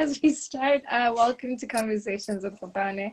as 0.00 0.18
we 0.22 0.32
start, 0.32 0.80
uh, 0.90 1.12
welcome 1.14 1.58
to 1.58 1.66
Conversations 1.66 2.42
with 2.42 2.58
Fafane. 2.58 3.12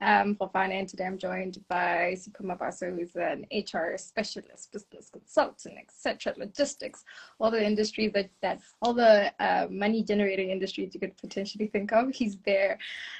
Um, 0.00 0.36
Fafane, 0.36 0.78
and 0.78 0.88
today 0.88 1.06
I'm 1.06 1.18
joined 1.18 1.58
by 1.68 2.14
Sipho 2.16 2.42
Mabaso, 2.42 2.96
who's 2.96 3.16
an 3.16 3.46
HR 3.50 3.96
specialist, 3.96 4.70
business 4.72 5.10
consultant, 5.10 5.74
etc., 5.76 6.34
logistics, 6.36 7.04
all 7.40 7.50
the 7.50 7.64
industries 7.64 8.12
that, 8.12 8.30
that 8.40 8.60
all 8.80 8.94
the 8.94 9.32
uh, 9.40 9.66
money 9.68 10.04
generating 10.04 10.50
industries 10.50 10.94
you 10.94 11.00
could 11.00 11.16
potentially 11.16 11.66
think 11.66 11.92
of. 11.92 12.14
He's 12.14 12.36
there. 12.46 12.78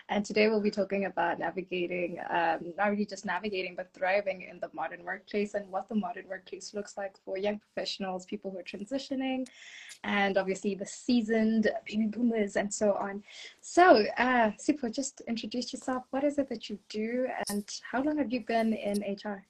And 0.09 0.25
today 0.25 0.49
we'll 0.49 0.61
be 0.61 0.71
talking 0.71 1.07
about 1.07 1.41
navigating, 1.41 2.21
um, 2.31 2.73
not 2.77 2.91
really 2.91 3.07
just 3.07 3.27
navigating, 3.27 3.75
but 3.75 3.93
thriving 3.93 4.43
in 4.43 4.61
the 4.61 4.71
modern 4.73 5.03
workplace 5.03 5.55
and 5.55 5.69
what 5.73 5.89
the 5.89 5.97
modern 5.97 6.29
workplace 6.29 6.75
looks 6.75 6.97
like 6.97 7.17
for 7.25 7.37
young 7.37 7.59
professionals, 7.59 8.25
people 8.25 8.53
who 8.53 8.59
are 8.59 8.63
transitioning, 8.63 9.49
and 10.05 10.39
obviously 10.39 10.77
the 10.77 10.87
seasoned 10.87 11.69
baby 11.87 12.07
boomers 12.07 12.55
and 12.55 12.73
so 12.73 12.93
on. 12.93 13.25
So, 13.61 14.05
uh, 14.17 14.53
just 14.93 15.23
introduce 15.23 15.73
yourself. 15.73 16.05
What 16.11 16.23
is 16.23 16.39
it 16.39 16.49
that 16.49 16.68
you 16.69 16.79
do, 16.89 17.29
and 17.49 17.65
how 17.91 18.03
long 18.03 18.19
have 18.19 18.33
you 18.33 18.45
been 18.45 18.73
in 18.73 19.01
HR? 19.01 19.45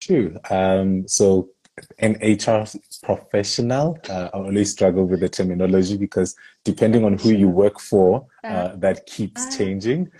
Sure. 0.00 0.32
Um, 0.50 1.08
so, 1.08 1.50
an 1.98 2.16
HR 2.22 2.66
professional, 3.02 3.98
uh, 4.08 4.30
I 4.32 4.36
always 4.36 4.72
struggle 4.72 5.04
with 5.04 5.20
the 5.20 5.28
terminology 5.28 5.96
because 5.96 6.34
depending 6.64 7.04
on 7.04 7.18
who 7.18 7.30
you 7.30 7.48
work 7.48 7.80
for, 7.80 8.26
uh, 8.44 8.46
uh 8.46 8.76
that 8.76 9.06
keeps 9.06 9.46
uh. 9.46 9.58
changing. 9.58 10.10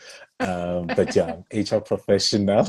Um, 0.40 0.88
but 0.88 1.16
yeah, 1.16 1.36
HR 1.54 1.80
professional, 1.80 2.68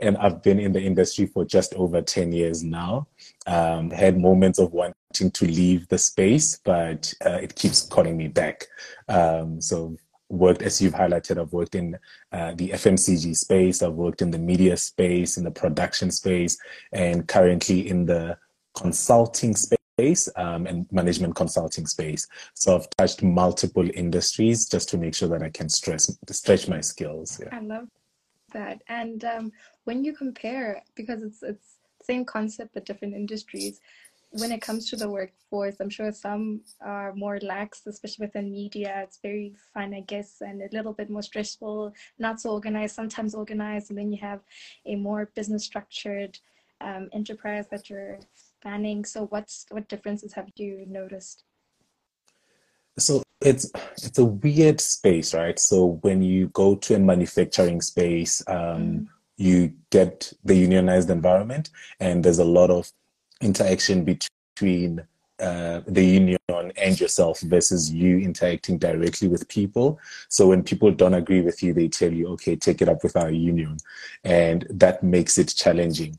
and 0.00 0.16
I've 0.16 0.42
been 0.42 0.58
in 0.58 0.72
the 0.72 0.82
industry 0.82 1.26
for 1.26 1.44
just 1.44 1.72
over 1.74 2.02
10 2.02 2.32
years 2.32 2.64
now. 2.64 3.06
Um, 3.46 3.90
had 3.90 4.18
moments 4.18 4.58
of 4.58 4.72
wanting 4.72 5.30
to 5.30 5.46
leave 5.46 5.86
the 5.88 5.98
space, 5.98 6.58
but 6.64 7.14
uh, 7.24 7.38
it 7.40 7.54
keeps 7.54 7.82
calling 7.82 8.16
me 8.16 8.26
back. 8.26 8.66
Um, 9.08 9.60
so 9.60 9.96
worked, 10.28 10.62
as 10.62 10.80
you've 10.80 10.94
highlighted, 10.94 11.40
I've 11.40 11.52
worked 11.52 11.74
in 11.74 11.98
uh, 12.32 12.52
the 12.54 12.70
FMCG 12.70 13.36
space, 13.36 13.82
I've 13.82 13.92
worked 13.92 14.22
in 14.22 14.30
the 14.30 14.38
media 14.38 14.76
space, 14.76 15.36
in 15.36 15.44
the 15.44 15.50
production 15.50 16.10
space, 16.10 16.58
and 16.92 17.26
currently 17.26 17.88
in 17.88 18.06
the 18.06 18.36
consulting 18.74 19.54
space 19.54 20.28
um, 20.36 20.66
and 20.66 20.86
management 20.92 21.34
consulting 21.34 21.86
space. 21.86 22.26
So 22.54 22.76
I've 22.76 22.90
touched 22.98 23.22
multiple 23.22 23.88
industries 23.94 24.68
just 24.68 24.88
to 24.90 24.98
make 24.98 25.14
sure 25.14 25.28
that 25.28 25.42
I 25.42 25.50
can 25.50 25.68
stress, 25.68 26.14
stretch 26.30 26.68
my 26.68 26.80
skills. 26.80 27.40
Yeah. 27.42 27.56
I 27.56 27.60
love 27.60 27.88
that. 28.52 28.82
And 28.88 29.24
um, 29.24 29.52
when 29.84 30.04
you 30.04 30.12
compare, 30.12 30.82
because 30.94 31.22
it's 31.22 31.42
it's 31.42 31.76
same 32.02 32.24
concept 32.24 32.72
but 32.74 32.84
different 32.84 33.14
industries, 33.14 33.80
when 34.38 34.52
it 34.52 34.62
comes 34.62 34.88
to 34.90 34.96
the 34.96 35.08
workforce, 35.08 35.76
I'm 35.80 35.90
sure 35.90 36.12
some 36.12 36.60
are 36.80 37.12
more 37.14 37.38
lax, 37.40 37.86
especially 37.86 38.26
within 38.26 38.50
media. 38.50 39.00
It's 39.02 39.18
very 39.22 39.54
fun, 39.74 39.94
I 39.94 40.00
guess, 40.00 40.40
and 40.40 40.62
a 40.62 40.68
little 40.72 40.92
bit 40.92 41.10
more 41.10 41.22
stressful, 41.22 41.92
not 42.18 42.40
so 42.40 42.50
organized, 42.50 42.94
sometimes 42.94 43.34
organized. 43.34 43.90
And 43.90 43.98
then 43.98 44.12
you 44.12 44.18
have 44.20 44.40
a 44.84 44.96
more 44.96 45.30
business 45.34 45.64
structured 45.64 46.38
um, 46.80 47.08
enterprise 47.12 47.66
that 47.70 47.88
you're 47.88 48.18
spanning. 48.34 49.04
So, 49.04 49.26
what's 49.26 49.66
what 49.70 49.88
differences 49.88 50.32
have 50.34 50.50
you 50.56 50.84
noticed? 50.86 51.44
So 52.98 53.22
it's 53.40 53.70
it's 54.02 54.18
a 54.18 54.24
weird 54.24 54.80
space, 54.80 55.34
right? 55.34 55.58
So 55.58 55.98
when 56.02 56.22
you 56.22 56.48
go 56.48 56.76
to 56.76 56.94
a 56.94 56.98
manufacturing 56.98 57.80
space, 57.80 58.42
um, 58.48 58.56
mm. 58.56 59.06
you 59.36 59.74
get 59.90 60.32
the 60.44 60.54
unionized 60.54 61.10
environment, 61.10 61.70
and 62.00 62.24
there's 62.24 62.38
a 62.38 62.44
lot 62.44 62.70
of 62.70 62.90
interaction 63.40 64.04
between 64.04 65.06
uh, 65.38 65.82
the 65.86 66.04
union 66.04 66.38
and 66.48 66.98
yourself 66.98 67.40
versus 67.40 67.92
you 67.92 68.18
interacting 68.18 68.78
directly 68.78 69.28
with 69.28 69.48
people. 69.48 69.98
So 70.28 70.48
when 70.48 70.62
people 70.62 70.90
don't 70.90 71.14
agree 71.14 71.42
with 71.42 71.62
you, 71.62 71.74
they 71.74 71.88
tell 71.88 72.12
you, 72.12 72.28
okay, 72.28 72.56
take 72.56 72.80
it 72.80 72.88
up 72.88 73.02
with 73.02 73.16
our 73.16 73.30
union. 73.30 73.76
And 74.24 74.66
that 74.70 75.02
makes 75.02 75.36
it 75.36 75.54
challenging. 75.56 76.18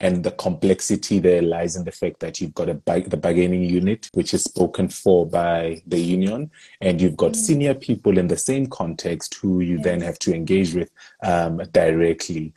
And 0.00 0.22
the 0.22 0.30
complexity 0.30 1.18
there 1.18 1.42
lies 1.42 1.74
in 1.74 1.84
the 1.84 1.90
fact 1.90 2.20
that 2.20 2.40
you've 2.40 2.54
got 2.54 2.68
a 2.68 2.74
the 2.74 3.16
bargaining 3.16 3.64
unit, 3.64 4.08
which 4.12 4.32
is 4.32 4.44
spoken 4.44 4.88
for 4.88 5.26
by 5.26 5.82
the 5.86 5.98
union, 5.98 6.52
and 6.80 7.00
you've 7.00 7.16
got 7.16 7.32
mm. 7.32 7.36
senior 7.36 7.74
people 7.74 8.16
in 8.16 8.28
the 8.28 8.36
same 8.36 8.66
context 8.68 9.34
who 9.34 9.60
you 9.60 9.76
yes. 9.76 9.84
then 9.84 10.00
have 10.00 10.18
to 10.20 10.32
engage 10.32 10.72
with 10.72 10.90
um, 11.24 11.60
directly 11.72 12.52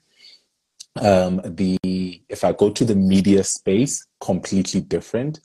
um, 1.00 1.42
the 1.44 1.78
if 2.30 2.44
I 2.44 2.52
go 2.52 2.70
to 2.70 2.86
the 2.86 2.96
media 2.96 3.44
space, 3.44 4.06
completely 4.20 4.82
different. 4.82 5.40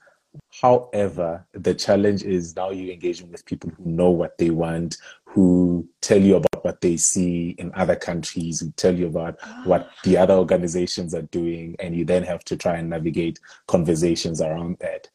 However, 0.61 1.47
the 1.53 1.75
challenge 1.75 2.23
is 2.23 2.55
now 2.57 2.71
you're 2.71 2.93
engaging 2.93 3.31
with 3.31 3.47
people 3.47 3.71
who 3.71 3.85
know 3.91 4.11
what 4.11 4.37
they 4.37 4.51
want, 4.51 4.99
who 5.25 5.89
tell 6.03 6.21
you 6.21 6.37
about 6.37 6.63
what 6.65 6.81
they 6.81 6.99
see 6.99 7.55
in 7.59 7.73
other 7.75 7.97
countries, 7.97 8.61
who 8.61 8.71
tell 8.73 8.95
you 8.95 9.07
about 9.07 9.39
what 9.65 9.89
the 10.05 10.19
other 10.19 10.35
organizations 10.35 11.15
are 11.15 11.23
doing, 11.23 11.75
and 11.79 11.97
you 11.97 12.05
then 12.05 12.23
have 12.23 12.45
to 12.45 12.57
try 12.57 12.77
and 12.77 12.91
navigate 12.91 13.39
conversations 13.67 14.43
around 14.43 14.77
that 14.81 15.09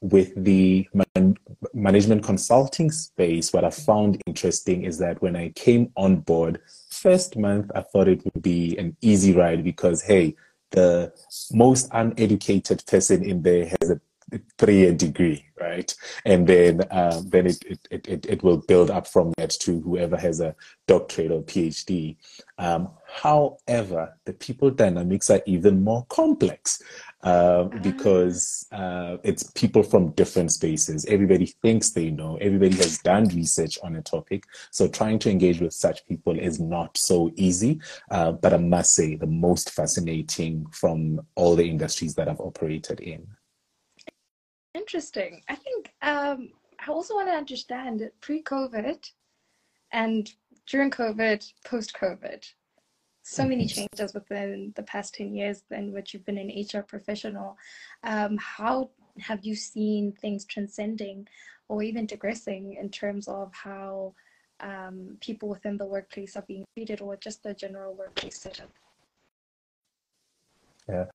with 0.00 0.32
the 0.44 0.88
man- 0.92 1.36
management 1.74 2.22
consulting 2.22 2.90
space, 2.90 3.52
what 3.52 3.64
I 3.64 3.70
found 3.70 4.20
interesting 4.26 4.84
is 4.84 4.98
that 4.98 5.20
when 5.22 5.36
I 5.36 5.50
came 5.50 5.90
on 5.96 6.16
board, 6.16 6.60
first 7.02 7.36
month, 7.36 7.70
I 7.74 7.82
thought 7.82 8.08
it 8.08 8.24
would 8.24 8.42
be 8.42 8.76
an 8.78 8.96
easy 9.00 9.32
ride 9.32 9.62
because, 9.64 10.02
hey, 10.02 10.36
the 10.70 11.12
most 11.52 11.88
uneducated 11.92 12.84
person 12.86 13.24
in 13.24 13.42
there 13.42 13.66
has 13.80 13.90
a 13.90 14.00
three-year 14.58 14.92
degree, 14.94 15.44
right? 15.60 15.94
And 16.24 16.46
then 16.46 16.82
um, 16.90 17.28
then 17.28 17.46
it, 17.46 17.64
it, 17.90 18.08
it, 18.08 18.26
it 18.26 18.42
will 18.42 18.56
build 18.56 18.90
up 18.90 19.06
from 19.06 19.32
that 19.36 19.50
to 19.50 19.80
whoever 19.80 20.16
has 20.16 20.40
a 20.40 20.56
doctorate 20.88 21.30
or 21.30 21.42
PhD. 21.42 22.16
Um, 22.58 22.88
however, 23.06 24.14
the 24.24 24.32
people 24.32 24.70
dynamics 24.70 25.30
are 25.30 25.42
even 25.46 25.84
more 25.84 26.04
complex. 26.08 26.82
Uh, 27.26 27.68
ah. 27.72 27.78
because 27.82 28.68
uh, 28.70 29.16
it's 29.24 29.42
people 29.54 29.82
from 29.82 30.10
different 30.12 30.52
spaces. 30.52 31.04
Everybody 31.06 31.46
thinks 31.46 31.90
they 31.90 32.10
know, 32.10 32.36
everybody 32.36 32.76
has 32.76 32.98
done 32.98 33.26
research 33.28 33.78
on 33.82 33.96
a 33.96 34.02
topic. 34.02 34.44
So 34.70 34.86
trying 34.86 35.18
to 35.20 35.30
engage 35.30 35.60
with 35.60 35.72
such 35.72 36.06
people 36.06 36.38
is 36.38 36.60
not 36.60 36.96
so 36.96 37.32
easy. 37.34 37.80
Uh, 38.12 38.30
but 38.30 38.54
I 38.54 38.58
must 38.58 38.92
say, 38.92 39.16
the 39.16 39.26
most 39.26 39.70
fascinating 39.70 40.66
from 40.70 41.20
all 41.34 41.56
the 41.56 41.68
industries 41.68 42.14
that 42.14 42.28
I've 42.28 42.40
operated 42.40 43.00
in. 43.00 43.26
Interesting. 44.74 45.42
I 45.48 45.56
think 45.56 45.92
um, 46.02 46.50
I 46.78 46.92
also 46.92 47.14
want 47.14 47.28
to 47.28 47.34
understand 47.34 48.08
pre 48.20 48.44
COVID 48.44 49.10
and 49.90 50.30
during 50.66 50.92
COVID, 50.92 51.52
post 51.64 51.92
COVID 52.00 52.44
so 53.28 53.44
many 53.44 53.64
mm-hmm. 53.64 53.86
changes 53.92 54.14
within 54.14 54.72
the 54.76 54.84
past 54.84 55.14
10 55.14 55.34
years 55.34 55.64
in 55.72 55.92
which 55.92 56.14
you've 56.14 56.24
been 56.24 56.38
an 56.38 56.48
HR 56.48 56.82
professional. 56.82 57.58
Um, 58.04 58.38
how 58.38 58.90
have 59.18 59.44
you 59.44 59.56
seen 59.56 60.12
things 60.12 60.44
transcending 60.44 61.26
or 61.68 61.82
even 61.82 62.06
digressing 62.06 62.76
in 62.80 62.88
terms 62.88 63.26
of 63.26 63.52
how 63.52 64.14
um, 64.60 65.16
people 65.20 65.48
within 65.48 65.76
the 65.76 65.84
workplace 65.84 66.36
are 66.36 66.44
being 66.46 66.64
treated 66.76 67.00
or 67.00 67.16
just 67.16 67.42
the 67.42 67.52
general 67.52 67.94
workplace 67.94 68.40
setup? 68.40 68.70
Yeah, 70.88 71.06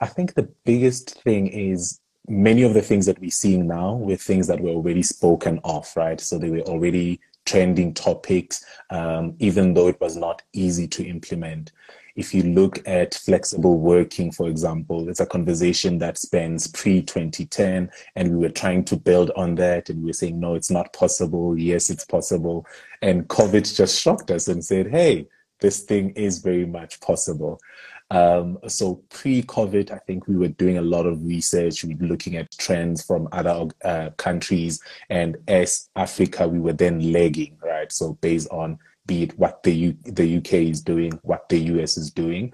I 0.00 0.06
think 0.06 0.32
the 0.32 0.48
biggest 0.64 1.20
thing 1.22 1.48
is 1.48 2.00
many 2.26 2.62
of 2.62 2.72
the 2.72 2.82
things 2.82 3.04
that 3.04 3.20
we're 3.20 3.30
seeing 3.30 3.66
now 3.66 3.94
were 3.94 4.16
things 4.16 4.46
that 4.46 4.60
were 4.60 4.70
already 4.70 5.02
spoken 5.02 5.60
of, 5.64 5.86
right? 5.94 6.18
So 6.18 6.38
they 6.38 6.48
were 6.48 6.60
already 6.60 7.20
trending 7.48 7.94
topics, 7.94 8.64
um, 8.90 9.34
even 9.38 9.72
though 9.72 9.88
it 9.88 10.00
was 10.00 10.16
not 10.16 10.42
easy 10.52 10.86
to 10.86 11.06
implement. 11.06 11.72
If 12.14 12.34
you 12.34 12.42
look 12.42 12.86
at 12.86 13.14
flexible 13.14 13.78
working, 13.78 14.32
for 14.32 14.48
example, 14.48 15.08
it's 15.08 15.20
a 15.20 15.26
conversation 15.26 15.98
that 15.98 16.18
spans 16.18 16.66
pre 16.66 17.00
2010, 17.00 17.90
and 18.16 18.30
we 18.32 18.36
were 18.36 18.52
trying 18.52 18.84
to 18.86 18.96
build 18.96 19.30
on 19.36 19.54
that, 19.54 19.88
and 19.88 20.00
we 20.02 20.08
were 20.08 20.12
saying, 20.12 20.38
no, 20.38 20.54
it's 20.56 20.70
not 20.70 20.92
possible. 20.92 21.56
Yes, 21.56 21.88
it's 21.90 22.04
possible. 22.04 22.66
And 23.00 23.28
COVID 23.28 23.74
just 23.74 23.98
shocked 23.98 24.30
us 24.30 24.48
and 24.48 24.62
said, 24.62 24.88
hey, 24.90 25.28
this 25.60 25.80
thing 25.84 26.10
is 26.10 26.38
very 26.38 26.66
much 26.66 27.00
possible. 27.00 27.60
Um, 28.10 28.58
so 28.66 29.02
pre-COVID, 29.10 29.90
I 29.90 29.98
think 29.98 30.26
we 30.26 30.36
were 30.36 30.48
doing 30.48 30.78
a 30.78 30.82
lot 30.82 31.06
of 31.06 31.22
research. 31.22 31.84
We 31.84 31.94
were 31.94 32.06
looking 32.06 32.36
at 32.36 32.50
trends 32.52 33.04
from 33.04 33.28
other 33.32 33.66
uh, 33.84 34.10
countries, 34.16 34.80
and 35.10 35.36
as 35.46 35.90
Africa, 35.94 36.48
we 36.48 36.58
were 36.58 36.72
then 36.72 37.12
lagging, 37.12 37.58
right? 37.62 37.92
So 37.92 38.14
based 38.20 38.48
on 38.50 38.78
be 39.06 39.24
it 39.24 39.38
what 39.38 39.62
the 39.62 39.72
U- 39.72 39.96
the 40.04 40.36
UK 40.36 40.52
is 40.54 40.80
doing, 40.82 41.12
what 41.22 41.48
the 41.48 41.58
US 41.58 41.96
is 41.96 42.10
doing. 42.10 42.52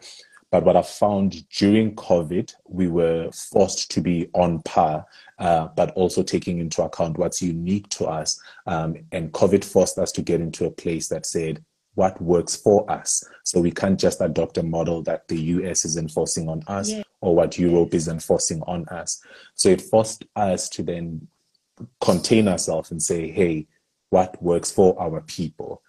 But 0.51 0.65
what 0.65 0.77
I 0.77 0.83
found 0.83 1.49
during 1.49 1.97
COVID, 1.97 2.55
we 2.69 2.87
were 2.87 3.29
forced 3.33 3.91
to 3.91 4.01
be 4.01 4.29
on 4.35 4.63
par, 4.63 5.05
uh, 5.41 5.67
but 5.75 5.91
also 5.97 6.23
taking 6.23 6.61
into 6.61 6.85
account 6.85 7.19
what's 7.19 7.43
unique 7.43 7.89
to 7.89 8.07
us. 8.07 8.41
Um, 8.67 8.95
and 9.11 9.33
COVID 9.33 9.65
forced 9.65 9.99
us 9.99 10.13
to 10.13 10.23
get 10.23 10.41
into 10.41 10.65
a 10.65 10.71
place 10.71 11.09
that 11.09 11.27
said, 11.27 11.65
what 11.95 12.21
works 12.21 12.57
for 12.57 12.91
us. 12.91 13.25
So 13.45 13.61
we 13.61 13.71
can't 13.71 13.99
just 13.99 14.21
adopt 14.21 14.59
a 14.59 14.63
model 14.63 15.03
that 15.03 15.29
the 15.29 15.41
US 15.41 15.85
is 15.85 15.97
enforcing 15.97 16.49
on 16.49 16.63
us 16.67 16.91
yeah. 16.91 17.03
or 17.21 17.35
what 17.35 17.59
Europe 17.59 17.95
is 17.95 18.09
enforcing 18.09 18.63
on 18.63 18.87
us. 18.89 19.23
So 19.55 19.69
it 19.69 19.81
forced 19.81 20.25
us 20.37 20.69
to 20.71 20.83
then 20.83 21.29
contain 22.01 22.49
ourselves 22.49 22.91
and 22.91 23.03
say, 23.03 23.31
hey, 23.31 23.67
what 24.11 24.41
works 24.43 24.71
for 24.71 25.01
our 25.01 25.21
people. 25.23 25.83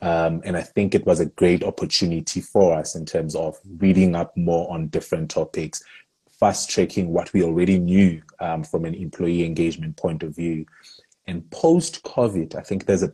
Um, 0.00 0.42
and 0.44 0.56
I 0.56 0.62
think 0.62 0.94
it 0.94 1.06
was 1.06 1.20
a 1.20 1.26
great 1.26 1.62
opportunity 1.62 2.40
for 2.40 2.74
us 2.74 2.96
in 2.96 3.06
terms 3.06 3.36
of 3.36 3.58
reading 3.78 4.16
up 4.16 4.36
more 4.36 4.70
on 4.72 4.88
different 4.88 5.30
topics, 5.30 5.82
fast 6.40 6.70
tracking 6.70 7.12
what 7.12 7.32
we 7.32 7.44
already 7.44 7.78
knew 7.78 8.20
um, 8.40 8.64
from 8.64 8.84
an 8.84 8.94
employee 8.94 9.44
engagement 9.44 9.96
point 9.96 10.24
of 10.24 10.34
view. 10.34 10.66
And 11.28 11.48
post 11.50 12.02
COVID, 12.02 12.56
I 12.56 12.62
think 12.62 12.86
there's 12.86 13.04
a 13.04 13.12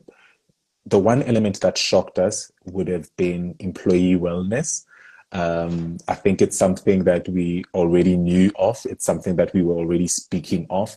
the 0.89 0.99
one 0.99 1.23
element 1.25 1.61
that 1.61 1.77
shocked 1.77 2.19
us 2.19 2.51
would 2.65 2.89
have 2.89 3.15
been 3.17 3.55
employee 3.59 4.17
wellness. 4.17 4.85
Um, 5.33 5.99
I 6.09 6.15
think 6.15 6.41
it's 6.41 6.57
something 6.57 7.05
that 7.05 7.29
we 7.29 7.65
already 7.75 8.17
knew 8.17 8.51
of. 8.59 8.81
It's 8.87 9.05
something 9.05 9.37
that 9.37 9.53
we 9.53 9.63
were 9.63 9.75
already 9.75 10.07
speaking 10.07 10.67
of. 10.71 10.97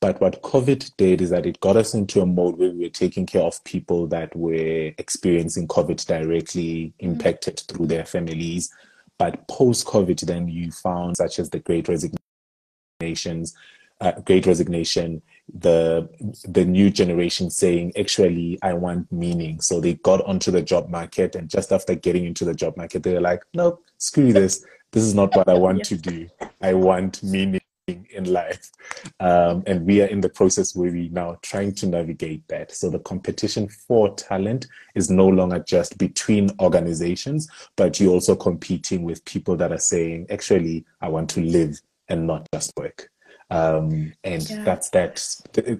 But 0.00 0.18
what 0.20 0.42
COVID 0.42 0.96
did 0.96 1.20
is 1.20 1.28
that 1.28 1.44
it 1.44 1.60
got 1.60 1.76
us 1.76 1.92
into 1.92 2.22
a 2.22 2.26
mode 2.26 2.56
where 2.58 2.70
we 2.70 2.84
were 2.84 2.88
taking 2.88 3.26
care 3.26 3.42
of 3.42 3.62
people 3.64 4.06
that 4.06 4.34
were 4.34 4.92
experiencing 4.96 5.68
COVID 5.68 6.06
directly, 6.06 6.94
mm-hmm. 6.98 7.12
impacted 7.12 7.56
mm-hmm. 7.56 7.76
through 7.76 7.86
their 7.88 8.06
families. 8.06 8.72
But 9.18 9.46
post 9.48 9.86
COVID, 9.86 10.20
then 10.22 10.48
you 10.48 10.72
found 10.72 11.18
such 11.18 11.38
as 11.38 11.50
the 11.50 11.58
Great 11.58 11.88
Resignations, 11.88 13.54
uh, 14.00 14.12
Great 14.24 14.46
Resignation, 14.46 15.22
the 15.52 16.08
the 16.44 16.64
new 16.64 16.90
generation 16.90 17.50
saying, 17.50 17.92
actually, 17.98 18.58
I 18.62 18.72
want 18.72 19.10
meaning. 19.12 19.60
So 19.60 19.80
they 19.80 19.94
got 19.94 20.24
onto 20.24 20.50
the 20.50 20.62
job 20.62 20.88
market, 20.88 21.34
and 21.34 21.48
just 21.48 21.72
after 21.72 21.94
getting 21.94 22.24
into 22.24 22.44
the 22.44 22.54
job 22.54 22.76
market, 22.76 23.02
they 23.02 23.14
were 23.14 23.20
like, 23.20 23.42
nope, 23.54 23.84
screw 23.98 24.32
this. 24.32 24.64
This 24.92 25.04
is 25.04 25.14
not 25.14 25.34
what 25.36 25.48
I 25.48 25.54
want 25.54 25.84
to 25.84 25.96
do. 25.96 26.28
I 26.60 26.74
want 26.74 27.22
meaning 27.22 27.60
in 27.86 28.32
life. 28.32 28.70
Um, 29.18 29.62
and 29.66 29.86
we 29.86 30.00
are 30.02 30.06
in 30.06 30.20
the 30.20 30.28
process 30.28 30.74
where 30.74 30.92
we 30.92 31.08
now 31.08 31.38
trying 31.42 31.74
to 31.76 31.86
navigate 31.86 32.46
that. 32.48 32.72
So 32.72 32.90
the 32.90 32.98
competition 33.00 33.68
for 33.68 34.14
talent 34.14 34.66
is 34.94 35.10
no 35.10 35.26
longer 35.26 35.58
just 35.60 35.98
between 35.98 36.50
organizations, 36.60 37.48
but 37.76 37.98
you're 37.98 38.12
also 38.12 38.36
competing 38.36 39.02
with 39.02 39.24
people 39.24 39.56
that 39.56 39.72
are 39.72 39.78
saying, 39.78 40.26
actually, 40.30 40.84
I 41.00 41.08
want 41.08 41.30
to 41.30 41.40
live 41.40 41.80
and 42.08 42.26
not 42.26 42.46
just 42.52 42.72
work. 42.76 43.10
Um, 43.50 44.12
and 44.22 44.48
yeah. 44.48 44.64
that's 44.64 44.90
that. 44.90 45.24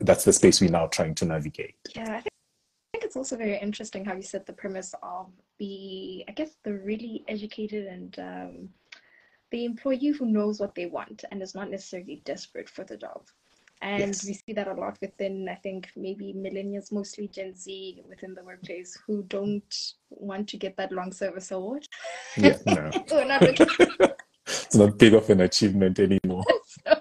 That's 0.01 0.25
the 0.25 0.33
space 0.33 0.61
we're 0.61 0.71
now 0.71 0.87
trying 0.87 1.15
to 1.17 1.25
navigate. 1.25 1.77
Yeah, 1.95 2.03
I 2.03 2.21
think, 2.21 2.27
I 2.27 2.91
think 2.93 3.05
it's 3.05 3.17
also 3.17 3.37
very 3.37 3.59
interesting 3.59 4.05
how 4.05 4.15
you 4.15 4.23
said 4.23 4.47
the 4.47 4.53
premise 4.53 4.95
of 5.03 5.29
the, 5.59 6.25
I 6.29 6.33
guess, 6.33 6.57
the 6.65 6.75
really 6.75 7.25
educated 7.29 7.87
and 7.87 8.19
um, 8.19 8.69
the 9.51 9.65
employee 9.65 10.09
who 10.09 10.27
knows 10.27 10.59
what 10.59 10.75
they 10.75 10.87
want 10.87 11.25
and 11.31 11.43
is 11.43 11.55
not 11.55 11.71
necessarily 11.71 12.23
desperate 12.25 12.69
for 12.69 12.85
the 12.85 12.97
job. 12.97 13.23
And 13.83 14.09
yes. 14.09 14.27
we 14.27 14.35
see 14.35 14.53
that 14.53 14.69
a 14.69 14.75
lot 14.75 14.99
within, 15.01 15.49
I 15.49 15.55
think, 15.55 15.89
maybe 15.97 16.35
millennials, 16.37 16.93
mostly 16.93 17.29
Gen 17.29 17.55
Z 17.55 18.03
within 18.07 18.35
the 18.35 18.45
workplace, 18.45 18.99
who 19.07 19.23
don't 19.23 19.75
want 20.11 20.49
to 20.51 20.59
get 20.59 20.77
that 20.77 20.93
long 20.93 21.13
service 21.13 21.51
award. 21.51 21.87
Yeah, 22.37 22.59
no. 22.67 22.91
it's 24.47 24.75
not 24.75 24.99
big 24.99 25.15
of 25.15 25.31
an 25.31 25.41
achievement 25.41 25.99
anymore. 25.99 26.45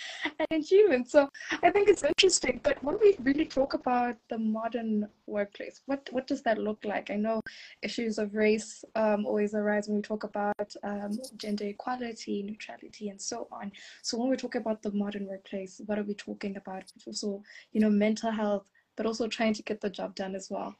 an 0.38 0.46
achievement. 0.60 1.10
So 1.10 1.28
I 1.62 1.70
think 1.70 1.88
it's 1.88 2.02
interesting. 2.02 2.60
But 2.62 2.82
when 2.82 2.98
we 3.00 3.16
really 3.20 3.44
talk 3.44 3.74
about 3.74 4.16
the 4.28 4.38
modern 4.38 5.08
workplace, 5.26 5.82
what 5.86 6.08
what 6.12 6.26
does 6.26 6.42
that 6.42 6.58
look 6.58 6.84
like? 6.84 7.10
I 7.10 7.16
know 7.16 7.40
issues 7.82 8.18
of 8.18 8.34
race 8.34 8.84
um, 8.94 9.26
always 9.26 9.54
arise 9.54 9.88
when 9.88 9.96
we 9.96 10.02
talk 10.02 10.24
about 10.24 10.74
um, 10.82 11.18
gender 11.36 11.64
equality, 11.64 12.42
neutrality, 12.42 13.08
and 13.08 13.20
so 13.20 13.48
on. 13.52 13.72
So 14.02 14.18
when 14.18 14.28
we 14.30 14.36
talk 14.36 14.54
about 14.54 14.82
the 14.82 14.92
modern 14.92 15.26
workplace, 15.26 15.80
what 15.86 15.98
are 15.98 16.04
we 16.04 16.14
talking 16.14 16.56
about? 16.56 16.84
Also, 17.06 17.42
you 17.72 17.80
know, 17.80 17.90
mental 17.90 18.30
health, 18.30 18.68
but 18.96 19.06
also 19.06 19.28
trying 19.28 19.54
to 19.54 19.62
get 19.62 19.80
the 19.80 19.90
job 19.90 20.14
done 20.14 20.34
as 20.34 20.48
well 20.50 20.74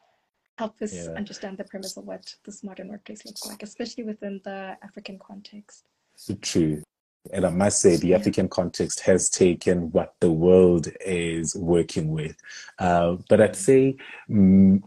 help 0.58 0.80
us 0.82 0.94
yeah. 0.94 1.12
understand 1.16 1.56
the 1.58 1.64
premise 1.64 1.96
of 1.96 2.04
what 2.04 2.34
this 2.44 2.62
modern 2.62 2.88
workplace 2.88 3.24
looks 3.24 3.46
like, 3.46 3.62
especially 3.62 4.04
within 4.04 4.40
the 4.44 4.76
African 4.82 5.18
context. 5.18 5.84
True. 6.42 6.82
And 7.32 7.46
I 7.46 7.50
must 7.50 7.80
say, 7.80 7.96
the 7.96 8.14
African 8.14 8.48
context 8.48 9.00
has 9.00 9.30
taken 9.30 9.92
what 9.92 10.14
the 10.20 10.30
world 10.30 10.88
is 11.00 11.54
working 11.54 12.10
with. 12.10 12.36
Uh, 12.78 13.16
but 13.28 13.40
I'd 13.40 13.56
say 13.56 13.96
mm, 14.28 14.82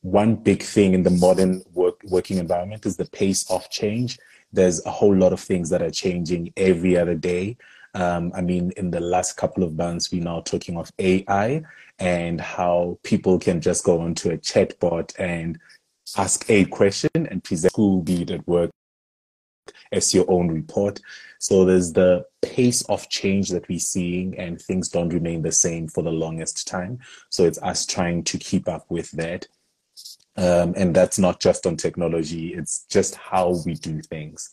one 0.00 0.34
big 0.36 0.62
thing 0.62 0.94
in 0.94 1.02
the 1.02 1.10
modern 1.10 1.62
work, 1.72 2.00
working 2.04 2.38
environment 2.38 2.86
is 2.86 2.96
the 2.96 3.04
pace 3.06 3.48
of 3.50 3.68
change. 3.70 4.18
There's 4.52 4.84
a 4.86 4.90
whole 4.90 5.14
lot 5.14 5.32
of 5.32 5.40
things 5.40 5.70
that 5.70 5.82
are 5.82 5.90
changing 5.90 6.52
every 6.56 6.96
other 6.96 7.14
day. 7.14 7.56
Um, 7.94 8.32
I 8.34 8.40
mean, 8.40 8.72
in 8.76 8.90
the 8.90 9.00
last 9.00 9.36
couple 9.36 9.62
of 9.62 9.76
months, 9.76 10.10
we're 10.10 10.22
now 10.22 10.40
talking 10.40 10.76
of 10.76 10.90
AI 10.98 11.62
and 11.98 12.40
how 12.40 12.98
people 13.02 13.38
can 13.38 13.60
just 13.60 13.84
go 13.84 14.00
onto 14.00 14.30
a 14.30 14.38
chatbot 14.38 15.14
and 15.18 15.58
ask 16.16 16.48
a 16.48 16.64
question 16.66 17.10
and 17.14 17.42
present 17.44 17.72
school, 17.72 18.02
be 18.02 18.22
it 18.22 18.30
at 18.30 18.46
work, 18.46 18.70
as 19.92 20.14
your 20.14 20.24
own 20.28 20.48
report. 20.48 21.00
So 21.38 21.64
there's 21.64 21.92
the 21.92 22.26
pace 22.42 22.82
of 22.82 23.08
change 23.08 23.50
that 23.50 23.68
we're 23.68 23.78
seeing, 23.78 24.36
and 24.38 24.60
things 24.60 24.88
don't 24.88 25.12
remain 25.12 25.42
the 25.42 25.52
same 25.52 25.88
for 25.88 26.02
the 26.02 26.10
longest 26.10 26.66
time. 26.66 26.98
So 27.30 27.44
it's 27.44 27.62
us 27.62 27.86
trying 27.86 28.24
to 28.24 28.38
keep 28.38 28.68
up 28.68 28.86
with 28.90 29.10
that. 29.12 29.46
Um, 30.36 30.74
and 30.76 30.94
that's 30.94 31.18
not 31.18 31.40
just 31.40 31.66
on 31.66 31.76
technology, 31.76 32.54
it's 32.54 32.84
just 32.88 33.16
how 33.16 33.60
we 33.66 33.74
do 33.74 34.00
things. 34.02 34.50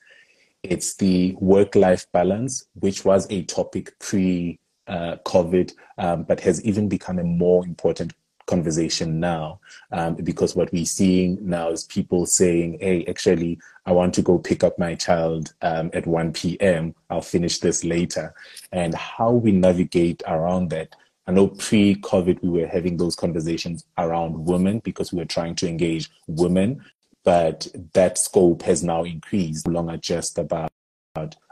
It's 0.63 0.95
the 0.95 1.35
work 1.39 1.75
life 1.75 2.07
balance, 2.11 2.65
which 2.73 3.05
was 3.05 3.27
a 3.29 3.43
topic 3.43 3.97
pre 3.99 4.59
uh, 4.87 5.17
COVID, 5.25 5.73
um, 5.97 6.23
but 6.23 6.39
has 6.39 6.63
even 6.63 6.89
become 6.89 7.19
a 7.19 7.23
more 7.23 7.63
important 7.65 8.13
conversation 8.45 9.19
now 9.19 9.59
um, 9.91 10.15
because 10.15 10.55
what 10.55 10.71
we're 10.71 10.85
seeing 10.85 11.37
now 11.41 11.69
is 11.69 11.83
people 11.83 12.25
saying 12.25 12.77
hey 12.79 13.05
actually 13.05 13.59
i 13.85 13.91
want 13.91 14.13
to 14.13 14.21
go 14.21 14.37
pick 14.37 14.63
up 14.63 14.77
my 14.77 14.95
child 14.95 15.53
um, 15.61 15.89
at 15.93 16.05
1 16.05 16.33
p.m 16.33 16.93
i'll 17.09 17.21
finish 17.21 17.59
this 17.59 17.83
later. 17.83 18.33
And 18.71 18.93
how 18.93 19.31
we 19.31 19.51
navigate 19.51 20.21
around 20.27 20.69
that 20.69 20.95
i 21.27 21.31
know 21.31 21.47
pre-covid 21.47 22.41
we 22.43 22.61
were 22.61 22.67
having 22.67 22.97
those 22.97 23.15
conversations 23.15 23.85
around 23.97 24.45
women 24.45 24.79
because 24.79 25.11
we 25.11 25.19
were 25.19 25.25
trying 25.25 25.55
to 25.55 25.67
engage 25.67 26.09
women 26.27 26.83
but 27.23 27.67
that 27.93 28.19
scope 28.19 28.61
has 28.61 28.83
now 28.83 29.03
increased. 29.03 29.67
No 29.67 29.73
longer 29.73 29.97
just 29.97 30.37
about 30.37 30.71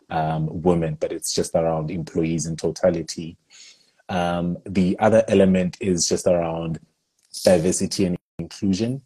um, 0.10 0.48
women 0.62 0.96
but 1.00 1.12
it's 1.12 1.34
just 1.34 1.56
around 1.56 1.90
employees 1.90 2.46
in 2.46 2.56
totality 2.56 3.38
um, 4.10 4.58
the 4.66 4.98
other 5.00 5.24
element 5.28 5.78
is 5.80 6.08
just 6.08 6.28
around 6.28 6.80
diversity 7.44 8.06
and 8.06 8.18
inclusion. 8.40 9.02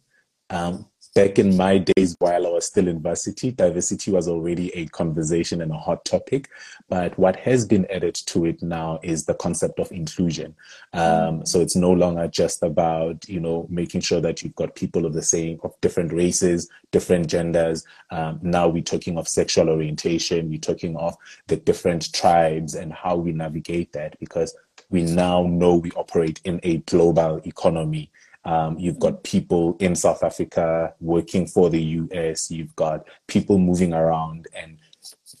Um, 0.50 0.86
back 1.14 1.38
in 1.38 1.56
my 1.56 1.78
days 1.78 2.14
while 2.20 2.46
I 2.46 2.50
was 2.50 2.66
still 2.66 2.86
in 2.86 3.00
varsity, 3.00 3.50
diversity 3.50 4.10
was 4.10 4.28
already 4.28 4.70
a 4.76 4.86
conversation 4.86 5.60
and 5.62 5.72
a 5.72 5.76
hot 5.76 6.04
topic. 6.04 6.48
But 6.88 7.18
what 7.18 7.36
has 7.36 7.66
been 7.66 7.86
added 7.90 8.14
to 8.14 8.44
it 8.44 8.62
now 8.62 9.00
is 9.02 9.24
the 9.24 9.34
concept 9.34 9.80
of 9.80 9.90
inclusion. 9.90 10.54
Um, 10.92 11.44
so 11.44 11.60
it's 11.60 11.76
no 11.76 11.90
longer 11.90 12.28
just 12.28 12.62
about, 12.62 13.28
you 13.28 13.40
know, 13.40 13.66
making 13.68 14.02
sure 14.02 14.20
that 14.20 14.42
you've 14.42 14.54
got 14.54 14.76
people 14.76 15.06
of 15.06 15.12
the 15.12 15.22
same, 15.22 15.58
of 15.64 15.74
different 15.80 16.12
races, 16.12 16.68
different 16.92 17.28
genders. 17.28 17.84
Um, 18.10 18.38
now 18.42 18.68
we're 18.68 18.82
talking 18.82 19.18
of 19.18 19.28
sexual 19.28 19.68
orientation. 19.70 20.48
We're 20.48 20.58
talking 20.58 20.96
of 20.96 21.16
the 21.48 21.56
different 21.56 22.12
tribes 22.12 22.74
and 22.74 22.92
how 22.92 23.16
we 23.16 23.32
navigate 23.32 23.92
that 23.92 24.18
because 24.20 24.54
we 24.90 25.02
now 25.02 25.42
know 25.42 25.76
we 25.76 25.90
operate 25.92 26.40
in 26.44 26.60
a 26.62 26.78
global 26.78 27.40
economy. 27.44 28.10
Um, 28.44 28.78
you've 28.78 28.98
got 28.98 29.24
people 29.24 29.76
in 29.80 29.94
South 29.94 30.22
Africa 30.22 30.94
working 31.00 31.46
for 31.46 31.68
the 31.68 31.82
US. 31.82 32.50
You've 32.50 32.74
got 32.76 33.06
people 33.26 33.58
moving 33.58 33.92
around. 33.92 34.48
And 34.54 34.78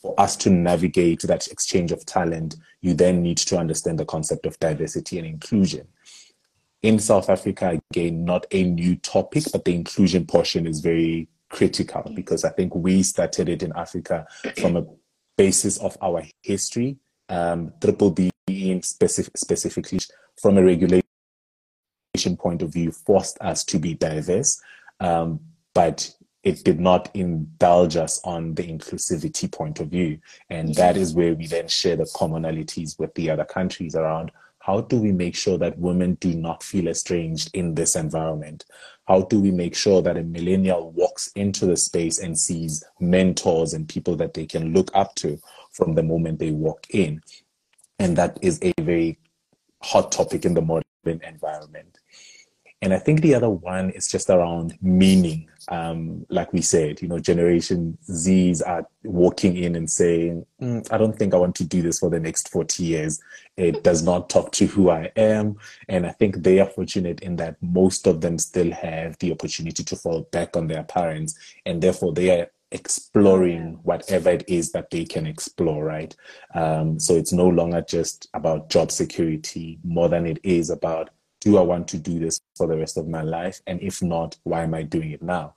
for 0.02 0.18
us 0.20 0.36
to 0.36 0.50
navigate 0.50 1.22
that 1.22 1.48
exchange 1.48 1.92
of 1.92 2.04
talent, 2.04 2.56
you 2.82 2.92
then 2.92 3.22
need 3.22 3.38
to 3.38 3.56
understand 3.56 3.98
the 3.98 4.04
concept 4.04 4.44
of 4.44 4.58
diversity 4.58 5.18
and 5.18 5.26
inclusion. 5.26 5.88
In 6.82 6.98
South 6.98 7.30
Africa, 7.30 7.80
again, 7.90 8.24
not 8.24 8.46
a 8.52 8.62
new 8.62 8.96
topic, 8.96 9.44
but 9.50 9.64
the 9.64 9.74
inclusion 9.74 10.26
portion 10.26 10.66
is 10.66 10.80
very 10.80 11.28
critical 11.48 12.02
because 12.14 12.44
I 12.44 12.50
think 12.50 12.74
we 12.74 13.02
started 13.02 13.48
it 13.48 13.62
in 13.62 13.72
Africa 13.74 14.26
from 14.58 14.76
a 14.76 14.86
basis 15.36 15.78
of 15.78 15.96
our 16.02 16.24
history, 16.42 16.98
um, 17.30 17.72
triple 17.80 18.10
B 18.10 18.30
specific, 18.82 19.36
specifically 19.36 20.00
from 20.40 20.58
a 20.58 20.64
regulation 20.64 21.02
point 22.38 22.62
of 22.62 22.72
view 22.72 22.90
forced 22.90 23.38
us 23.40 23.64
to 23.64 23.78
be 23.78 23.94
diverse, 23.94 24.60
um, 25.00 25.40
but 25.74 26.14
it 26.42 26.64
did 26.64 26.80
not 26.80 27.10
indulge 27.14 27.96
us 27.96 28.20
on 28.24 28.54
the 28.54 28.62
inclusivity 28.62 29.50
point 29.50 29.80
of 29.80 29.88
view. 29.88 30.18
And 30.50 30.74
that 30.76 30.96
is 30.96 31.14
where 31.14 31.34
we 31.34 31.46
then 31.46 31.68
share 31.68 31.96
the 31.96 32.10
commonalities 32.16 32.98
with 32.98 33.14
the 33.14 33.30
other 33.30 33.44
countries 33.44 33.94
around 33.94 34.30
how 34.60 34.82
do 34.82 34.98
we 34.98 35.12
make 35.12 35.34
sure 35.34 35.56
that 35.56 35.78
women 35.78 36.14
do 36.20 36.34
not 36.34 36.62
feel 36.62 36.88
estranged 36.88 37.50
in 37.54 37.74
this 37.74 37.96
environment? 37.96 38.66
How 39.06 39.22
do 39.22 39.40
we 39.40 39.50
make 39.50 39.74
sure 39.74 40.02
that 40.02 40.18
a 40.18 40.22
millennial 40.22 40.90
walks 40.90 41.28
into 41.28 41.64
the 41.64 41.76
space 41.76 42.18
and 42.18 42.38
sees 42.38 42.84
mentors 43.00 43.72
and 43.72 43.88
people 43.88 44.14
that 44.16 44.34
they 44.34 44.44
can 44.44 44.74
look 44.74 44.90
up 44.94 45.14
to 45.16 45.38
from 45.72 45.94
the 45.94 46.02
moment 46.02 46.38
they 46.38 46.50
walk 46.50 46.86
in? 46.90 47.22
And 47.98 48.16
that 48.16 48.38
is 48.42 48.60
a 48.62 48.72
very 48.80 49.18
hot 49.82 50.12
topic 50.12 50.44
in 50.44 50.54
the 50.54 50.62
modern 50.62 50.84
environment. 51.04 51.98
And 52.80 52.94
I 52.94 52.98
think 52.98 53.22
the 53.22 53.34
other 53.34 53.50
one 53.50 53.90
is 53.90 54.06
just 54.06 54.30
around 54.30 54.78
meaning. 54.80 55.48
Um, 55.70 56.24
like 56.30 56.52
we 56.52 56.62
said, 56.62 57.02
you 57.02 57.08
know, 57.08 57.18
Generation 57.18 57.98
Zs 58.08 58.62
are 58.66 58.86
walking 59.02 59.56
in 59.56 59.74
and 59.74 59.90
saying, 59.90 60.46
mm, 60.62 60.86
I 60.92 60.96
don't 60.96 61.18
think 61.18 61.34
I 61.34 61.38
want 61.38 61.56
to 61.56 61.64
do 61.64 61.82
this 61.82 61.98
for 61.98 62.08
the 62.08 62.20
next 62.20 62.48
40 62.50 62.84
years. 62.84 63.20
It 63.56 63.82
does 63.82 64.02
not 64.02 64.30
talk 64.30 64.52
to 64.52 64.66
who 64.66 64.90
I 64.90 65.10
am. 65.16 65.56
And 65.88 66.06
I 66.06 66.12
think 66.12 66.36
they 66.36 66.60
are 66.60 66.70
fortunate 66.70 67.20
in 67.20 67.36
that 67.36 67.56
most 67.60 68.06
of 68.06 68.20
them 68.20 68.38
still 68.38 68.70
have 68.70 69.18
the 69.18 69.32
opportunity 69.32 69.82
to 69.82 69.96
fall 69.96 70.22
back 70.30 70.56
on 70.56 70.68
their 70.68 70.84
parents. 70.84 71.34
And 71.66 71.82
therefore, 71.82 72.12
they 72.12 72.40
are 72.40 72.48
exploring 72.70 73.78
whatever 73.82 74.30
it 74.30 74.44
is 74.48 74.72
that 74.72 74.90
they 74.90 75.04
can 75.04 75.26
explore, 75.26 75.84
right? 75.84 76.14
Um, 76.54 76.98
so 76.98 77.14
it's 77.14 77.32
no 77.32 77.48
longer 77.48 77.80
just 77.80 78.28
about 78.34 78.68
job 78.70 78.90
security, 78.90 79.78
more 79.84 80.08
than 80.08 80.26
it 80.26 80.38
is 80.42 80.70
about 80.70 81.10
do 81.40 81.56
I 81.56 81.62
want 81.62 81.86
to 81.88 81.98
do 81.98 82.18
this 82.18 82.40
for 82.56 82.66
the 82.66 82.76
rest 82.76 82.96
of 82.96 83.08
my 83.08 83.22
life? 83.22 83.60
And 83.66 83.80
if 83.80 84.02
not, 84.02 84.36
why 84.42 84.62
am 84.62 84.74
I 84.74 84.82
doing 84.82 85.12
it 85.12 85.22
now? 85.22 85.54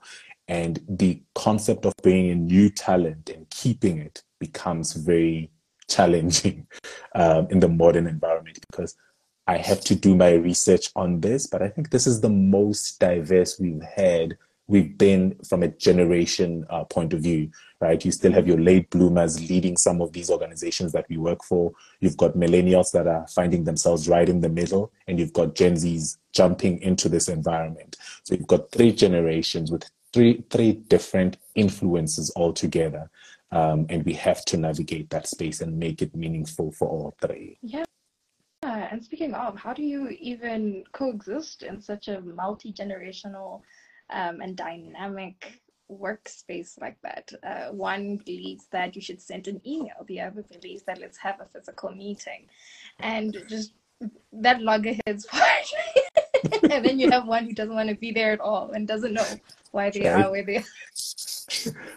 And 0.48 0.80
the 0.88 1.20
concept 1.34 1.84
of 1.86 1.94
bringing 2.02 2.30
in 2.30 2.46
new 2.46 2.70
talent 2.70 3.30
and 3.30 3.48
keeping 3.50 3.98
it 3.98 4.22
becomes 4.38 4.92
very 4.92 5.50
challenging 5.88 6.66
um, 7.14 7.48
in 7.50 7.60
the 7.60 7.68
modern 7.68 8.06
environment 8.06 8.58
because 8.70 8.96
I 9.46 9.56
have 9.56 9.80
to 9.82 9.94
do 9.94 10.14
my 10.14 10.32
research 10.32 10.90
on 10.94 11.20
this. 11.20 11.46
But 11.46 11.62
I 11.62 11.68
think 11.68 11.90
this 11.90 12.06
is 12.06 12.20
the 12.20 12.28
most 12.28 13.00
diverse 13.00 13.58
we've 13.58 13.82
had 13.82 14.36
we've 14.72 14.96
been 14.96 15.36
from 15.46 15.62
a 15.62 15.68
generation 15.68 16.64
uh, 16.70 16.82
point 16.84 17.12
of 17.12 17.20
view, 17.20 17.50
right? 17.82 18.02
You 18.02 18.10
still 18.10 18.32
have 18.32 18.48
your 18.48 18.58
late 18.58 18.88
bloomers 18.88 19.38
leading 19.50 19.76
some 19.76 20.00
of 20.00 20.14
these 20.14 20.30
organizations 20.30 20.92
that 20.92 21.04
we 21.10 21.18
work 21.18 21.44
for. 21.44 21.72
You've 22.00 22.16
got 22.16 22.32
millennials 22.32 22.90
that 22.92 23.06
are 23.06 23.26
finding 23.28 23.64
themselves 23.64 24.08
right 24.08 24.26
in 24.26 24.40
the 24.40 24.48
middle, 24.48 24.90
and 25.06 25.20
you've 25.20 25.34
got 25.34 25.54
Gen 25.54 25.74
Zs 25.74 26.16
jumping 26.32 26.80
into 26.80 27.10
this 27.10 27.28
environment. 27.28 27.98
So 28.24 28.34
you've 28.34 28.46
got 28.46 28.70
three 28.72 28.92
generations 28.92 29.70
with 29.70 29.84
three 30.14 30.42
three 30.48 30.72
different 30.72 31.36
influences 31.54 32.32
altogether. 32.34 33.10
Um, 33.50 33.84
and 33.90 34.02
we 34.06 34.14
have 34.14 34.42
to 34.46 34.56
navigate 34.56 35.10
that 35.10 35.26
space 35.26 35.60
and 35.60 35.78
make 35.78 36.00
it 36.00 36.16
meaningful 36.16 36.72
for 36.72 36.88
all 36.88 37.14
three. 37.20 37.58
Yeah. 37.60 37.84
And 38.62 39.02
speaking 39.02 39.32
of, 39.34 39.58
how 39.58 39.72
do 39.72 39.82
you 39.82 40.08
even 40.20 40.84
coexist 40.92 41.62
in 41.62 41.80
such 41.80 42.08
a 42.08 42.20
multi 42.20 42.72
generational 42.72 43.62
um, 44.12 44.40
and 44.40 44.56
dynamic 44.56 45.62
workspace 45.90 46.80
like 46.80 46.96
that. 47.02 47.32
Uh, 47.42 47.72
one 47.72 48.16
believes 48.24 48.66
that 48.70 48.94
you 48.94 49.02
should 49.02 49.20
send 49.20 49.48
an 49.48 49.60
email, 49.66 50.04
the 50.06 50.20
other 50.20 50.42
believes 50.42 50.82
that 50.84 51.00
let's 51.00 51.18
have 51.18 51.40
a 51.40 51.46
physical 51.46 51.90
meeting. 51.90 52.46
And 53.00 53.36
just 53.48 53.72
that 54.32 54.60
loggerheads 54.62 55.26
part. 55.30 55.42
and 56.70 56.84
then 56.84 56.98
you 56.98 57.10
have 57.10 57.26
one 57.26 57.44
who 57.44 57.52
doesn't 57.52 57.74
want 57.74 57.88
to 57.88 57.94
be 57.94 58.12
there 58.12 58.32
at 58.32 58.40
all 58.40 58.72
and 58.72 58.88
doesn't 58.88 59.12
know 59.12 59.26
why 59.70 59.90
they 59.90 60.06
are 60.06 60.30
where 60.30 60.44
they 60.44 60.56
are. 60.56 60.64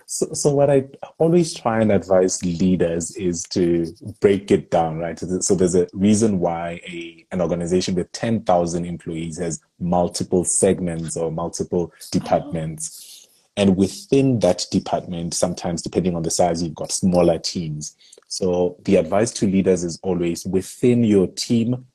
So, 0.07 0.27
so 0.33 0.51
what 0.51 0.69
I 0.69 0.85
always 1.17 1.53
try 1.53 1.81
and 1.81 1.91
advise 1.91 2.43
leaders 2.43 3.15
is 3.15 3.43
to 3.49 3.91
break 4.21 4.51
it 4.51 4.69
down, 4.69 4.99
right? 4.99 5.19
So 5.19 5.55
there's 5.55 5.75
a 5.75 5.87
reason 5.93 6.39
why 6.39 6.79
a 6.87 7.25
an 7.31 7.41
organization 7.41 7.95
with 7.95 8.11
10,000 8.11 8.85
employees 8.85 9.37
has 9.39 9.61
multiple 9.79 10.43
segments 10.43 11.17
or 11.17 11.31
multiple 11.31 11.91
departments. 12.11 13.27
And 13.57 13.77
within 13.77 14.39
that 14.39 14.65
department, 14.71 15.33
sometimes 15.33 15.81
depending 15.81 16.15
on 16.15 16.23
the 16.23 16.31
size, 16.31 16.61
you've 16.61 16.75
got 16.75 16.91
smaller 16.91 17.39
teams. 17.39 17.95
So 18.27 18.77
the 18.83 18.97
advice 18.97 19.31
to 19.33 19.47
leaders 19.47 19.83
is 19.83 19.99
always 20.03 20.45
within 20.45 21.03
your 21.03 21.27
team, 21.27 21.85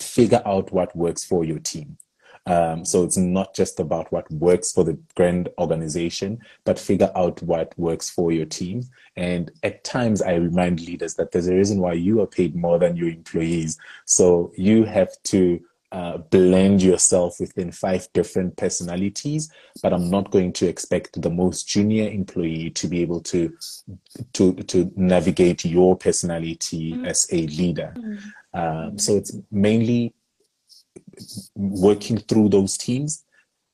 figure 0.00 0.42
out 0.46 0.72
what 0.72 0.94
works 0.96 1.24
for 1.24 1.44
your 1.44 1.58
team. 1.58 1.98
Um, 2.48 2.84
so 2.84 3.04
it's 3.04 3.16
not 3.16 3.54
just 3.54 3.78
about 3.78 4.10
what 4.10 4.30
works 4.30 4.72
for 4.72 4.84
the 4.84 4.98
grand 5.14 5.48
organization, 5.58 6.40
but 6.64 6.78
figure 6.78 7.10
out 7.14 7.42
what 7.42 7.78
works 7.78 8.10
for 8.10 8.32
your 8.32 8.46
team. 8.46 8.84
And 9.16 9.50
at 9.62 9.84
times, 9.84 10.22
I 10.22 10.34
remind 10.34 10.80
leaders 10.80 11.14
that 11.14 11.32
there's 11.32 11.48
a 11.48 11.54
reason 11.54 11.80
why 11.80 11.94
you 11.94 12.20
are 12.22 12.26
paid 12.26 12.54
more 12.54 12.78
than 12.78 12.96
your 12.96 13.08
employees. 13.08 13.78
So 14.04 14.52
you 14.56 14.84
have 14.84 15.10
to 15.24 15.60
uh, 15.90 16.18
blend 16.18 16.82
yourself 16.82 17.40
within 17.40 17.72
five 17.72 18.08
different 18.12 18.56
personalities, 18.56 19.50
but 19.82 19.92
I'm 19.92 20.10
not 20.10 20.30
going 20.30 20.52
to 20.54 20.68
expect 20.68 21.20
the 21.20 21.30
most 21.30 21.66
junior 21.66 22.10
employee 22.10 22.70
to 22.70 22.88
be 22.88 23.00
able 23.00 23.20
to 23.22 23.56
to 24.34 24.52
to 24.52 24.92
navigate 24.96 25.64
your 25.64 25.96
personality 25.96 26.92
mm-hmm. 26.92 27.06
as 27.06 27.26
a 27.32 27.46
leader. 27.46 27.94
Mm-hmm. 27.96 28.28
Um, 28.58 28.98
so 28.98 29.16
it's 29.16 29.34
mainly 29.50 30.14
working 31.54 32.18
through 32.18 32.48
those 32.50 32.76
teams, 32.76 33.24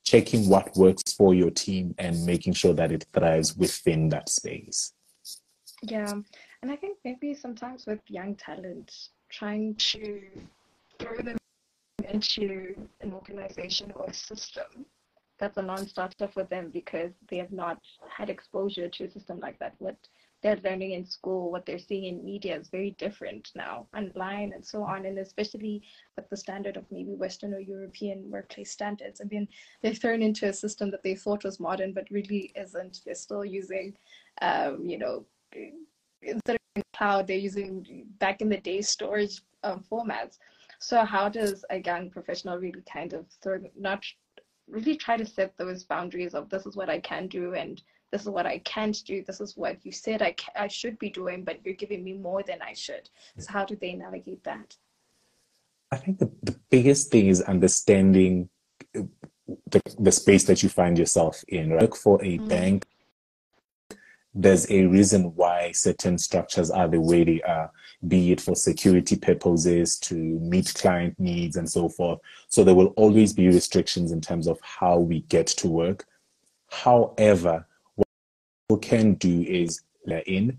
checking 0.04 0.48
what 0.48 0.76
works 0.76 1.12
for 1.12 1.34
your 1.34 1.50
team, 1.50 1.94
and 1.98 2.24
making 2.26 2.52
sure 2.54 2.74
that 2.74 2.92
it 2.92 3.06
thrives 3.12 3.56
within 3.56 4.08
that 4.10 4.28
space. 4.28 4.92
Yeah, 5.82 6.12
and 6.62 6.70
I 6.70 6.76
think 6.76 6.98
maybe 7.04 7.34
sometimes 7.34 7.86
with 7.86 8.00
young 8.08 8.36
talent, 8.36 8.92
trying 9.30 9.74
to 9.76 10.22
throw 10.98 11.16
them 11.16 11.36
into 12.10 12.74
an 13.00 13.12
organization 13.12 13.92
or 13.96 14.06
a 14.06 14.14
system 14.14 14.86
that's 15.38 15.56
a 15.56 15.62
non-starter 15.62 16.28
for 16.28 16.44
them 16.44 16.70
because 16.72 17.10
they 17.28 17.38
have 17.38 17.52
not 17.52 17.78
had 18.08 18.30
exposure 18.30 18.88
to 18.88 19.04
a 19.04 19.10
system 19.10 19.40
like 19.40 19.58
that. 19.58 19.74
What 19.78 19.96
they're 20.44 20.60
learning 20.62 20.92
in 20.92 21.06
school, 21.06 21.50
what 21.50 21.64
they're 21.64 21.78
seeing 21.78 22.04
in 22.04 22.24
media 22.24 22.54
is 22.54 22.68
very 22.68 22.90
different 22.98 23.50
now, 23.54 23.86
online 23.96 24.52
and 24.52 24.62
so 24.62 24.82
on. 24.82 25.06
And 25.06 25.18
especially 25.18 25.82
with 26.16 26.28
the 26.28 26.36
standard 26.36 26.76
of 26.76 26.84
maybe 26.90 27.14
Western 27.14 27.54
or 27.54 27.60
European 27.60 28.30
workplace 28.30 28.70
standards. 28.70 29.22
I 29.22 29.24
mean, 29.24 29.48
they're 29.80 29.94
thrown 29.94 30.20
into 30.20 30.46
a 30.46 30.52
system 30.52 30.90
that 30.90 31.02
they 31.02 31.14
thought 31.14 31.44
was 31.44 31.58
modern, 31.58 31.94
but 31.94 32.10
really 32.10 32.52
isn't. 32.54 33.00
They're 33.06 33.14
still 33.14 33.42
using, 33.42 33.96
um, 34.42 34.84
you 34.84 34.98
know, 34.98 35.24
instead 36.20 36.58
of 36.76 36.82
cloud, 36.92 37.26
they're 37.26 37.38
using 37.38 38.04
back 38.18 38.42
in 38.42 38.50
the 38.50 38.58
day 38.58 38.82
storage 38.82 39.40
um, 39.62 39.82
formats. 39.90 40.36
So 40.78 41.06
how 41.06 41.30
does 41.30 41.64
a 41.70 41.80
young 41.80 42.10
professional 42.10 42.58
really 42.58 42.82
kind 42.82 43.14
of 43.14 43.24
throw, 43.42 43.60
not 43.78 44.04
really 44.68 44.96
try 44.96 45.16
to 45.16 45.24
set 45.24 45.56
those 45.56 45.84
boundaries 45.84 46.34
of 46.34 46.50
this 46.50 46.66
is 46.66 46.76
what 46.76 46.90
I 46.90 47.00
can 47.00 47.28
do 47.28 47.54
and 47.54 47.80
this 48.14 48.22
is 48.22 48.28
what 48.28 48.46
I 48.46 48.58
can't 48.58 48.96
do, 49.04 49.24
this 49.26 49.40
is 49.40 49.56
what 49.56 49.84
you 49.84 49.90
said 49.90 50.22
I, 50.22 50.34
ca- 50.34 50.52
I 50.54 50.68
should 50.68 51.00
be 51.00 51.10
doing, 51.10 51.42
but 51.42 51.58
you're 51.64 51.74
giving 51.74 52.04
me 52.04 52.12
more 52.12 52.44
than 52.44 52.62
I 52.62 52.72
should. 52.72 53.10
So, 53.38 53.52
how 53.52 53.64
do 53.64 53.74
they 53.74 53.94
navigate 53.94 54.44
that? 54.44 54.76
I 55.90 55.96
think 55.96 56.20
the, 56.20 56.30
the 56.44 56.56
biggest 56.70 57.10
thing 57.10 57.26
is 57.26 57.42
understanding 57.42 58.50
the, 58.92 59.82
the 59.98 60.12
space 60.12 60.44
that 60.44 60.62
you 60.62 60.68
find 60.68 60.96
yourself 60.96 61.42
in. 61.48 61.70
Right? 61.70 61.82
Look 61.82 61.96
for 61.96 62.22
a 62.22 62.38
mm-hmm. 62.38 62.46
bank. 62.46 62.86
There's 64.32 64.70
a 64.70 64.86
reason 64.86 65.34
why 65.34 65.72
certain 65.72 66.16
structures 66.16 66.70
are 66.70 66.86
the 66.86 67.00
way 67.00 67.24
they 67.24 67.42
are, 67.42 67.72
be 68.06 68.30
it 68.30 68.40
for 68.40 68.54
security 68.54 69.16
purposes, 69.16 69.98
to 69.98 70.14
meet 70.14 70.72
client 70.76 71.18
needs, 71.18 71.56
and 71.56 71.68
so 71.68 71.88
forth. 71.88 72.20
So 72.46 72.62
there 72.62 72.76
will 72.76 72.94
always 72.96 73.32
be 73.32 73.48
restrictions 73.48 74.12
in 74.12 74.20
terms 74.20 74.46
of 74.46 74.60
how 74.62 74.98
we 74.98 75.22
get 75.22 75.48
to 75.48 75.68
work. 75.68 76.06
However, 76.70 77.66
can 78.78 79.14
do 79.14 79.42
is 79.42 79.82
in, 80.26 80.58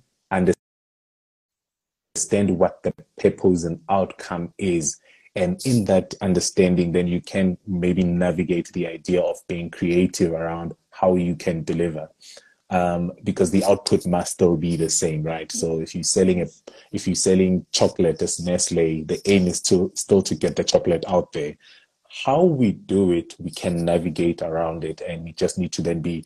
understand 2.15 2.57
what 2.57 2.81
the 2.83 2.93
purpose 3.19 3.63
and 3.63 3.79
outcome 3.89 4.53
is. 4.57 4.97
And 5.35 5.59
in 5.65 5.85
that 5.85 6.15
understanding, 6.21 6.93
then 6.93 7.07
you 7.07 7.19
can 7.21 7.57
maybe 7.67 8.03
navigate 8.03 8.71
the 8.71 8.87
idea 8.87 9.21
of 9.21 9.37
being 9.47 9.69
creative 9.69 10.31
around 10.31 10.73
how 10.91 11.15
you 11.15 11.35
can 11.35 11.63
deliver. 11.63 12.09
Um, 12.69 13.11
because 13.23 13.51
the 13.51 13.63
output 13.65 14.07
must 14.07 14.31
still 14.33 14.57
be 14.57 14.75
the 14.75 14.89
same, 14.89 15.23
right? 15.23 15.51
So 15.51 15.81
if 15.81 15.93
you're 15.93 16.03
selling 16.03 16.41
a, 16.41 16.47
if 16.91 17.05
you're 17.05 17.15
selling 17.15 17.65
chocolate 17.71 18.21
as 18.21 18.39
Nestle, 18.39 19.03
the 19.03 19.21
aim 19.29 19.47
is 19.47 19.61
to 19.63 19.91
still 19.93 20.23
to 20.23 20.33
get 20.33 20.55
the 20.55 20.63
chocolate 20.63 21.03
out 21.07 21.31
there. 21.31 21.55
How 22.25 22.43
we 22.43 22.71
do 22.71 23.11
it, 23.11 23.35
we 23.37 23.51
can 23.51 23.85
navigate 23.85 24.41
around 24.41 24.83
it, 24.83 25.01
and 25.01 25.25
we 25.25 25.33
just 25.33 25.59
need 25.59 25.73
to 25.73 25.83
then 25.83 26.01
be 26.01 26.25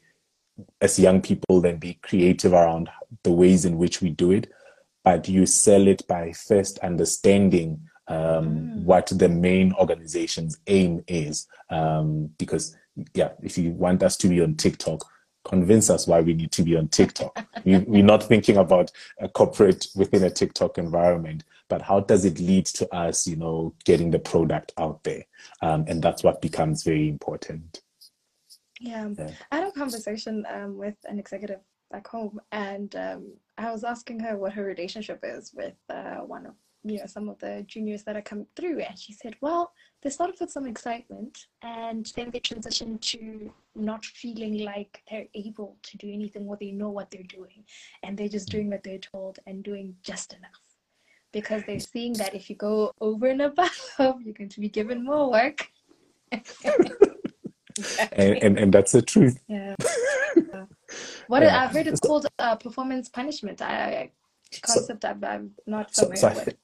as 0.82 1.00
young 1.00 1.22
people 1.22 1.62
then 1.62 1.78
be 1.78 1.96
creative 2.01 2.54
around 2.54 2.89
the 3.24 3.32
ways 3.32 3.66
in 3.66 3.78
which 3.78 4.01
we 4.01 4.10
do 4.10 4.32
it 4.32 4.51
but 5.04 5.28
you 5.28 5.46
sell 5.46 5.88
it 5.88 6.06
by 6.08 6.32
first 6.32 6.78
understanding 6.80 7.80
um, 8.08 8.18
mm. 8.18 8.84
what 8.84 9.08
the 9.16 9.30
main 9.30 9.74
organization's 9.74 10.60
aim 10.68 11.04
is. 11.08 11.48
Um, 11.70 12.32
because 12.38 12.75
yeah 13.13 13.30
if 13.42 13.58
you 13.58 13.72
want 13.72 14.04
us 14.04 14.18
to 14.18 14.28
be 14.28 14.42
on 14.42 14.56
tiktok 14.56 15.06
convince 15.46 15.89
us 15.89 16.06
why 16.06 16.20
we 16.20 16.34
need 16.34 16.51
to 16.51 16.63
be 16.63 16.75
on 16.75 16.89
tiktok. 16.89 17.46
We, 17.63 17.78
we're 17.78 18.04
not 18.04 18.24
thinking 18.24 18.58
about 18.58 18.92
a 19.20 19.30
corporate 19.30 19.88
within 19.96 20.24
a 20.24 20.30
tiktok 20.30 20.78
environment 20.78 21.44
but 21.70 21.82
how 21.82 22.01
does 22.01 22.25
it 22.25 22.39
lead 22.39 22.66
to 22.66 22.94
us 22.94 23.28
you 23.28 23.36
know 23.36 23.74
getting 23.86 24.12
the 24.12 24.20
product 24.20 24.74
out 24.78 25.04
there? 25.04 25.24
Um, 25.62 25.86
and 25.88 26.01
that's 26.01 26.24
what 26.24 26.42
becomes 26.42 26.84
very 26.84 27.08
important 27.08 27.82
yeah. 28.79 29.09
yeah. 29.17 29.31
I 29.51 29.57
had 29.57 29.67
a 29.67 29.71
conversation 29.71 30.45
um, 30.50 30.77
with 30.77 30.95
an 31.05 31.19
executive 31.19 31.59
back 31.91 32.07
home, 32.07 32.39
and 32.51 32.95
um, 32.95 33.33
I 33.57 33.71
was 33.71 33.83
asking 33.83 34.19
her 34.21 34.38
what 34.38 34.53
her 34.53 34.63
relationship 34.63 35.19
is 35.24 35.51
with 35.53 35.75
uh, 35.89 36.17
one 36.17 36.45
of 36.45 36.53
you 36.83 36.98
know 36.98 37.05
some 37.05 37.27
of 37.27 37.38
the 37.39 37.63
juniors 37.67 38.03
that 38.03 38.15
are 38.15 38.21
coming 38.21 38.48
through 38.55 38.79
and 38.79 38.98
she 38.98 39.12
said 39.12 39.36
well 39.41 39.74
they 40.01 40.09
started 40.09 40.36
with 40.39 40.50
some 40.50 40.65
excitement 40.65 41.48
and 41.62 42.12
then 42.15 42.29
they 42.31 42.39
transitioned 42.39 43.01
to 43.01 43.51
not 43.75 44.03
feeling 44.05 44.59
like 44.59 45.01
they're 45.09 45.27
able 45.33 45.77
to 45.83 45.98
do 45.98 46.09
anything 46.12 46.48
or 46.48 46.57
they 46.57 46.71
know 46.71 46.89
what 46.89 47.12
they're 47.12 47.24
doing 47.24 47.63
and 48.03 48.17
they're 48.17 48.29
just 48.29 48.50
doing 48.50 48.69
what 48.69 48.83
they're 48.83 48.98
told 48.98 49.39
and 49.45 49.63
doing 49.63 49.93
just 50.03 50.33
enough 50.33 50.62
because 51.33 51.62
they're 51.67 51.79
seeing 51.79 52.13
that 52.13 52.33
if 52.33 52.50
you 52.50 52.55
go 52.55 52.93
over 53.01 53.27
and 53.27 53.41
above 53.41 53.93
you're 54.00 54.33
going 54.33 54.50
to 54.50 54.62
be 54.62 54.69
given 54.69 55.03
more 55.03 55.29
work 55.29 55.67
and, 58.13 58.43
and, 58.43 58.59
and 58.59 58.74
that's 58.74 58.91
the 58.91 59.01
truth 59.01 59.39
yeah 59.48 59.75
what 61.27 61.43
yeah. 61.43 61.63
i've 61.63 61.71
heard 61.71 61.88
it's 61.88 62.00
called 62.00 62.27
uh, 62.39 62.55
performance 62.55 63.09
punishment 63.09 63.62
i 63.62 64.09
concept 64.62 65.03
so, 65.03 65.15
I'm, 65.24 65.51
not 65.67 65.93
familiar 65.93 66.15
so, 66.17 66.29
so 66.29 66.36
with 66.45 66.55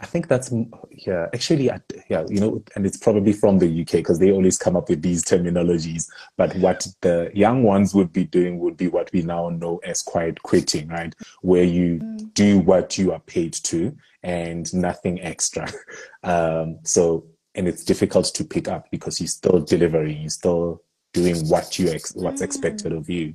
I 0.00 0.06
think 0.06 0.28
that's 0.28 0.52
yeah. 0.90 1.28
Actually, 1.32 1.70
yeah, 2.10 2.24
you 2.28 2.40
know, 2.40 2.62
and 2.74 2.84
it's 2.84 2.96
probably 2.96 3.32
from 3.32 3.58
the 3.58 3.82
UK 3.82 3.92
because 3.92 4.18
they 4.18 4.32
always 4.32 4.58
come 4.58 4.76
up 4.76 4.88
with 4.88 5.02
these 5.02 5.24
terminologies. 5.24 6.08
But 6.36 6.54
what 6.56 6.86
the 7.00 7.30
young 7.32 7.62
ones 7.62 7.94
would 7.94 8.12
be 8.12 8.24
doing 8.24 8.58
would 8.58 8.76
be 8.76 8.88
what 8.88 9.10
we 9.12 9.22
now 9.22 9.50
know 9.50 9.80
as 9.84 10.02
quiet 10.02 10.42
quitting, 10.42 10.88
right? 10.88 11.14
Where 11.42 11.64
you 11.64 12.00
mm. 12.00 12.34
do 12.34 12.58
what 12.58 12.98
you 12.98 13.12
are 13.12 13.20
paid 13.20 13.54
to 13.64 13.96
and 14.22 14.72
nothing 14.74 15.20
extra. 15.20 15.68
Um, 16.24 16.78
so, 16.84 17.26
and 17.54 17.68
it's 17.68 17.84
difficult 17.84 18.26
to 18.26 18.44
pick 18.44 18.68
up 18.68 18.90
because 18.90 19.20
you're 19.20 19.28
still 19.28 19.60
delivering, 19.60 20.22
you're 20.22 20.30
still 20.30 20.82
doing 21.12 21.36
what 21.48 21.78
you 21.78 21.88
ex- 21.88 22.14
what's 22.14 22.42
mm. 22.42 22.44
expected 22.44 22.92
of 22.92 23.08
you. 23.08 23.34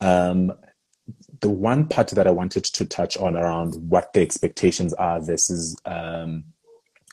Um, 0.00 0.52
the 1.40 1.50
one 1.50 1.86
part 1.86 2.08
that 2.08 2.26
I 2.26 2.30
wanted 2.30 2.64
to 2.64 2.84
touch 2.84 3.16
on 3.16 3.36
around 3.36 3.74
what 3.88 4.12
the 4.12 4.20
expectations 4.20 4.92
are 4.94 5.20
versus 5.20 5.76
um, 5.86 6.44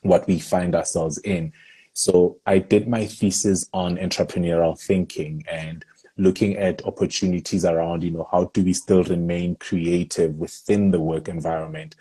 what 0.01 0.27
we 0.27 0.39
find 0.39 0.75
ourselves 0.75 1.17
in. 1.19 1.53
So 1.93 2.37
I 2.45 2.59
did 2.59 2.87
my 2.87 3.05
thesis 3.07 3.67
on 3.73 3.97
entrepreneurial 3.97 4.79
thinking 4.79 5.43
and 5.49 5.83
looking 6.17 6.57
at 6.57 6.85
opportunities 6.85 7.63
around, 7.65 8.03
you 8.03 8.11
know, 8.11 8.27
how 8.31 8.45
do 8.53 8.63
we 8.63 8.73
still 8.73 9.03
remain 9.03 9.55
creative 9.55 10.35
within 10.35 10.91
the 10.91 10.99
work 10.99 11.27
environment? 11.27 11.95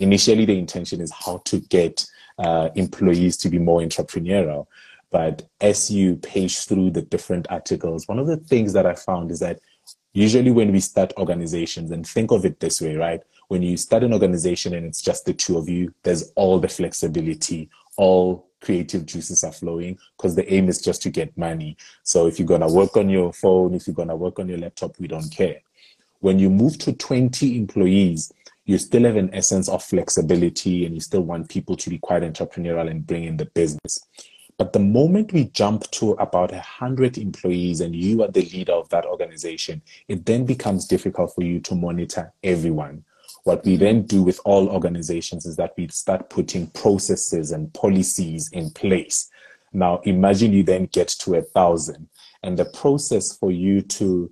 Initially, 0.00 0.44
the 0.44 0.58
intention 0.58 1.00
is 1.00 1.12
how 1.12 1.38
to 1.44 1.60
get 1.60 2.06
uh, 2.38 2.70
employees 2.74 3.36
to 3.38 3.48
be 3.48 3.58
more 3.58 3.80
entrepreneurial. 3.80 4.66
But 5.10 5.48
as 5.60 5.90
you 5.90 6.16
page 6.16 6.64
through 6.64 6.90
the 6.90 7.02
different 7.02 7.46
articles, 7.50 8.08
one 8.08 8.18
of 8.18 8.26
the 8.26 8.36
things 8.36 8.72
that 8.72 8.86
I 8.86 8.94
found 8.94 9.30
is 9.30 9.38
that 9.40 9.60
usually 10.14 10.50
when 10.50 10.72
we 10.72 10.80
start 10.80 11.12
organizations 11.18 11.90
and 11.90 12.06
think 12.06 12.30
of 12.30 12.44
it 12.46 12.58
this 12.60 12.80
way 12.80 12.96
right 12.96 13.20
when 13.48 13.62
you 13.62 13.76
start 13.76 14.02
an 14.02 14.12
organization 14.12 14.74
and 14.74 14.86
it's 14.86 15.02
just 15.02 15.26
the 15.26 15.34
two 15.34 15.58
of 15.58 15.68
you 15.68 15.92
there's 16.04 16.32
all 16.36 16.58
the 16.58 16.68
flexibility 16.68 17.68
all 17.96 18.48
creative 18.60 19.04
juices 19.04 19.44
are 19.44 19.52
flowing 19.52 19.98
because 20.16 20.34
the 20.34 20.52
aim 20.52 20.68
is 20.68 20.80
just 20.80 21.02
to 21.02 21.10
get 21.10 21.36
money 21.36 21.76
so 22.02 22.26
if 22.26 22.38
you're 22.38 22.48
going 22.48 22.62
to 22.62 22.72
work 22.72 22.96
on 22.96 23.08
your 23.08 23.32
phone 23.32 23.74
if 23.74 23.86
you're 23.86 23.94
going 23.94 24.08
to 24.08 24.16
work 24.16 24.38
on 24.38 24.48
your 24.48 24.58
laptop 24.58 24.98
we 24.98 25.06
don't 25.06 25.30
care 25.30 25.60
when 26.20 26.38
you 26.38 26.48
move 26.48 26.78
to 26.78 26.92
20 26.92 27.58
employees 27.58 28.32
you 28.64 28.78
still 28.78 29.04
have 29.04 29.16
an 29.16 29.30
essence 29.34 29.68
of 29.68 29.82
flexibility 29.82 30.86
and 30.86 30.94
you 30.94 31.00
still 31.00 31.22
want 31.22 31.48
people 31.48 31.76
to 31.76 31.90
be 31.90 31.98
quite 31.98 32.22
entrepreneurial 32.22 32.90
and 32.90 33.06
bring 33.06 33.24
in 33.24 33.36
the 33.36 33.46
business 33.46 33.98
but 34.56 34.72
the 34.72 34.78
moment 34.78 35.32
we 35.32 35.44
jump 35.44 35.90
to 35.92 36.12
about 36.12 36.52
100 36.52 37.18
employees 37.18 37.80
and 37.80 37.94
you 37.94 38.22
are 38.22 38.30
the 38.30 38.42
leader 38.42 38.72
of 38.72 38.88
that 38.90 39.04
organization, 39.04 39.82
it 40.06 40.24
then 40.26 40.44
becomes 40.44 40.86
difficult 40.86 41.34
for 41.34 41.42
you 41.42 41.58
to 41.60 41.74
monitor 41.74 42.32
everyone. 42.44 43.04
What 43.42 43.64
we 43.64 43.76
then 43.76 44.02
do 44.02 44.22
with 44.22 44.40
all 44.44 44.68
organizations 44.68 45.44
is 45.44 45.56
that 45.56 45.74
we 45.76 45.88
start 45.88 46.30
putting 46.30 46.68
processes 46.68 47.50
and 47.50 47.72
policies 47.74 48.48
in 48.52 48.70
place. 48.70 49.28
Now, 49.72 50.00
imagine 50.04 50.52
you 50.52 50.62
then 50.62 50.86
get 50.86 51.08
to 51.08 51.34
a 51.34 51.42
thousand, 51.42 52.08
and 52.44 52.56
the 52.56 52.64
process 52.64 53.36
for 53.36 53.50
you 53.50 53.82
to 53.82 54.30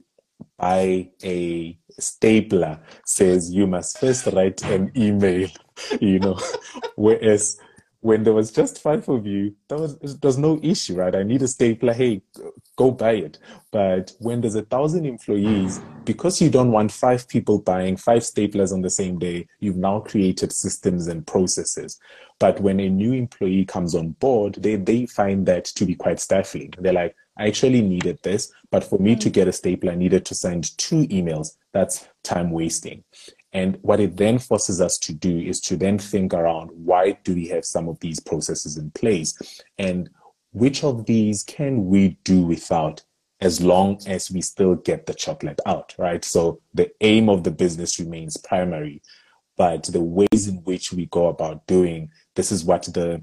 buy 0.59 1.11
a 1.23 1.79
stapler 1.99 2.81
says 3.05 3.53
you 3.53 3.67
must 3.67 3.99
first 3.99 4.27
write 4.27 4.63
an 4.65 4.93
email, 4.97 5.49
you 6.01 6.19
know, 6.19 6.39
whereas 6.97 7.59
when 8.03 8.25
there 8.25 8.35
was 8.35 8.51
just 8.51 8.83
five 8.83 9.09
of 9.09 9.25
you, 9.27 9.55
there 9.69 9.79
was 9.79 9.97
there's 10.21 10.37
no 10.37 10.59
issue, 10.61 10.97
right? 10.97 11.15
I 11.15 11.23
need 11.23 11.41
a 11.41 11.49
stapler. 11.49 11.93
Hey, 11.93 12.23
go 12.77 12.91
buy 12.91 13.13
it. 13.13 13.39
But 13.71 14.13
when 14.19 14.41
there's 14.41 14.57
a 14.57 14.63
thousand 14.63 15.07
employees, 15.07 15.81
because 16.05 16.43
you 16.43 16.51
don't 16.51 16.73
want 16.73 16.91
five 16.91 17.29
people 17.29 17.61
buying 17.61 17.97
five 17.97 18.23
staplers 18.23 18.73
on 18.73 18.83
the 18.83 18.91
same 18.91 19.21
day, 19.21 19.47
you've 19.61 19.77
now 19.77 20.01
created 20.01 20.53
systems 20.53 21.07
and 21.07 21.25
processes. 21.25 22.01
But 22.41 22.61
when 22.61 22.81
a 22.81 22.89
new 22.89 23.13
employee 23.13 23.65
comes 23.65 23.95
on 23.95 24.11
board, 24.19 24.55
they 24.55 24.75
they 24.75 25.07
find 25.07 25.47
that 25.47 25.67
to 25.67 25.87
be 25.87 25.95
quite 25.95 26.19
stifling. 26.19 26.75
They're 26.79 26.93
like, 26.93 27.15
I 27.37 27.47
actually 27.47 27.83
needed 27.83 28.19
this, 28.23 28.53
but 28.71 28.85
for 28.85 28.99
me 28.99 29.17
to 29.17 29.31
mm. 29.31 29.33
get 29.33 29.49
a 29.49 29.53
staple, 29.53 29.91
I 29.91 29.95
needed 29.95 30.25
to 30.27 30.35
send 30.35 30.77
two 30.79 31.07
emails. 31.09 31.57
That's 31.73 32.09
time 32.23 32.51
wasting. 32.51 33.05
And 33.53 33.79
what 33.83 34.01
it 34.01 34.17
then 34.17 34.39
forces 34.39 34.81
us 34.81 34.99
to 34.99 35.13
do 35.13 35.39
is 35.39 35.61
to 35.63 35.77
then 35.77 35.99
think 35.99 36.33
around 36.33 36.71
why 36.73 37.19
do 37.25 37.35
we 37.35 37.49
have 37.49 37.65
some 37.65 37.89
of 37.89 38.01
these 38.01 38.19
processes 38.19 38.79
in 38.79 38.91
place 38.93 39.37
and 39.79 40.09
which 40.53 40.85
of 40.85 41.07
these 41.07 41.43
can 41.43 41.87
we 41.87 42.19
do 42.25 42.43
without 42.43 43.03
as 43.41 43.61
long 43.61 43.99
as 44.07 44.31
we 44.31 44.41
still 44.41 44.77
get 44.77 45.05
the 45.07 45.15
chocolate 45.15 45.61
out, 45.67 45.95
right? 45.99 46.25
So 46.25 46.61
the 46.73 46.93
aim 47.01 47.29
of 47.29 47.43
the 47.43 47.51
business 47.51 47.99
remains 47.99 48.37
primary, 48.37 49.03
but 49.57 49.85
the 49.85 50.01
ways 50.01 50.49
in 50.49 50.57
which 50.59 50.93
we 50.93 51.07
go 51.07 51.27
about 51.27 51.67
doing 51.67 52.11
this 52.37 52.53
is 52.53 52.65
what 52.65 52.85
the 52.85 53.23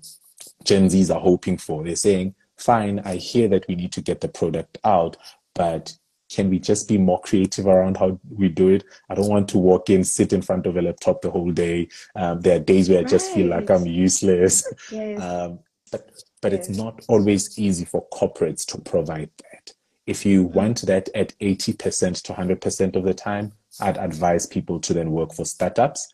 Gen 0.63 0.88
Zs 0.88 1.13
are 1.13 1.22
hoping 1.22 1.58
for. 1.58 1.84
They're 1.84 1.95
saying, 1.95 2.36
fine, 2.60 3.00
I 3.00 3.15
hear 3.15 3.48
that 3.50 3.65
we 3.67 3.76
need 3.76 3.91
to 3.93 4.02
get 4.02 4.22
the 4.22 4.28
product 4.28 4.78
out, 4.84 5.17
but 5.56 5.93
can 6.30 6.50
we 6.50 6.60
just 6.60 6.88
be 6.88 6.98
more 6.98 7.19
creative 7.22 7.65
around 7.65 7.98
how 7.98 8.19
we 8.30 8.50
do 8.50 8.69
it? 8.69 8.84
I 9.10 9.15
don't 9.15 9.30
want 9.30 9.50
to 9.50 9.58
walk 9.58 9.89
in, 9.89 10.04
sit 10.04 10.32
in 10.32 10.43
front 10.43 10.67
of 10.67 10.78
a 10.78 10.82
laptop 10.82 11.22
the 11.22 11.32
whole 11.32 11.52
day. 11.52 11.89
Um, 12.15 12.41
there 12.41 12.58
are 12.58 12.63
days 12.63 12.88
where 12.88 13.00
I 13.00 13.04
just 13.04 13.32
feel 13.34 13.48
like 13.48 13.69
I'm 13.69 13.86
useless. 13.86 14.63
Yes. 14.91 15.22
Um, 15.30 15.60
but 15.91 16.08
but 16.41 16.52
yes. 16.52 16.69
it's 16.69 16.78
not 16.78 17.04
always 17.08 17.58
easy 17.58 17.84
for 17.84 18.08
corporates 18.13 18.63
to 18.67 18.80
provide 18.80 19.32
that. 19.38 19.74
If 20.06 20.26
you 20.26 20.45
mm-hmm. 20.45 20.54
want 20.54 20.82
that 20.84 21.10
at 21.15 21.38
80% 21.39 22.22
to 22.24 22.34
100% 22.34 22.95
of 22.95 23.04
the 23.04 23.13
time, 23.13 23.54
I'd 23.82 23.98
advise 23.98 24.45
people 24.45 24.80
to 24.82 24.93
then 24.93 25.12
work 25.12 25.34
for 25.34 25.45
startups. 25.45 26.08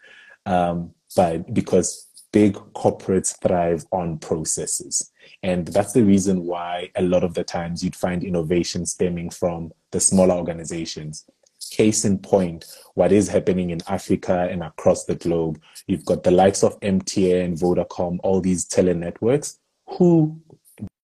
Um, 0.46 0.92
but 1.16 1.54
because 1.54 2.08
big 2.32 2.56
corporates 2.74 3.40
thrive 3.42 3.86
on 3.92 4.18
processes. 4.18 5.12
And 5.44 5.68
that's 5.68 5.94
the 5.94 6.04
reason 6.04 6.44
why 6.44 6.92
a 6.96 7.02
lot 7.02 7.24
of 7.24 7.34
the 7.34 7.44
times 7.44 7.84
you'd 7.84 7.96
find 7.96 8.24
innovation 8.24 8.86
stemming 8.86 9.30
from 9.30 9.72
the 9.92 10.00
smaller 10.00 10.36
organizations. 10.36 11.26
Case 11.72 12.06
in 12.06 12.20
point, 12.20 12.66
what 12.94 13.12
is 13.12 13.28
happening 13.28 13.72
in 13.72 13.82
Africa 13.88 14.48
and 14.50 14.64
across 14.64 15.06
the 15.06 15.16
globe, 15.16 15.62
you've 15.88 16.06
got 16.06 16.24
the 16.24 16.32
likes 16.32 16.64
of 16.64 16.80
MTN, 16.82 17.60
Vodacom, 17.60 18.20
all 18.24 18.40
these 18.40 18.66
tele 18.66 18.94
networks 18.94 19.60
who, 19.88 20.40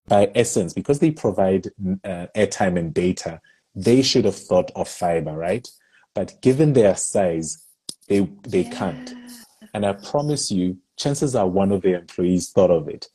by 0.08 0.32
essence, 0.36 0.74
because 0.74 1.00
they 1.00 1.12
provide 1.12 1.68
uh, 2.04 2.28
airtime 2.36 2.78
and 2.78 2.94
data, 2.94 3.42
they 3.76 4.02
should 4.02 4.26
have 4.26 4.36
thought 4.36 4.72
of 4.76 4.88
fiber, 4.88 5.34
right? 5.34 5.68
But 6.14 6.42
given 6.42 6.74
their 6.74 6.96
size, 6.96 7.66
they, 8.08 8.30
they 8.44 8.62
yeah. 8.62 8.78
can't. 8.78 9.14
And 9.74 9.86
I 9.86 9.94
promise 9.94 10.52
you, 10.52 10.78
chances 10.98 11.36
are 11.36 11.48
one 11.48 11.72
of 11.72 11.82
the 11.82 11.94
employees 11.94 12.50
thought 12.50 12.72
of 12.72 12.88
it. 12.88 13.08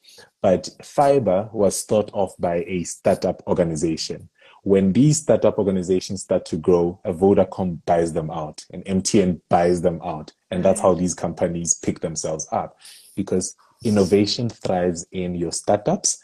But 0.43 0.69
fiber 0.83 1.49
was 1.53 1.83
thought 1.83 2.11
of 2.15 2.33
by 2.39 2.65
a 2.67 2.85
startup 2.85 3.43
organization. 3.47 4.29
When 4.63 4.93
these 4.93 5.19
startup 5.19 5.59
organizations 5.59 6.23
start 6.23 6.45
to 6.47 6.57
grow, 6.57 7.01
a 7.05 7.13
Vodacom 7.13 7.85
buys 7.87 8.13
them 8.13 8.31
out, 8.31 8.65
and 8.73 8.85
MTN 8.85 9.41
buys 9.49 9.81
them 9.83 10.01
out. 10.05 10.33
And 10.51 10.65
that's 10.65 10.81
how 10.81 10.95
these 10.95 11.15
companies 11.15 11.75
pick 11.75 12.01
themselves 12.01 12.49
up. 12.51 12.77
Because 13.15 13.55
innovation 13.85 14.49
thrives 14.49 15.07
in 15.13 15.37
your 15.37 15.53
startups, 15.53 16.19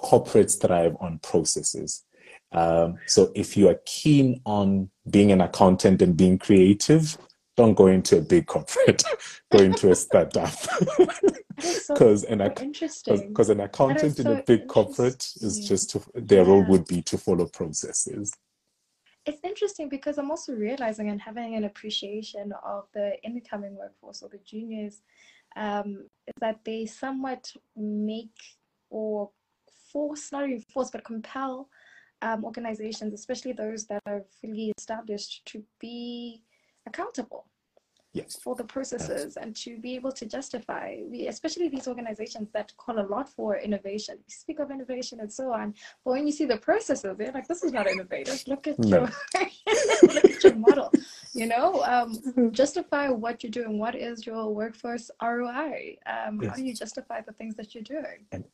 corporates 0.00 0.60
thrive 0.60 0.94
on 1.00 1.18
processes. 1.20 2.04
Um, 2.52 2.98
so 3.06 3.32
if 3.34 3.56
you 3.56 3.68
are 3.68 3.80
keen 3.86 4.40
on 4.44 4.90
being 5.08 5.32
an 5.32 5.40
accountant 5.40 6.02
and 6.02 6.16
being 6.16 6.38
creative, 6.38 7.16
don't 7.56 7.74
go 7.74 7.86
into 7.86 8.18
a 8.18 8.20
big 8.20 8.46
corporate, 8.46 9.02
go 9.52 9.58
into 9.58 9.90
a 9.90 9.94
startup. 9.94 10.52
Because 11.56 12.22
so 12.22 12.28
an, 12.28 12.38
Because 13.28 13.48
an 13.48 13.60
accountant 13.60 14.16
so 14.16 14.22
in 14.22 14.38
a 14.38 14.42
big 14.42 14.68
corporate 14.68 15.26
is 15.40 15.66
just 15.66 15.90
to, 15.90 16.02
their 16.14 16.42
yeah. 16.42 16.48
role 16.48 16.64
would 16.68 16.86
be 16.86 17.02
to 17.02 17.16
follow 17.16 17.46
processes. 17.46 18.32
It's 19.24 19.40
interesting 19.42 19.88
because 19.88 20.18
I'm 20.18 20.30
also 20.30 20.52
realizing 20.52 21.08
and 21.08 21.20
having 21.20 21.56
an 21.56 21.64
appreciation 21.64 22.52
of 22.64 22.84
the 22.94 23.14
incoming 23.24 23.74
workforce 23.76 24.22
or 24.22 24.28
the 24.28 24.38
juniors 24.44 25.00
um, 25.56 26.06
is 26.26 26.34
that 26.40 26.60
they 26.64 26.86
somewhat 26.86 27.52
make 27.74 28.36
or 28.90 29.30
force, 29.90 30.30
not 30.30 30.44
even 30.44 30.60
force, 30.60 30.90
but 30.90 31.04
compel 31.04 31.68
um, 32.22 32.44
organizations, 32.44 33.14
especially 33.14 33.52
those 33.52 33.86
that 33.86 34.02
are 34.06 34.22
fully 34.40 34.72
established, 34.78 35.44
to 35.46 35.62
be 35.80 36.42
accountable. 36.86 37.46
Yes. 38.12 38.36
for 38.42 38.54
the 38.54 38.64
processes 38.64 39.36
and 39.36 39.54
to 39.56 39.76
be 39.78 39.94
able 39.94 40.10
to 40.10 40.24
justify, 40.24 40.96
we, 41.10 41.26
especially 41.26 41.68
these 41.68 41.86
organizations 41.86 42.48
that 42.54 42.72
call 42.78 42.98
a 42.98 43.04
lot 43.14 43.28
for 43.28 43.58
innovation. 43.58 44.14
We 44.26 44.32
speak 44.32 44.58
of 44.58 44.70
innovation 44.70 45.20
and 45.20 45.30
so 45.30 45.52
on, 45.52 45.74
but 46.02 46.12
when 46.12 46.26
you 46.26 46.32
see 46.32 46.46
the 46.46 46.56
processes, 46.56 47.14
they're 47.18 47.30
like, 47.32 47.46
this 47.46 47.62
is 47.62 47.72
not 47.72 47.86
innovative. 47.86 48.42
Look 48.46 48.68
at 48.68 48.78
No. 48.78 48.88
your 48.88 49.10
look 50.14 50.24
at 50.24 50.44
your 50.44 50.54
model. 50.54 50.90
You 51.34 51.46
know, 51.46 51.82
um, 51.82 52.52
justify 52.52 53.10
what 53.10 53.42
you're 53.42 53.50
doing. 53.50 53.78
What 53.78 53.94
is 53.94 54.24
your 54.26 54.48
workforce 54.48 55.10
ROI? 55.22 55.98
Um, 56.06 56.40
How 56.42 56.54
do 56.54 56.64
you 56.64 56.72
justify 56.74 57.20
the 57.20 57.32
things 57.32 57.54
that 57.56 57.74
you're 57.74 57.84
doing? 57.84 58.24
And 58.32 58.44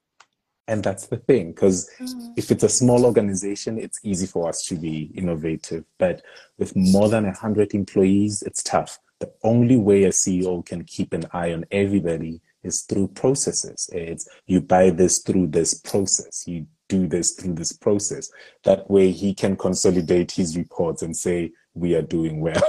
that's 0.67 1.07
the 1.07 1.17
thing, 1.17 1.53
because 1.53 1.91
Mm. 1.99 2.35
if 2.37 2.51
it's 2.51 2.63
a 2.63 2.69
small 2.69 3.05
organization, 3.05 3.79
it's 3.79 3.99
easy 4.03 4.27
for 4.27 4.49
us 4.49 4.65
to 4.67 4.77
be 4.77 5.11
innovative. 5.15 5.85
But 5.99 6.23
with 6.59 6.75
more 6.77 7.09
than 7.09 7.27
100 7.27 7.75
employees, 7.75 8.43
it's 8.43 8.63
tough. 8.63 8.99
The 9.19 9.33
only 9.43 9.77
way 9.77 10.05
a 10.05 10.13
CEO 10.13 10.63
can 10.63 10.85
keep 10.85 11.13
an 11.13 11.27
eye 11.33 11.53
on 11.53 11.65
everybody 11.71 12.41
is 12.63 12.83
through 12.83 13.09
processes. 13.09 13.89
It's 13.93 14.29
you 14.47 14.61
buy 14.61 14.91
this 14.91 15.19
through 15.19 15.49
this 15.49 15.75
process, 15.75 16.45
you 16.47 16.67
do 16.89 17.07
this 17.07 17.33
through 17.33 17.55
this 17.55 17.73
process. 17.73 18.31
That 18.65 18.89
way 18.91 19.11
he 19.11 19.35
can 19.35 19.57
consolidate 19.57 20.31
his 20.33 20.57
reports 20.57 21.03
and 21.03 21.17
say, 21.17 21.53
we 21.75 21.95
are 21.95 22.03
doing 22.03 22.41
well. 22.41 22.63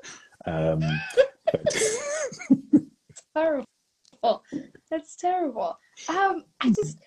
um, 0.46 0.82
terrible. 3.34 3.66
That's 4.90 5.16
terrible. 5.16 5.78
Um, 6.08 6.44
I 6.60 6.70
just 6.70 6.98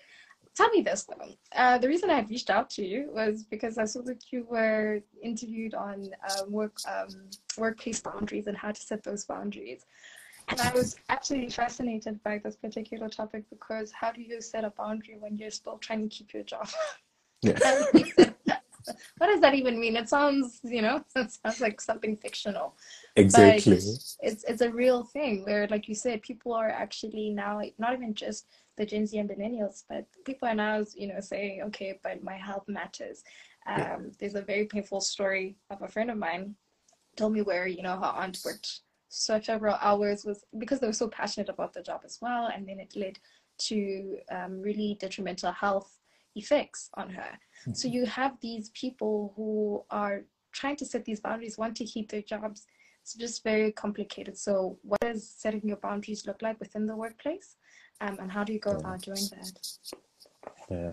tell 0.54 0.68
me 0.70 0.82
this 0.82 1.04
though. 1.04 1.34
Uh, 1.54 1.78
the 1.78 1.88
reason 1.88 2.10
I 2.10 2.16
had 2.16 2.30
reached 2.30 2.50
out 2.50 2.70
to 2.70 2.84
you 2.84 3.10
was 3.12 3.44
because 3.44 3.78
I 3.78 3.84
saw 3.84 4.02
that 4.02 4.24
you 4.30 4.46
were 4.48 5.00
interviewed 5.22 5.74
on 5.74 6.10
um, 6.30 6.52
work 6.52 6.78
um, 6.88 7.08
workplace 7.58 8.00
boundaries 8.00 8.46
and 8.46 8.56
how 8.56 8.72
to 8.72 8.80
set 8.80 9.02
those 9.02 9.24
boundaries. 9.24 9.84
And 10.48 10.60
I 10.60 10.72
was 10.74 10.96
actually 11.08 11.48
fascinated 11.48 12.22
by 12.22 12.38
this 12.38 12.56
particular 12.56 13.08
topic 13.08 13.44
because 13.48 13.92
how 13.92 14.12
do 14.12 14.20
you 14.20 14.40
set 14.40 14.64
a 14.64 14.70
boundary 14.70 15.16
when 15.18 15.36
you're 15.36 15.50
still 15.50 15.78
trying 15.78 16.08
to 16.08 16.14
keep 16.14 16.34
your 16.34 16.42
job? 16.42 16.68
yeah. 17.42 17.58
what 19.18 19.28
does 19.28 19.40
that 19.40 19.54
even 19.54 19.80
mean? 19.80 19.96
It 19.96 20.08
sounds, 20.08 20.60
you 20.62 20.82
know, 20.82 21.02
it 21.16 21.32
sounds 21.32 21.60
like 21.60 21.80
something 21.80 22.16
fictional. 22.16 22.76
exactly. 23.16 23.74
it's 23.74 24.16
it's 24.20 24.60
a 24.60 24.70
real 24.70 25.04
thing 25.04 25.44
where 25.44 25.66
like 25.68 25.88
you 25.88 25.94
said 25.94 26.20
people 26.22 26.52
are 26.52 26.70
actually 26.70 27.30
now 27.30 27.60
not 27.78 27.94
even 27.94 28.14
just 28.14 28.46
the 28.76 28.86
gen 28.86 29.06
z 29.06 29.18
and 29.18 29.28
millennials 29.28 29.84
but 29.88 30.04
people 30.24 30.48
are 30.48 30.54
now 30.54 30.82
you 30.94 31.06
know 31.06 31.20
saying 31.20 31.62
okay 31.62 31.98
but 32.02 32.22
my 32.22 32.36
health 32.36 32.64
matters 32.68 33.22
um, 33.66 33.78
Yeah. 33.78 33.98
there's 34.18 34.34
a 34.34 34.42
very 34.42 34.66
painful 34.66 35.00
story 35.00 35.56
of 35.70 35.82
a 35.82 35.88
friend 35.88 36.10
of 36.10 36.18
mine 36.18 36.54
told 37.16 37.32
me 37.32 37.42
where 37.42 37.66
you 37.66 37.82
know 37.82 37.96
her 37.96 38.12
aunt 38.22 38.38
worked 38.44 38.80
such 39.08 39.46
several 39.46 39.76
hours 39.80 40.24
was 40.24 40.44
because 40.58 40.80
they 40.80 40.86
were 40.86 40.92
so 40.92 41.08
passionate 41.08 41.48
about 41.48 41.72
the 41.72 41.82
job 41.82 42.00
as 42.04 42.18
well 42.20 42.50
and 42.54 42.66
then 42.68 42.80
it 42.80 42.96
led 42.96 43.18
to 43.56 44.18
um, 44.30 44.60
really 44.60 44.96
detrimental 45.00 45.52
health 45.52 46.00
effects 46.34 46.90
on 46.94 47.08
her 47.08 47.38
so 47.72 47.86
you 47.86 48.04
have 48.04 48.32
these 48.40 48.70
people 48.70 49.32
who 49.36 49.84
are 49.90 50.24
trying 50.50 50.74
to 50.74 50.84
set 50.84 51.04
these 51.04 51.20
boundaries 51.20 51.56
want 51.56 51.76
to 51.76 51.84
keep 51.84 52.10
their 52.10 52.22
jobs 52.22 52.66
it's 53.04 53.14
just 53.14 53.44
very 53.44 53.70
complicated. 53.70 54.38
So, 54.38 54.78
what 54.82 54.98
does 55.00 55.28
setting 55.28 55.60
your 55.64 55.76
boundaries 55.76 56.26
look 56.26 56.40
like 56.40 56.58
within 56.58 56.86
the 56.86 56.96
workplace? 56.96 57.56
Um, 58.00 58.18
and 58.20 58.30
how 58.30 58.44
do 58.44 58.52
you 58.52 58.58
go 58.58 58.72
about 58.72 59.02
doing 59.02 59.22
that? 59.30 59.60
Yeah. 60.70 60.92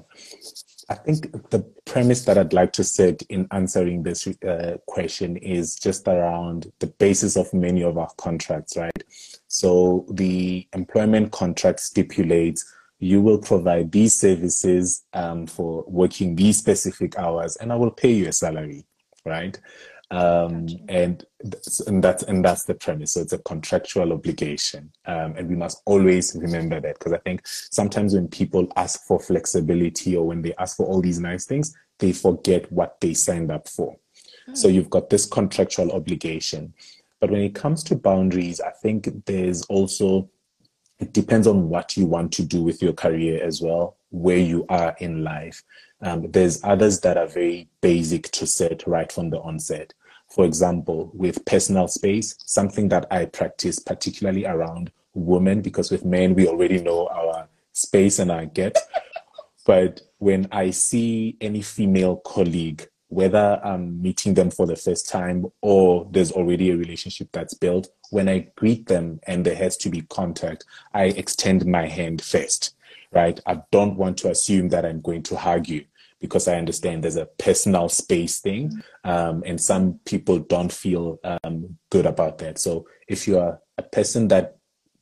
I 0.90 0.96
think 0.96 1.50
the 1.50 1.60
premise 1.86 2.26
that 2.26 2.38
I'd 2.38 2.54
like 2.54 2.74
to 2.74 2.84
set 2.84 3.22
in 3.24 3.48
answering 3.52 4.04
this 4.04 4.28
uh, 4.28 4.78
question 4.88 5.38
is 5.38 5.76
just 5.76 6.08
around 6.08 6.72
the 6.80 6.88
basis 6.88 7.38
of 7.38 7.54
many 7.54 7.84
of 7.84 7.98
our 7.98 8.12
contracts, 8.18 8.76
right? 8.76 9.04
So 9.48 10.06
the 10.12 10.68
employment 10.74 11.32
contract 11.32 11.80
stipulates 11.80 12.66
you 13.02 13.20
will 13.20 13.40
provide 13.40 13.92
these 13.92 14.16
services 14.16 15.04
um, 15.14 15.48
for 15.48 15.84
working 15.88 16.36
these 16.36 16.60
specific 16.60 17.18
hours, 17.18 17.56
and 17.58 17.74
I 17.74 17.76
will 17.76 17.90
pay 17.90 18.12
you 18.12 18.28
a 18.28 18.32
salary, 18.32 18.86
right? 19.26 19.60
Um, 20.12 20.66
Gotcha. 20.66 20.80
and 20.90 21.26
that's, 21.42 21.80
and 21.80 22.04
that's 22.04 22.24
and 22.24 22.44
that's 22.44 22.66
the 22.66 22.74
premise. 22.74 23.14
So 23.14 23.22
it's 23.22 23.34
a 23.34 23.40
contractual 23.40 24.12
obligation, 24.12 24.92
um, 25.06 25.36
and 25.38 25.48
we 25.48 25.56
must 25.56 25.82
always 25.86 26.36
remember 26.36 26.82
that 26.82 27.00
because 27.00 27.14
I 27.14 27.18
think 27.20 27.42
sometimes 27.46 28.14
when 28.14 28.28
people 28.28 28.68
ask 28.76 29.06
for 29.08 29.20
flexibility 29.20 30.16
or 30.18 30.28
when 30.28 30.42
they 30.42 30.54
ask 30.60 30.76
for 30.76 30.86
all 30.86 31.02
these 31.02 31.20
nice 31.20 31.46
things, 31.46 31.74
they 32.00 32.12
forget 32.12 32.70
what 32.72 33.00
they 33.00 33.14
signed 33.14 33.52
up 33.52 33.70
for. 33.70 33.96
So 34.54 34.68
you've 34.68 34.90
got 34.90 35.10
this 35.10 35.26
contractual 35.26 35.94
obligation, 35.94 36.74
but 37.22 37.32
when 37.32 37.42
it 37.42 37.56
comes 37.56 37.82
to 37.86 37.96
boundaries, 37.96 38.60
I 38.60 38.72
think 38.72 39.26
there's 39.26 39.64
also 39.64 40.30
it 41.00 41.14
depends 41.14 41.48
on 41.48 41.70
what 41.70 41.98
you 41.98 42.06
want 42.06 42.32
to 42.34 42.44
do 42.44 42.62
with 42.62 42.82
your 42.82 42.94
career 42.94 43.44
as 43.44 43.62
well, 43.62 43.98
where 44.10 44.38
you 44.38 44.66
are 44.70 44.96
in 45.00 45.24
life. 45.24 45.64
Um, 46.02 46.30
there's 46.32 46.64
others 46.64 47.00
that 47.02 47.18
are 47.18 47.28
very 47.28 47.70
basic 47.82 48.30
to 48.32 48.46
set 48.46 48.86
right 48.86 49.12
from 49.12 49.30
the 49.30 49.40
onset. 49.40 49.94
For 50.32 50.46
example, 50.46 51.12
with 51.14 51.44
personal 51.44 51.90
space, 51.90 52.36
something 52.46 52.88
that 52.88 53.06
I 53.12 53.26
practice 53.26 53.80
particularly 53.80 54.46
around 54.46 54.92
women, 55.14 55.62
because 55.62 55.92
with 55.92 56.06
men, 56.06 56.36
we 56.36 56.48
already 56.48 56.82
know 56.82 57.08
our 57.08 57.50
space 57.74 58.18
and 58.18 58.32
our 58.32 58.46
get. 58.46 58.78
But 59.66 60.02
when 60.20 60.48
I 60.54 60.70
see 60.70 61.36
any 61.42 61.62
female 61.62 62.16
colleague, 62.16 62.88
whether 63.10 63.60
I'm 63.62 64.02
meeting 64.02 64.34
them 64.34 64.52
for 64.52 64.66
the 64.66 64.78
first 64.78 65.10
time 65.10 65.48
or 65.62 66.08
there's 66.10 66.32
already 66.32 66.72
a 66.72 66.78
relationship 66.78 67.28
that's 67.34 67.54
built, 67.54 67.90
when 68.10 68.30
I 68.30 68.48
greet 68.56 68.88
them 68.88 69.20
and 69.28 69.46
there 69.46 69.56
has 69.56 69.76
to 69.78 69.90
be 69.90 70.04
contact, 70.04 70.64
I 70.94 71.06
extend 71.06 71.66
my 71.66 71.88
hand 71.88 72.22
first, 72.22 72.74
right? 73.12 73.38
I 73.46 73.62
don't 73.72 73.98
want 73.98 74.18
to 74.20 74.32
assume 74.32 74.70
that 74.70 74.86
I'm 74.86 75.02
going 75.02 75.24
to 75.24 75.36
hug 75.36 75.68
you 75.68 75.84
because 76.22 76.48
I 76.48 76.56
understand 76.56 77.04
there's 77.04 77.18
a 77.18 77.26
personal 77.26 77.90
space 77.90 78.40
thing. 78.40 78.82
Um, 79.04 79.44
and 79.46 79.60
some 79.60 80.00
people 80.06 80.40
don't 80.40 80.72
feel 80.72 81.20
um, 81.44 81.78
good 81.90 82.06
about 82.06 82.38
that. 82.38 82.60
So 82.60 82.86
if 83.08 83.28
you 83.28 83.40
are 83.40 83.60
a 83.78 83.84
person 83.84 84.28
that 84.30 84.58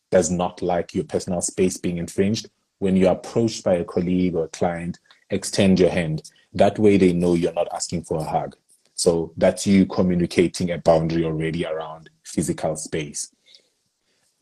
does 0.10 0.32
not 0.32 0.62
like 0.62 0.96
your 0.96 1.04
personal 1.04 1.42
space 1.42 1.78
being 1.78 1.98
infringed, 1.98 2.50
when 2.80 2.96
you're 2.96 3.12
approached 3.12 3.64
by 3.64 3.76
a 3.76 3.84
colleague 3.84 4.36
or 4.36 4.46
a 4.46 4.50
client, 4.50 5.00
extend 5.30 5.80
your 5.80 5.90
hand. 5.90 6.32
That 6.54 6.80
way 6.80 6.98
they 6.98 7.14
know 7.14 7.36
you're 7.36 7.54
not 7.54 7.68
asking 7.74 8.06
for 8.06 8.18
a 8.18 8.24
hug. 8.24 8.56
So 8.96 9.34
that's 9.38 9.68
you 9.68 9.86
communicating 9.86 10.72
a 10.72 10.78
boundary 10.78 11.26
already 11.26 11.66
around 11.66 12.10
physical 12.24 12.76
space. 12.76 13.34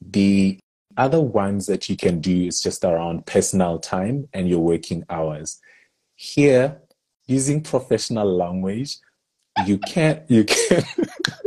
The 0.02 0.60
other 0.96 1.22
ones 1.22 1.68
that 1.68 1.90
you 1.90 1.96
can 1.96 2.20
do 2.20 2.46
is 2.48 2.62
just 2.62 2.84
around 2.84 3.26
personal 3.26 3.80
time 3.80 4.28
and 4.34 4.50
your 4.50 4.60
working 4.60 5.04
hours. 5.10 5.60
Here, 6.18 6.82
using 7.28 7.62
professional 7.62 8.28
language, 8.36 8.98
you 9.68 9.78
can't 9.78 10.24
you 10.30 10.46
can 10.46 10.84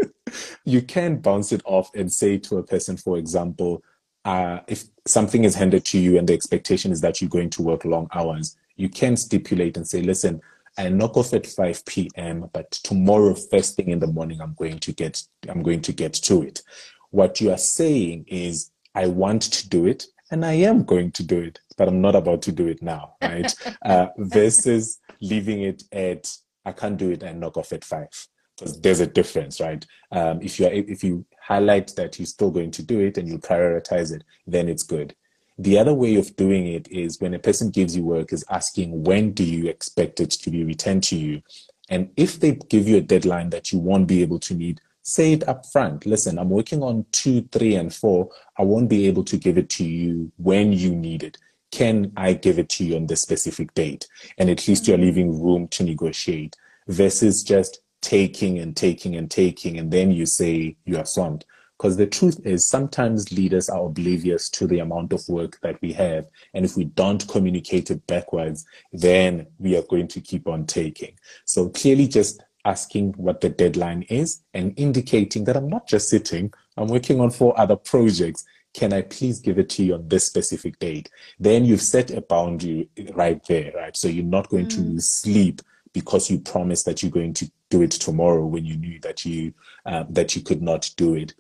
you 0.65 0.81
can 0.81 1.17
bounce 1.17 1.51
it 1.51 1.61
off 1.65 1.91
and 1.95 2.11
say 2.13 2.39
to 2.39 2.59
a 2.59 2.63
person, 2.63 2.97
for 2.97 3.19
example, 3.19 3.83
uh, 4.25 4.61
if 4.69 4.85
something 5.07 5.43
is 5.43 5.57
handed 5.57 5.85
to 5.87 5.99
you 5.99 6.17
and 6.17 6.29
the 6.29 6.35
expectation 6.35 6.93
is 6.93 7.01
that 7.01 7.21
you're 7.21 7.29
going 7.29 7.51
to 7.51 7.63
work 7.63 7.85
long 7.85 8.09
hours, 8.15 8.57
you 8.77 8.89
can 8.89 9.17
stipulate 9.17 9.77
and 9.77 9.89
say, 9.89 10.03
listen, 10.03 10.41
I 10.79 10.89
knock 10.89 11.17
off 11.17 11.35
at 11.35 11.47
5 11.47 11.85
p.m., 11.87 12.49
but 12.53 12.71
tomorrow, 12.71 13.35
first 13.35 13.75
thing 13.75 13.89
in 13.89 13.99
the 13.99 14.07
morning, 14.07 14.41
I'm 14.41 14.55
going 14.55 14.79
to 14.79 14.93
get 14.93 15.23
I'm 15.49 15.65
going 15.65 15.83
to 15.83 15.93
get 15.93 16.13
to 16.15 16.43
it. 16.43 16.63
What 17.11 17.41
you 17.41 17.51
are 17.51 17.59
saying 17.59 18.27
is, 18.29 18.71
I 18.95 19.07
want 19.07 19.43
to 19.43 19.69
do 19.69 19.87
it 19.87 20.07
and 20.31 20.45
I 20.45 20.53
am 20.53 20.85
going 20.85 21.13
to 21.13 21.23
do 21.23 21.41
it, 21.41 21.61
but 21.77 21.89
I'm 21.89 22.01
not 22.01 22.15
about 22.15 22.43
to 22.43 22.53
do 22.53 22.69
it 22.69 22.83
now, 22.83 23.15
right? 23.23 23.53
uh, 23.83 24.09
versus 24.19 24.99
leaving 25.21 25.63
it 25.63 25.83
at 25.93 26.33
I 26.65 26.73
can't 26.73 26.97
do 26.97 27.11
it 27.11 27.23
and 27.23 27.41
knock 27.41 27.57
off 27.57 27.73
at 27.73 27.85
five 27.85 28.11
because 28.57 28.81
there's 28.81 29.01
a 29.01 29.07
difference, 29.07 29.61
right? 29.61 29.85
Um, 30.13 30.41
if 30.43 30.61
you 30.61 30.67
if 30.67 31.03
you 31.03 31.25
highlight 31.43 31.95
that 31.97 32.19
you're 32.19 32.27
still 32.27 32.51
going 32.51 32.71
to 32.73 32.83
do 32.83 33.01
it 33.01 33.17
and 33.19 33.29
you 33.29 33.39
prioritize 33.39 34.15
it, 34.15 34.25
then 34.47 34.69
it's 34.69 34.83
good. 34.83 35.15
The 35.59 35.79
other 35.79 35.95
way 35.95 36.17
of 36.17 36.37
doing 36.37 36.67
it 36.67 36.91
is 36.91 37.21
when 37.21 37.35
a 37.35 37.39
person 37.39 37.71
gives 37.71 37.97
you 37.97 38.03
work 38.03 38.33
is 38.33 38.45
asking 38.51 39.05
when 39.05 39.33
do 39.33 39.45
you 39.45 39.69
expect 39.69 40.21
it 40.21 40.31
to 40.31 40.51
be 40.51 40.65
returned 40.65 41.03
to 41.05 41.17
you, 41.17 41.43
and 41.89 42.11
if 42.17 42.39
they 42.39 42.53
give 42.53 42.89
you 42.89 42.99
a 42.99 43.03
deadline 43.03 43.51
that 43.51 43.73
you 43.73 43.79
won't 43.79 44.07
be 44.07 44.23
able 44.23 44.39
to 44.41 44.55
meet, 44.55 44.81
say 45.11 45.33
it 45.33 45.49
up 45.49 45.67
front. 45.67 46.07
Listen, 46.07 46.39
I'm 46.39 46.51
working 46.51 46.83
on 46.83 47.05
two, 47.13 47.43
three, 47.53 47.75
and 47.75 47.95
four. 47.95 48.31
I 48.59 48.63
won't 48.63 48.89
be 48.89 49.07
able 49.07 49.25
to 49.25 49.37
give 49.37 49.59
it 49.59 49.69
to 49.71 49.85
you 49.85 50.31
when 50.37 50.73
you 50.73 50.95
need 50.95 51.23
it. 51.23 51.37
Can 51.71 52.13
I 52.17 52.33
give 52.33 52.59
it 52.59 52.69
to 52.71 52.85
you 52.85 52.97
on 52.97 53.07
this 53.07 53.23
specific 53.23 53.75
date? 53.75 54.09
And 54.39 54.51
at 54.51 54.67
least 54.67 54.87
you're 54.87 54.97
mm-hmm. 54.97 55.07
leaving 55.07 55.43
room 55.43 55.69
to 55.69 55.85
negotiate 55.85 56.57
versus 56.89 57.43
just 57.43 57.81
taking 58.03 58.59
and 58.59 58.77
taking 58.77 59.15
and 59.17 59.31
taking, 59.31 59.79
and 59.79 59.91
then 59.91 60.11
you 60.11 60.27
say 60.27 60.77
you 60.85 60.97
are 60.99 61.07
swamped. 61.07 61.45
Because 61.77 61.97
the 61.97 62.07
truth 62.07 62.39
is, 62.45 62.67
sometimes 62.67 63.33
leaders 63.33 63.71
are 63.71 63.87
oblivious 63.87 64.51
to 64.51 64.67
the 64.67 64.81
amount 64.81 65.15
of 65.15 65.27
work 65.31 65.59
that 65.63 65.81
we 65.81 65.95
have. 65.95 66.27
And 66.53 66.63
if 66.63 66.77
we 66.77 66.85
don't 66.85 67.27
communicate 67.27 67.91
it 67.91 68.07
backwards, 68.07 68.67
then 68.93 69.47
we 69.59 69.79
are 69.79 69.83
going 69.89 70.09
to 70.09 70.21
keep 70.21 70.47
on 70.47 70.67
taking. 70.67 71.15
So 71.47 71.71
clearly, 71.71 72.07
just 72.07 72.43
asking 72.65 73.13
what 73.13 73.41
the 73.41 73.49
deadline 73.49 74.03
is 74.03 74.43
and 74.55 74.75
indicating 74.79 75.45
that 75.45 75.57
I'm 75.57 75.69
not 75.69 75.89
just 75.89 76.09
sitting, 76.09 76.53
I'm 76.77 76.89
working 76.89 77.21
on 77.21 77.31
four 77.31 77.59
other 77.59 77.77
projects. 77.77 78.45
Can 78.73 78.93
I 78.93 79.03
please 79.03 79.41
give 79.41 79.59
it 79.59 79.69
to 79.71 79.83
you 79.83 79.95
on 79.95 80.09
this 80.09 80.27
specific 80.27 80.79
date? 80.79 81.11
Then 81.39 81.65
you've 81.65 81.83
set 81.83 82.11
a 82.11 82.21
boundary 82.21 82.89
right 83.15 83.45
there, 83.47 83.73
right? 83.75 83.97
So 83.97 84.09
you're 84.09 84.25
not 84.25 84.49
going 84.49 84.67
mm. 84.67 84.77
to 84.77 85.01
sleep 85.01 85.63
because 85.93 86.31
you 86.31 86.39
promised 86.39 86.87
that 86.87 87.03
you're 87.03 87.11
going 87.11 87.35
to 87.35 87.51
do 87.69 87.83
it 87.83 87.91
tomorrow 87.91 88.45
when 88.47 88.65
you 88.65 88.77
knew 88.77 89.01
that 89.01 89.25
you 89.25 89.53
um, 89.87 90.07
that 90.11 90.37
you 90.37 90.43
could 90.43 90.63
not 90.63 90.91
do 90.97 91.15
it. 91.15 91.35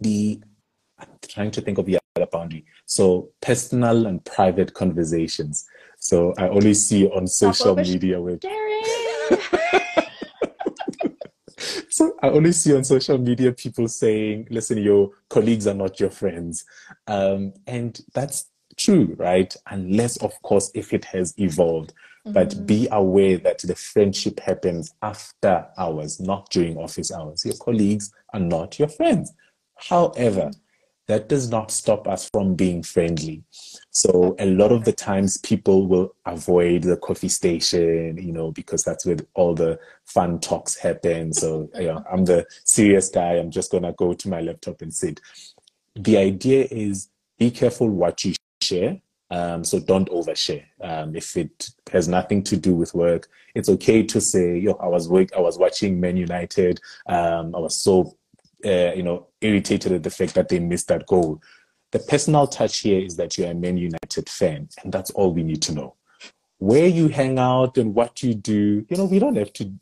The 0.00 0.40
I'm 0.98 1.08
trying 1.26 1.50
to 1.52 1.60
think 1.60 1.78
of 1.78 1.86
the 1.86 1.98
other 2.16 2.26
boundary. 2.26 2.64
So 2.86 3.30
personal 3.40 4.06
and 4.06 4.24
private 4.24 4.74
conversations. 4.74 5.66
So 5.98 6.34
I 6.36 6.48
only 6.48 6.74
see 6.74 7.06
on 7.08 7.26
social 7.26 7.76
media 7.76 8.20
with 8.20 8.44
so 12.04 12.16
I 12.22 12.28
only 12.30 12.52
see 12.52 12.74
on 12.74 12.84
social 12.84 13.18
media 13.18 13.52
people 13.52 13.88
saying, 13.88 14.48
listen, 14.50 14.78
your 14.78 15.10
colleagues 15.28 15.66
are 15.66 15.74
not 15.74 16.00
your 16.00 16.10
friends. 16.10 16.64
Um, 17.06 17.54
and 17.66 18.00
that's 18.12 18.50
true, 18.76 19.14
right? 19.18 19.54
Unless, 19.70 20.18
of 20.18 20.32
course, 20.42 20.70
if 20.74 20.92
it 20.92 21.04
has 21.06 21.34
evolved. 21.38 21.92
Mm-hmm. 22.26 22.32
But 22.32 22.66
be 22.66 22.88
aware 22.90 23.38
that 23.38 23.58
the 23.58 23.74
friendship 23.74 24.40
happens 24.40 24.94
after 25.02 25.66
hours, 25.78 26.20
not 26.20 26.50
during 26.50 26.76
office 26.76 27.12
hours. 27.12 27.44
Your 27.44 27.56
colleagues 27.56 28.12
are 28.32 28.40
not 28.40 28.78
your 28.78 28.88
friends. 28.88 29.32
However, 29.76 30.50
that 31.06 31.28
does 31.28 31.50
not 31.50 31.70
stop 31.70 32.08
us 32.08 32.28
from 32.30 32.54
being 32.54 32.82
friendly. 32.82 33.42
So 33.90 34.34
a 34.38 34.46
lot 34.46 34.72
of 34.72 34.84
the 34.84 34.92
times 34.92 35.36
people 35.38 35.86
will 35.86 36.14
avoid 36.26 36.82
the 36.82 36.96
coffee 36.96 37.28
station, 37.28 38.18
you 38.18 38.32
know, 38.32 38.50
because 38.52 38.82
that's 38.82 39.04
where 39.04 39.16
all 39.34 39.54
the 39.54 39.78
fun 40.04 40.40
talks 40.40 40.76
happen. 40.76 41.32
So, 41.32 41.70
you 41.74 41.88
know, 41.88 42.04
I'm 42.10 42.24
the 42.24 42.46
serious 42.64 43.08
guy. 43.10 43.34
I'm 43.34 43.50
just 43.50 43.70
going 43.70 43.84
to 43.84 43.92
go 43.92 44.14
to 44.14 44.28
my 44.28 44.40
laptop 44.40 44.82
and 44.82 44.92
sit. 44.92 45.20
The 45.94 46.16
idea 46.16 46.66
is 46.70 47.08
be 47.38 47.50
careful 47.50 47.88
what 47.88 48.24
you 48.24 48.34
share. 48.62 49.00
Um, 49.30 49.64
so 49.64 49.80
don't 49.80 50.08
overshare. 50.10 50.64
Um, 50.80 51.16
if 51.16 51.36
it 51.36 51.70
has 51.92 52.08
nothing 52.08 52.42
to 52.44 52.56
do 52.56 52.74
with 52.74 52.94
work, 52.94 53.28
it's 53.54 53.68
okay 53.68 54.02
to 54.04 54.20
say, 54.20 54.58
yo, 54.58 54.72
I 54.74 54.86
was 54.86 55.08
work, 55.08 55.30
I 55.36 55.40
was 55.40 55.58
watching 55.58 56.00
Man 56.00 56.16
United. 56.16 56.80
Um, 57.06 57.54
I 57.54 57.58
was 57.58 57.76
so 57.76 58.16
uh, 58.64 58.92
you 58.94 59.02
know, 59.02 59.26
irritated 59.40 59.92
at 59.92 60.02
the 60.02 60.10
fact 60.10 60.34
that 60.34 60.48
they 60.48 60.58
missed 60.58 60.88
that 60.88 61.06
goal. 61.06 61.42
The 61.92 61.98
personal 61.98 62.46
touch 62.46 62.80
here 62.80 63.00
is 63.00 63.16
that 63.16 63.38
you're 63.38 63.50
a 63.50 63.54
Man 63.54 63.76
United 63.76 64.28
fan, 64.28 64.68
and 64.82 64.92
that's 64.92 65.10
all 65.10 65.32
we 65.32 65.42
need 65.42 65.62
to 65.62 65.72
know. 65.72 65.94
Where 66.58 66.86
you 66.86 67.08
hang 67.08 67.38
out 67.38 67.76
and 67.76 67.94
what 67.94 68.22
you 68.22 68.34
do, 68.34 68.86
you 68.88 68.96
know, 68.96 69.04
we 69.04 69.18
don't 69.18 69.36
have 69.36 69.52
to 69.54 69.72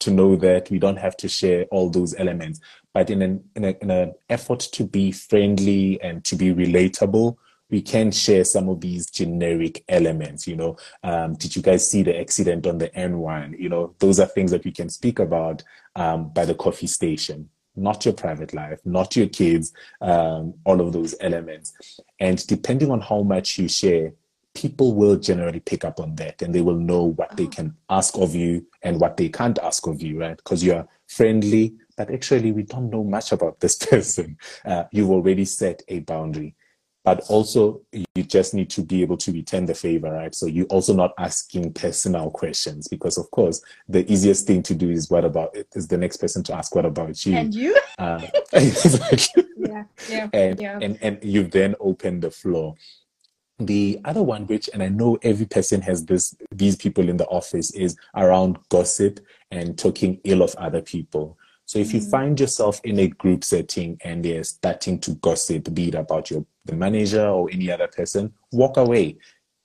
to 0.00 0.10
know 0.10 0.36
that. 0.36 0.70
We 0.70 0.78
don't 0.78 0.96
have 0.96 1.16
to 1.18 1.28
share 1.28 1.64
all 1.70 1.88
those 1.88 2.14
elements. 2.18 2.60
But 2.92 3.10
in 3.10 3.22
an 3.22 3.44
in, 3.54 3.64
a, 3.64 3.76
in 3.80 3.90
an 3.90 4.12
effort 4.28 4.60
to 4.72 4.84
be 4.84 5.12
friendly 5.12 6.00
and 6.02 6.24
to 6.24 6.36
be 6.36 6.52
relatable, 6.52 7.36
we 7.70 7.80
can 7.80 8.10
share 8.10 8.44
some 8.44 8.68
of 8.68 8.80
these 8.80 9.06
generic 9.10 9.84
elements. 9.88 10.46
You 10.48 10.56
know, 10.56 10.76
um, 11.04 11.34
did 11.34 11.54
you 11.54 11.62
guys 11.62 11.88
see 11.88 12.02
the 12.02 12.18
accident 12.18 12.66
on 12.66 12.78
the 12.78 12.88
N1? 12.90 13.58
You 13.58 13.68
know, 13.68 13.94
those 13.98 14.18
are 14.18 14.26
things 14.26 14.50
that 14.50 14.64
we 14.64 14.72
can 14.72 14.88
speak 14.88 15.20
about 15.20 15.62
um, 15.94 16.30
by 16.30 16.44
the 16.44 16.54
coffee 16.54 16.86
station 16.86 17.48
not 17.76 18.04
your 18.04 18.14
private 18.14 18.54
life, 18.54 18.80
not 18.84 19.16
your 19.16 19.28
kids, 19.28 19.72
um, 20.00 20.54
all 20.64 20.80
of 20.80 20.92
those 20.92 21.14
elements. 21.20 22.00
And 22.18 22.44
depending 22.46 22.90
on 22.90 23.00
how 23.00 23.22
much 23.22 23.58
you 23.58 23.68
share, 23.68 24.12
people 24.54 24.94
will 24.94 25.16
generally 25.16 25.60
pick 25.60 25.84
up 25.84 26.00
on 26.00 26.14
that 26.16 26.40
and 26.40 26.54
they 26.54 26.62
will 26.62 26.76
know 26.78 27.04
what 27.04 27.36
they 27.36 27.44
uh-huh. 27.44 27.52
can 27.52 27.76
ask 27.90 28.16
of 28.16 28.34
you 28.34 28.66
and 28.82 28.98
what 28.98 29.16
they 29.16 29.28
can't 29.28 29.58
ask 29.58 29.86
of 29.86 30.00
you, 30.00 30.18
right? 30.18 30.36
Because 30.36 30.64
you're 30.64 30.88
friendly, 31.06 31.74
but 31.96 32.10
actually 32.10 32.52
we 32.52 32.62
don't 32.62 32.90
know 32.90 33.04
much 33.04 33.32
about 33.32 33.60
this 33.60 33.76
person. 33.86 34.36
Uh, 34.64 34.84
you've 34.90 35.10
already 35.10 35.44
set 35.44 35.82
a 35.88 36.00
boundary 36.00 36.54
but 37.06 37.20
also 37.28 37.80
you 37.92 38.24
just 38.24 38.52
need 38.52 38.68
to 38.68 38.82
be 38.82 39.00
able 39.00 39.16
to 39.16 39.30
return 39.30 39.64
the 39.64 39.74
favor, 39.76 40.10
right? 40.10 40.34
So 40.34 40.46
you're 40.46 40.66
also 40.66 40.92
not 40.92 41.12
asking 41.18 41.72
personal 41.72 42.32
questions 42.32 42.88
because, 42.88 43.16
of 43.16 43.30
course, 43.30 43.62
the 43.88 44.10
easiest 44.12 44.44
thing 44.44 44.60
to 44.64 44.74
do 44.74 44.90
is 44.90 45.08
what 45.08 45.24
about 45.24 45.56
is 45.76 45.86
the 45.86 45.96
next 45.96 46.16
person 46.16 46.42
to 46.42 46.54
ask 46.54 46.74
what 46.74 46.84
about 46.84 47.24
you 47.24 47.36
and 47.36 47.54
you. 47.54 47.74
Uh, 47.98 48.20
yeah, 48.52 49.84
yeah, 50.10 50.28
and, 50.34 50.60
yeah. 50.60 50.78
and 50.82 50.98
and 51.00 51.18
you've 51.22 51.50
then 51.50 51.74
opened 51.80 52.22
the 52.22 52.30
floor. 52.30 52.74
The 53.58 53.98
other 54.04 54.22
one, 54.22 54.46
which 54.46 54.68
and 54.74 54.82
I 54.82 54.88
know 54.88 55.18
every 55.22 55.46
person 55.46 55.80
has 55.80 56.04
this, 56.04 56.36
these 56.50 56.76
people 56.76 57.08
in 57.08 57.16
the 57.16 57.26
office 57.28 57.70
is 57.70 57.96
around 58.14 58.58
gossip 58.68 59.18
and 59.50 59.78
talking 59.78 60.20
ill 60.24 60.42
of 60.42 60.54
other 60.56 60.82
people. 60.82 61.38
So 61.66 61.78
if 61.80 61.92
you 61.92 62.00
mm. 62.00 62.10
find 62.10 62.40
yourself 62.40 62.80
in 62.84 62.98
a 63.00 63.08
group 63.08 63.44
setting 63.44 63.98
and 64.04 64.24
they're 64.24 64.44
starting 64.44 64.98
to 65.00 65.14
gossip, 65.16 65.74
be 65.74 65.88
it 65.88 65.94
about 65.94 66.30
your 66.30 66.46
the 66.64 66.74
manager 66.74 67.26
or 67.26 67.48
any 67.52 67.70
other 67.70 67.88
person, 67.88 68.32
walk 68.52 68.76
away. 68.76 69.16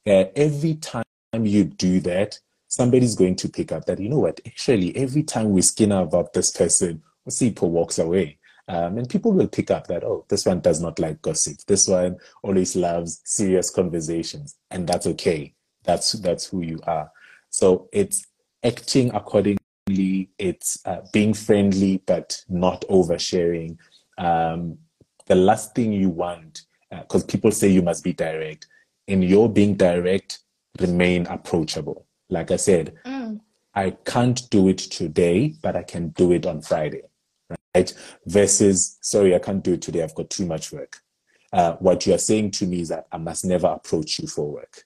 Uh, 0.06 0.26
every 0.36 0.76
time 0.76 1.04
you 1.42 1.64
do 1.64 2.00
that, 2.02 2.40
somebody's 2.68 3.16
going 3.16 3.36
to 3.36 3.50
pick 3.50 3.72
up 3.72 3.86
that, 3.86 4.00
you 4.00 4.10
know 4.10 4.20
what, 4.20 4.40
actually, 4.46 4.96
every 4.96 5.24
time 5.24 5.52
we 5.52 5.62
skin 5.62 5.92
about 5.92 6.34
this 6.34 6.52
person, 6.52 7.02
Sipho 7.28 7.70
walks 7.70 8.00
away. 8.00 8.38
Um, 8.68 8.98
and 8.98 9.10
people 9.10 9.34
will 9.34 9.48
pick 9.48 9.70
up 9.72 9.88
that, 9.88 10.04
oh, 10.04 10.26
this 10.30 10.46
one 10.46 10.62
does 10.62 10.80
not 10.80 11.00
like 11.00 11.22
gossip. 11.22 11.58
This 11.68 11.88
one 11.88 12.18
always 12.44 12.76
loves 12.76 13.22
serious 13.26 13.70
conversations. 13.70 14.56
And 14.70 14.88
that's 14.88 15.08
okay. 15.08 15.54
That's, 15.84 16.14
that's 16.14 16.46
who 16.46 16.62
you 16.62 16.80
are. 16.88 17.12
So 17.50 17.90
it's 17.92 18.26
acting 18.64 19.14
according 19.14 19.58
it's 20.38 20.80
uh, 20.86 21.02
being 21.14 21.34
friendly 21.34 22.04
but 22.06 22.44
not 22.50 22.84
oversharing. 22.90 23.78
Um, 24.18 24.78
the 25.28 25.36
last 25.36 25.76
thing 25.76 25.94
you 25.94 26.10
want, 26.10 26.64
because 26.90 27.24
uh, 27.24 27.28
people 27.28 27.52
say 27.52 27.68
you 27.70 27.82
must 27.82 28.04
be 28.04 28.14
direct, 28.14 28.68
in 29.08 29.22
your 29.22 29.52
being 29.52 29.76
direct, 29.76 30.40
remain 30.80 31.26
approachable. 31.28 32.06
Like 32.30 32.52
I 32.52 32.58
said, 32.58 32.96
mm. 33.06 33.40
I 33.74 33.92
can't 34.06 34.50
do 34.50 34.68
it 34.68 34.78
today, 34.78 35.56
but 35.62 35.76
I 35.76 35.84
can 35.84 36.10
do 36.10 36.32
it 36.32 36.46
on 36.46 36.62
Friday, 36.62 37.04
right? 37.76 37.94
Versus, 38.26 38.98
sorry, 39.02 39.34
I 39.36 39.40
can't 39.40 39.64
do 39.64 39.74
it 39.74 39.82
today. 39.82 40.04
I've 40.04 40.16
got 40.16 40.30
too 40.30 40.46
much 40.46 40.72
work. 40.72 41.02
Uh, 41.54 41.74
what 41.76 42.06
you 42.06 42.14
are 42.14 42.18
saying 42.18 42.52
to 42.52 42.66
me 42.66 42.82
is 42.82 42.90
that 42.90 43.08
I 43.12 43.18
must 43.18 43.46
never 43.46 43.68
approach 43.68 44.20
you 44.20 44.28
for 44.28 44.50
work. 44.50 44.84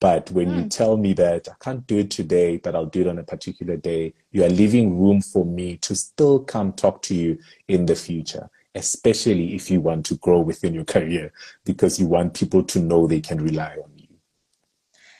But 0.00 0.30
when 0.30 0.48
mm. 0.48 0.56
you 0.56 0.62
hmm. 0.62 0.68
tell 0.68 0.96
me 0.96 1.12
that 1.14 1.48
I 1.48 1.54
can't 1.62 1.86
do 1.86 1.98
it 1.98 2.10
today, 2.10 2.58
but 2.58 2.74
I'll 2.74 2.86
do 2.86 3.00
it 3.00 3.06
on 3.08 3.18
a 3.18 3.24
particular 3.24 3.76
day, 3.76 4.14
you 4.30 4.44
are 4.44 4.48
leaving 4.48 4.98
room 4.98 5.20
for 5.20 5.44
me 5.44 5.76
to 5.78 5.94
still 5.96 6.40
come 6.40 6.72
talk 6.72 7.02
to 7.02 7.14
you 7.14 7.38
in 7.66 7.86
the 7.86 7.96
future, 7.96 8.48
especially 8.74 9.54
if 9.54 9.70
you 9.70 9.80
want 9.80 10.06
to 10.06 10.16
grow 10.16 10.40
within 10.40 10.74
your 10.74 10.84
career, 10.84 11.32
because 11.64 11.98
you 11.98 12.06
want 12.06 12.34
people 12.34 12.62
to 12.62 12.78
know 12.78 13.06
they 13.06 13.20
can 13.20 13.42
rely 13.42 13.76
on 13.82 13.90
you. 13.96 14.06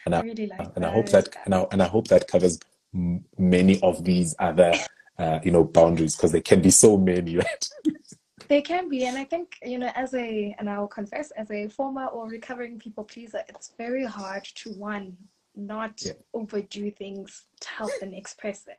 And 0.06 0.14
I, 0.14 0.20
I 0.20 0.22
really 0.22 0.46
like 0.46 0.70
and 0.76 0.86
I 0.86 0.90
hope 0.90 1.08
that 1.10 1.28
and 1.44 1.54
I, 1.54 1.66
and 1.72 1.82
I 1.82 1.86
hope 1.86 2.08
that 2.08 2.28
covers 2.28 2.58
m- 2.94 3.24
many 3.36 3.80
of 3.82 4.04
these 4.04 4.34
other 4.38 4.72
uh, 5.18 5.40
you 5.42 5.50
know 5.50 5.64
boundaries 5.64 6.16
because 6.16 6.32
there 6.32 6.40
can 6.40 6.62
be 6.62 6.70
so 6.70 6.96
many, 6.96 7.36
right? 7.36 7.68
They 8.48 8.62
can 8.62 8.88
be, 8.88 9.04
and 9.04 9.16
I 9.16 9.24
think 9.24 9.58
you 9.62 9.78
know, 9.78 9.92
as 9.94 10.14
a 10.14 10.54
and 10.58 10.68
I'll 10.70 10.88
confess, 10.88 11.30
as 11.32 11.50
a 11.50 11.68
former 11.68 12.06
or 12.06 12.28
recovering 12.28 12.78
people 12.78 13.04
pleaser, 13.04 13.42
it's 13.48 13.72
very 13.76 14.04
hard 14.04 14.44
to 14.44 14.70
one 14.70 15.16
not 15.58 16.00
yeah. 16.04 16.12
overdo 16.32 16.90
things 16.92 17.46
to 17.60 17.68
help 17.68 17.90
the 18.00 18.06
next 18.06 18.38
person. 18.38 18.74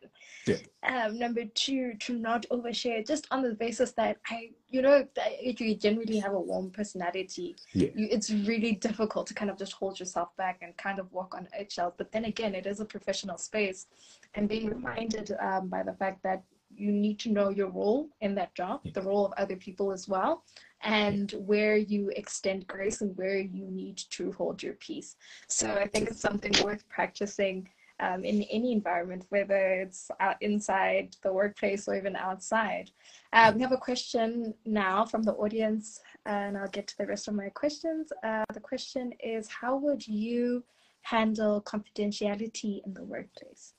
Yeah. 0.47 0.55
Um, 0.83 1.19
number 1.19 1.43
two, 1.53 1.93
to 1.99 2.17
not 2.17 2.45
overshare 2.49 3.05
just 3.05 3.27
on 3.31 3.43
the 3.43 3.53
basis 3.53 3.91
that 3.93 4.17
I, 4.29 4.51
you 4.69 4.81
know, 4.81 5.05
if 5.15 5.59
you 5.59 5.75
generally 5.75 6.19
have 6.19 6.33
a 6.33 6.39
warm 6.39 6.71
personality, 6.71 7.57
yeah. 7.73 7.89
you, 7.93 8.07
it's 8.09 8.31
really 8.31 8.73
difficult 8.73 9.27
to 9.27 9.33
kind 9.33 9.51
of 9.51 9.57
just 9.57 9.73
hold 9.73 9.99
yourself 9.99 10.29
back 10.37 10.59
and 10.61 10.75
kind 10.77 10.99
of 10.99 11.11
walk 11.11 11.35
on 11.35 11.47
eggshells. 11.53 11.93
But 11.97 12.11
then 12.11 12.25
again, 12.25 12.55
it 12.55 12.65
is 12.65 12.79
a 12.79 12.85
professional 12.85 13.37
space, 13.37 13.87
and 14.35 14.47
being 14.47 14.69
reminded 14.69 15.35
um, 15.39 15.67
by 15.67 15.83
the 15.83 15.93
fact 15.93 16.23
that 16.23 16.43
you 16.79 16.91
need 16.91 17.19
to 17.19 17.29
know 17.29 17.49
your 17.49 17.69
role 17.69 18.09
in 18.21 18.35
that 18.35 18.55
job, 18.55 18.81
the 18.93 19.01
role 19.01 19.25
of 19.25 19.33
other 19.37 19.55
people 19.55 19.91
as 19.91 20.07
well, 20.07 20.43
and 20.81 21.31
where 21.45 21.75
you 21.75 22.11
extend 22.15 22.67
grace 22.67 23.01
and 23.01 23.15
where 23.17 23.37
you 23.37 23.65
need 23.65 23.97
to 23.97 24.31
hold 24.31 24.63
your 24.63 24.73
peace. 24.75 25.15
So 25.47 25.71
I 25.71 25.87
think 25.87 26.09
it's 26.09 26.21
something 26.21 26.53
worth 26.63 26.87
practicing 26.87 27.67
um, 27.99 28.23
in 28.23 28.43
any 28.43 28.71
environment, 28.71 29.25
whether 29.29 29.81
it's 29.81 30.09
out 30.19 30.37
inside 30.41 31.15
the 31.21 31.33
workplace 31.33 31.87
or 31.87 31.95
even 31.95 32.15
outside. 32.15 32.91
Um, 33.33 33.55
we 33.55 33.61
have 33.61 33.73
a 33.73 33.77
question 33.77 34.53
now 34.65 35.05
from 35.05 35.23
the 35.23 35.33
audience, 35.33 35.99
and 36.25 36.57
I'll 36.57 36.69
get 36.69 36.87
to 36.87 36.97
the 36.97 37.05
rest 37.05 37.27
of 37.27 37.33
my 37.33 37.49
questions. 37.49 38.11
Uh, 38.23 38.45
the 38.53 38.61
question 38.61 39.13
is 39.19 39.49
How 39.49 39.75
would 39.75 40.07
you 40.07 40.63
handle 41.01 41.61
confidentiality 41.61 42.85
in 42.85 42.93
the 42.93 43.03
workplace? 43.03 43.73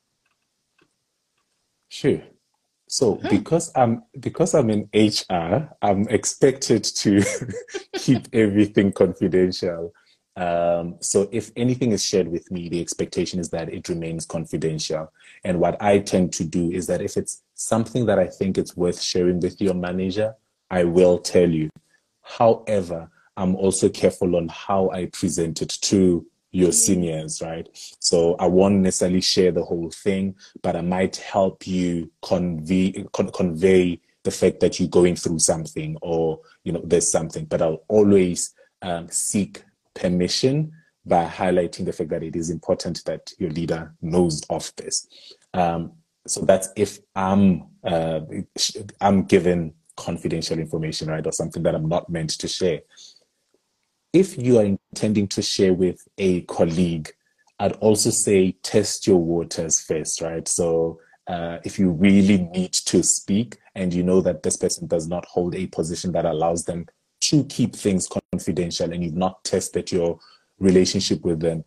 Sure. 1.89 2.23
So 2.93 3.21
because 3.31 3.71
I'm 3.77 4.03
because 4.19 4.53
I'm 4.53 4.69
in 4.69 4.89
HR, 4.93 5.69
I'm 5.81 6.09
expected 6.09 6.83
to 6.83 7.23
keep 7.95 8.27
everything 8.33 8.91
confidential. 8.91 9.95
Um, 10.37 10.97
so 10.99 11.29
if 11.31 11.53
anything 11.55 11.93
is 11.93 12.05
shared 12.05 12.27
with 12.27 12.51
me, 12.51 12.69
the 12.69 12.81
expectation 12.81 13.39
is 13.39 13.49
that 13.51 13.73
it 13.73 13.89
remains 13.89 14.27
confidential. 14.27 15.13
And 15.45 15.61
what 15.61 15.81
I 15.81 16.01
tend 16.01 16.33
to 16.33 16.45
do 16.45 16.73
is 16.73 16.89
that 16.89 17.01
if 17.01 17.17
it's 17.17 17.43
something 17.55 18.07
that 18.07 18.19
I 18.19 18.27
think 18.27 18.59
it's 18.59 18.77
worth 18.77 19.01
sharing 19.01 19.39
with 19.39 19.61
your 19.61 19.75
manager, 19.75 20.35
I 20.69 20.83
will 20.83 21.21
tell 21.21 21.49
you. 21.49 21.71
However, 22.23 23.09
I'm 23.37 23.55
also 23.55 23.89
careful 23.89 24.35
on 24.35 24.49
how 24.49 24.91
I 24.91 25.07
present 25.07 25.63
it 25.63 25.79
to 25.83 26.27
your 26.51 26.73
seniors, 26.73 27.41
right? 27.43 27.69
So 28.01 28.35
I 28.39 28.47
won't 28.47 28.77
necessarily 28.77 29.21
share 29.21 29.53
the 29.53 29.65
whole 29.65 29.91
thing, 29.91 30.35
but 30.63 30.77
I 30.77 30.81
might 30.81 31.17
help 31.17 31.67
you 31.67 32.11
convey 32.23 33.05
con- 33.13 33.31
convey 33.31 34.01
the 34.25 34.31
fact 34.31 34.61
that 34.61 34.79
you're 34.79 34.89
going 34.89 35.17
through 35.17 35.39
something 35.39 35.97
or 36.03 36.41
you 36.65 36.73
know 36.73 36.83
there's 36.85 37.11
something. 37.11 37.45
But 37.45 37.63
I'll 37.63 37.85
always 37.89 38.55
um, 38.83 39.09
seek 39.09 39.63
permission 39.95 40.73
by 41.07 41.25
highlighting 41.27 41.87
the 41.87 41.93
fact 41.93 42.11
that 42.11 42.23
it 42.23 42.37
is 42.37 42.51
important 42.51 43.03
that 43.07 43.33
your 43.39 43.51
leader 43.51 43.95
knows 44.03 44.43
of 44.51 44.73
this. 44.77 45.07
Um, 45.55 45.93
so 46.27 46.43
that's 46.43 46.69
if 46.77 46.99
I'm 47.15 47.65
uh, 47.85 48.21
I'm 49.01 49.25
given 49.25 49.75
confidential 49.97 50.59
information, 50.59 51.09
right, 51.09 51.27
or 51.27 51.33
something 51.33 51.63
that 51.63 51.75
I'm 51.75 51.89
not 51.89 52.09
meant 52.09 52.31
to 52.31 52.49
share. 52.49 52.81
If 54.13 54.37
you 54.37 54.59
are 54.59 54.65
intending 54.65 55.29
to 55.29 55.43
share 55.43 55.73
with 55.73 56.07
a 56.19 56.41
colleague, 56.43 57.11
I'd 57.61 57.73
also 57.75 58.11
say 58.11 58.53
test 58.63 59.07
your 59.07 59.19
waters 59.19 59.81
first, 59.81 60.21
right? 60.21 60.49
So 60.49 60.99
uh, 61.27 61.59
if 61.65 61.79
you 61.79 61.91
really 61.91 62.39
need 62.39 62.73
to 62.73 63.03
speak 63.05 63.59
and 63.77 63.95
you 63.95 64.03
know 64.03 64.21
that 64.23 64.43
this 64.43 64.57
person 64.57 64.89
does 64.89 65.07
not 65.07 65.25
hold 65.27 65.55
a 65.55 65.67
position 65.67 66.11
that 66.13 66.25
allows 66.25 66.65
them 66.65 66.87
to 67.21 67.45
keep 67.45 67.77
things 67.77 68.09
confidential 68.33 68.93
and 68.93 69.05
you've 69.05 69.15
not 69.15 69.45
tested 69.45 69.93
your 69.93 70.19
relationship 70.59 71.23
with 71.23 71.39
them, 71.39 71.65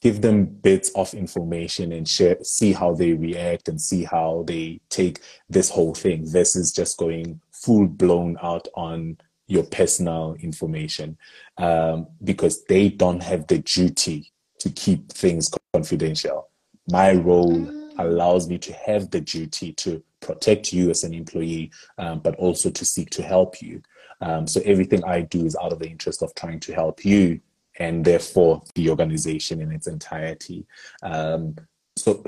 give 0.00 0.20
them 0.20 0.44
bits 0.44 0.90
of 0.90 1.12
information 1.14 1.92
and 1.92 2.06
share, 2.06 2.36
see 2.42 2.72
how 2.72 2.94
they 2.94 3.12
react 3.12 3.68
and 3.68 3.80
see 3.80 4.04
how 4.04 4.44
they 4.46 4.80
take 4.88 5.20
this 5.48 5.70
whole 5.70 5.94
thing 5.94 6.24
versus 6.30 6.70
just 6.70 6.96
going 6.98 7.40
full 7.50 7.86
blown 7.86 8.36
out 8.42 8.68
on 8.76 9.16
your 9.46 9.62
personal 9.64 10.36
information 10.40 11.16
um, 11.58 12.06
because 12.24 12.64
they 12.64 12.88
don't 12.88 13.22
have 13.22 13.46
the 13.46 13.58
duty 13.58 14.32
to 14.58 14.70
keep 14.70 15.12
things 15.12 15.50
confidential. 15.72 16.48
My 16.90 17.12
role 17.12 17.52
mm. 17.52 17.92
allows 17.98 18.48
me 18.48 18.58
to 18.58 18.72
have 18.72 19.10
the 19.10 19.20
duty 19.20 19.72
to 19.74 20.02
protect 20.20 20.72
you 20.72 20.90
as 20.90 21.04
an 21.04 21.14
employee, 21.14 21.70
um, 21.98 22.20
but 22.20 22.34
also 22.36 22.70
to 22.70 22.84
seek 22.84 23.10
to 23.10 23.22
help 23.22 23.62
you. 23.62 23.82
Um, 24.20 24.46
so 24.46 24.60
everything 24.64 25.04
I 25.04 25.22
do 25.22 25.44
is 25.44 25.56
out 25.56 25.72
of 25.72 25.78
the 25.78 25.88
interest 25.88 26.22
of 26.22 26.34
trying 26.34 26.60
to 26.60 26.74
help 26.74 27.04
you 27.04 27.40
and 27.78 28.04
therefore 28.04 28.62
the 28.74 28.88
organization 28.90 29.60
in 29.60 29.70
its 29.70 29.86
entirety. 29.86 30.66
Um, 31.02 31.56
so 31.96 32.24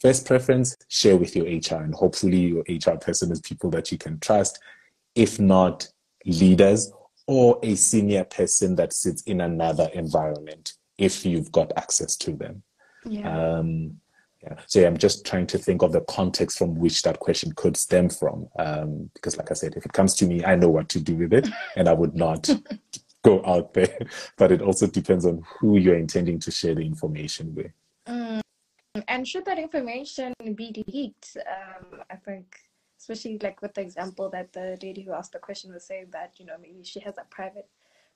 first 0.00 0.26
preference, 0.26 0.76
share 0.88 1.16
with 1.16 1.34
your 1.34 1.46
HR 1.46 1.82
and 1.82 1.94
hopefully 1.94 2.38
your 2.38 2.64
HR 2.68 2.98
person 2.98 3.32
is 3.32 3.40
people 3.40 3.70
that 3.70 3.90
you 3.90 3.98
can 3.98 4.18
trust, 4.20 4.58
if 5.14 5.38
not 5.38 5.88
leaders 6.26 6.92
or 7.26 7.58
a 7.62 7.74
senior 7.74 8.24
person 8.24 8.76
that 8.76 8.92
sits 8.92 9.22
in 9.22 9.40
another 9.40 9.88
environment 9.94 10.74
if 10.98 11.24
you've 11.24 11.50
got 11.52 11.72
access 11.76 12.16
to 12.16 12.32
them. 12.32 12.62
Yeah. 13.06 13.56
Um, 13.56 14.00
yeah. 14.42 14.56
So 14.66 14.80
yeah, 14.80 14.86
I'm 14.86 14.98
just 14.98 15.24
trying 15.24 15.46
to 15.48 15.58
think 15.58 15.82
of 15.82 15.92
the 15.92 16.02
context 16.02 16.58
from 16.58 16.74
which 16.74 17.02
that 17.02 17.18
question 17.18 17.52
could 17.52 17.76
stem 17.76 18.10
from. 18.10 18.48
Um, 18.58 19.10
because 19.14 19.36
like 19.36 19.50
I 19.50 19.54
said, 19.54 19.74
if 19.76 19.86
it 19.86 19.92
comes 19.92 20.14
to 20.16 20.26
me, 20.26 20.44
I 20.44 20.54
know 20.54 20.68
what 20.68 20.88
to 20.90 21.00
do 21.00 21.16
with 21.16 21.32
it 21.32 21.48
and 21.76 21.88
I 21.88 21.94
would 21.94 22.14
not 22.14 22.48
go 23.22 23.42
out 23.44 23.72
there. 23.74 23.98
But 24.36 24.52
it 24.52 24.60
also 24.60 24.86
depends 24.86 25.24
on 25.24 25.42
who 25.58 25.78
you're 25.78 25.96
intending 25.96 26.38
to 26.40 26.50
share 26.50 26.74
the 26.74 26.82
information 26.82 27.54
with. 27.54 27.72
Mm. 28.06 28.40
And 29.08 29.26
should 29.26 29.44
that 29.46 29.58
information 29.58 30.34
be 30.54 30.84
leaked? 30.86 31.36
Um, 31.38 32.00
I 32.10 32.16
think 32.16 32.60
especially 33.08 33.38
like 33.42 33.60
with 33.62 33.74
the 33.74 33.80
example 33.80 34.30
that 34.30 34.52
the 34.52 34.78
lady 34.82 35.02
who 35.02 35.12
asked 35.12 35.32
the 35.32 35.38
question 35.38 35.72
was 35.72 35.86
saying 35.86 36.06
that, 36.12 36.32
you 36.38 36.46
know, 36.46 36.56
maybe 36.60 36.82
she 36.82 37.00
has 37.00 37.16
a 37.18 37.24
private 37.30 37.68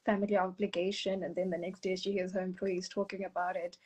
family 0.04 0.36
obligation 0.36 1.22
and 1.24 1.34
then 1.34 1.50
the 1.50 1.58
next 1.58 1.80
day 1.80 1.94
she 1.94 2.12
hears 2.12 2.32
her 2.32 2.40
employees 2.40 2.88
talking 2.88 3.24
about 3.24 3.56
it 3.56 3.76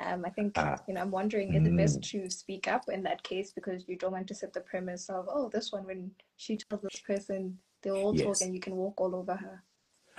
um, 0.00 0.24
I 0.24 0.30
think, 0.30 0.56
uh, 0.56 0.76
you 0.88 0.94
know, 0.94 1.02
I'm 1.02 1.10
wondering, 1.10 1.54
is 1.54 1.66
it 1.66 1.76
best 1.76 2.00
mm. 2.00 2.10
to 2.10 2.30
speak 2.30 2.66
up 2.66 2.84
in 2.88 3.02
that 3.02 3.22
case 3.22 3.52
because 3.52 3.84
you 3.86 3.96
don't 3.96 4.12
want 4.12 4.26
to 4.28 4.34
set 4.34 4.52
the 4.52 4.60
premise 4.60 5.10
of, 5.10 5.28
oh, 5.30 5.50
this 5.52 5.70
one, 5.70 5.84
when 5.84 6.10
she 6.36 6.56
tells 6.56 6.82
this 6.82 7.00
person, 7.00 7.58
they'll 7.82 7.96
all 7.96 8.16
yes. 8.16 8.24
talk 8.24 8.40
and 8.40 8.54
you 8.54 8.60
can 8.60 8.74
walk 8.74 9.00
all 9.00 9.14
over 9.14 9.34
her? 9.34 9.62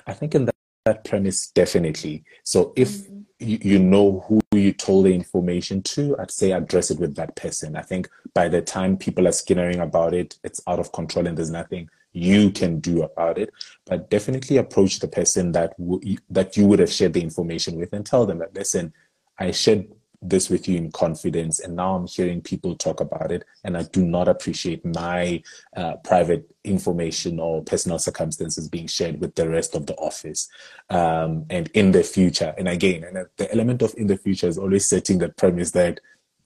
I 0.05 0.13
think 0.13 0.35
in 0.35 0.45
that, 0.45 0.55
that 0.85 1.03
premise, 1.05 1.49
definitely. 1.49 2.23
So 2.43 2.73
if 2.75 2.89
mm-hmm. 2.89 3.21
you, 3.39 3.57
you 3.61 3.79
know 3.79 4.23
who 4.27 4.39
you 4.57 4.73
told 4.73 5.05
the 5.05 5.13
information 5.13 5.81
to, 5.83 6.17
I'd 6.19 6.31
say 6.31 6.51
address 6.51 6.91
it 6.91 6.99
with 6.99 7.15
that 7.15 7.35
person. 7.35 7.75
I 7.75 7.81
think 7.81 8.09
by 8.33 8.47
the 8.47 8.61
time 8.61 8.97
people 8.97 9.27
are 9.27 9.31
skinnering 9.31 9.79
about 9.79 10.13
it, 10.13 10.37
it's 10.43 10.61
out 10.67 10.79
of 10.79 10.91
control 10.91 11.27
and 11.27 11.37
there's 11.37 11.51
nothing 11.51 11.89
you 12.13 12.51
can 12.51 12.79
do 12.79 13.01
about 13.01 13.39
it 13.39 13.51
but 13.87 14.09
definitely 14.09 14.57
approach 14.57 14.99
the 14.99 15.07
person 15.07 15.51
that 15.51 15.75
w- 15.79 16.17
that 16.29 16.55
you 16.55 16.65
would 16.65 16.77
have 16.77 16.91
shared 16.91 17.13
the 17.13 17.21
information 17.21 17.75
with 17.75 17.91
and 17.91 18.05
tell 18.05 18.25
them 18.25 18.37
that 18.37 18.53
listen 18.53 18.93
I 19.39 19.49
shared 19.51 19.87
this 20.23 20.49
with 20.49 20.67
you 20.67 20.77
in 20.77 20.91
confidence, 20.91 21.59
and 21.59 21.75
now 21.75 21.95
I'm 21.95 22.07
hearing 22.07 22.41
people 22.41 22.75
talk 22.75 23.01
about 23.01 23.31
it, 23.31 23.43
and 23.63 23.77
I 23.77 23.83
do 23.83 24.03
not 24.03 24.27
appreciate 24.27 24.85
my 24.85 25.43
uh, 25.75 25.97
private 25.97 26.49
information 26.63 27.39
or 27.39 27.63
personal 27.63 27.99
circumstances 27.99 28.67
being 28.69 28.87
shared 28.87 29.19
with 29.19 29.35
the 29.35 29.49
rest 29.49 29.75
of 29.75 29.85
the 29.85 29.95
office. 29.95 30.49
Um, 30.89 31.45
and 31.49 31.69
in 31.73 31.91
the 31.91 32.03
future, 32.03 32.53
and 32.57 32.67
again, 32.67 33.03
and 33.03 33.27
the 33.37 33.51
element 33.51 33.81
of 33.81 33.93
in 33.97 34.07
the 34.07 34.17
future 34.17 34.47
is 34.47 34.57
always 34.57 34.85
setting 34.85 35.17
the 35.17 35.29
premise 35.29 35.71
that 35.71 35.99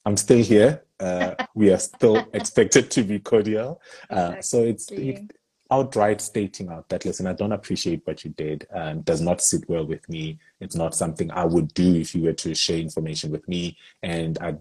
I'm 0.04 0.16
still 0.16 0.42
here. 0.42 0.82
Uh, 1.00 1.34
we 1.54 1.70
are 1.70 1.78
still 1.78 2.26
expected 2.32 2.90
to 2.92 3.02
be 3.02 3.18
cordial. 3.18 3.80
Uh, 4.10 4.40
so 4.40 4.62
it's 4.62 4.90
outright 5.70 6.20
stating 6.20 6.68
out 6.70 6.88
that 6.88 7.04
listen 7.04 7.26
i 7.26 7.32
don't 7.32 7.52
appreciate 7.52 8.00
what 8.04 8.24
you 8.24 8.30
did 8.30 8.66
and 8.70 9.04
does 9.04 9.20
not 9.20 9.40
sit 9.40 9.68
well 9.68 9.86
with 9.86 10.08
me. 10.08 10.38
It's 10.60 10.76
not 10.76 10.94
something 10.94 11.30
i 11.30 11.44
would 11.44 11.72
do 11.74 11.94
if 11.94 12.14
you 12.14 12.22
were 12.22 12.32
to 12.34 12.54
share 12.54 12.78
information 12.78 13.30
with 13.30 13.46
me 13.48 13.76
and 14.02 14.38
i 14.40 14.54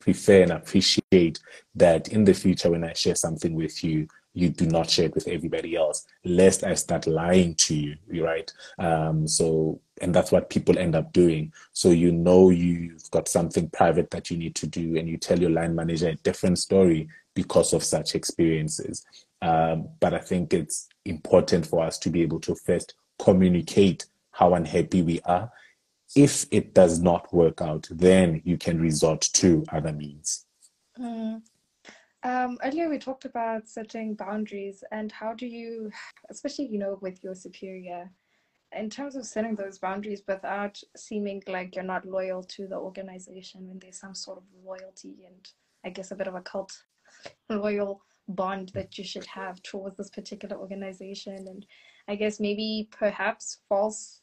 prefer 0.00 0.42
and 0.42 0.52
appreciate 0.52 1.40
that 1.74 2.08
in 2.08 2.24
the 2.24 2.34
future 2.34 2.70
when 2.70 2.84
i 2.84 2.92
share 2.92 3.14
something 3.14 3.54
with 3.54 3.82
you 3.84 4.06
you 4.32 4.48
do 4.48 4.66
not 4.66 4.88
share 4.88 5.06
it 5.06 5.14
with 5.14 5.26
everybody 5.28 5.76
else 5.76 6.06
lest 6.24 6.62
i 6.64 6.74
start 6.74 7.06
lying 7.06 7.54
to 7.54 7.74
you 7.74 7.96
right? 8.22 8.52
Um, 8.78 9.26
so 9.26 9.80
and 10.00 10.14
that's 10.14 10.32
what 10.32 10.50
people 10.50 10.78
end 10.78 10.94
up 10.94 11.12
doing. 11.12 11.52
So 11.72 11.90
you 11.90 12.10
know 12.10 12.50
you've 12.50 13.10
got 13.10 13.28
something 13.28 13.68
private 13.70 14.10
that 14.10 14.30
you 14.30 14.36
need 14.36 14.54
to 14.56 14.66
do 14.66 14.96
and 14.96 15.08
you 15.08 15.16
tell 15.16 15.38
your 15.38 15.50
line 15.50 15.74
manager 15.74 16.08
a 16.08 16.14
different 16.16 16.58
story 16.58 17.08
because 17.34 17.72
of 17.72 17.84
such 17.84 18.14
experiences 18.14 19.04
um, 19.42 19.88
but 20.00 20.14
I 20.14 20.18
think 20.18 20.52
it's 20.52 20.88
important 21.04 21.66
for 21.66 21.84
us 21.84 21.98
to 21.98 22.10
be 22.10 22.22
able 22.22 22.40
to 22.40 22.54
first 22.54 22.94
communicate 23.18 24.06
how 24.32 24.54
unhappy 24.54 25.02
we 25.02 25.20
are. 25.22 25.50
If 26.16 26.46
it 26.50 26.74
does 26.74 27.00
not 27.00 27.32
work 27.32 27.60
out, 27.60 27.88
then 27.90 28.42
you 28.44 28.58
can 28.58 28.80
resort 28.80 29.20
to 29.34 29.64
other 29.72 29.92
means. 29.92 30.46
Mm. 30.98 31.42
Um, 32.22 32.58
earlier, 32.62 32.88
we 32.88 32.98
talked 32.98 33.24
about 33.24 33.68
setting 33.68 34.14
boundaries 34.14 34.84
and 34.92 35.10
how 35.10 35.32
do 35.32 35.46
you, 35.46 35.90
especially 36.28 36.66
you 36.66 36.78
know, 36.78 36.98
with 37.00 37.22
your 37.24 37.34
superior, 37.34 38.10
in 38.76 38.90
terms 38.90 39.16
of 39.16 39.26
setting 39.26 39.56
those 39.56 39.78
boundaries 39.78 40.22
without 40.28 40.78
seeming 40.96 41.42
like 41.48 41.74
you're 41.74 41.84
not 41.84 42.06
loyal 42.06 42.42
to 42.44 42.66
the 42.66 42.76
organization 42.76 43.66
when 43.66 43.78
there's 43.78 43.98
some 43.98 44.14
sort 44.14 44.38
of 44.38 44.44
loyalty 44.64 45.24
and 45.26 45.48
I 45.84 45.90
guess 45.90 46.10
a 46.10 46.14
bit 46.14 46.28
of 46.28 46.34
a 46.34 46.42
cult 46.42 46.72
loyal 47.48 48.02
bond 48.28 48.70
that 48.74 48.96
you 48.98 49.04
should 49.04 49.26
have 49.26 49.62
towards 49.62 49.96
this 49.96 50.10
particular 50.10 50.56
organization. 50.56 51.34
And 51.34 51.66
i 52.08 52.14
guess 52.14 52.40
maybe 52.40 52.88
perhaps 52.90 53.58
false 53.68 54.20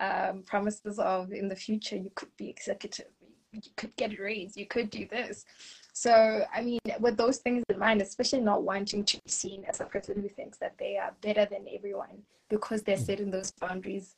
um, 0.00 0.42
promises 0.44 0.98
of 0.98 1.32
in 1.32 1.48
the 1.48 1.56
future 1.56 1.96
you 1.96 2.10
could 2.14 2.34
be 2.36 2.48
executive 2.48 3.06
you 3.52 3.60
could 3.76 3.94
get 3.96 4.18
a 4.18 4.22
raise 4.22 4.56
you 4.56 4.66
could 4.66 4.90
do 4.90 5.06
this. 5.06 5.44
So 5.92 6.44
i 6.52 6.60
mean 6.62 6.80
with 6.98 7.16
those 7.16 7.38
things 7.38 7.62
in 7.68 7.78
mind 7.78 8.02
especially 8.02 8.40
not 8.40 8.62
wanting 8.62 9.04
to 9.04 9.16
be 9.24 9.30
seen 9.30 9.64
as 9.68 9.80
a 9.80 9.84
person 9.84 10.20
who 10.20 10.28
thinks 10.28 10.58
that 10.58 10.76
they 10.78 10.96
are 10.96 11.12
better 11.22 11.46
than 11.50 11.66
everyone 11.72 12.22
because 12.50 12.82
they're 12.82 12.96
setting 12.96 13.30
those 13.30 13.52
boundaries 13.52 14.16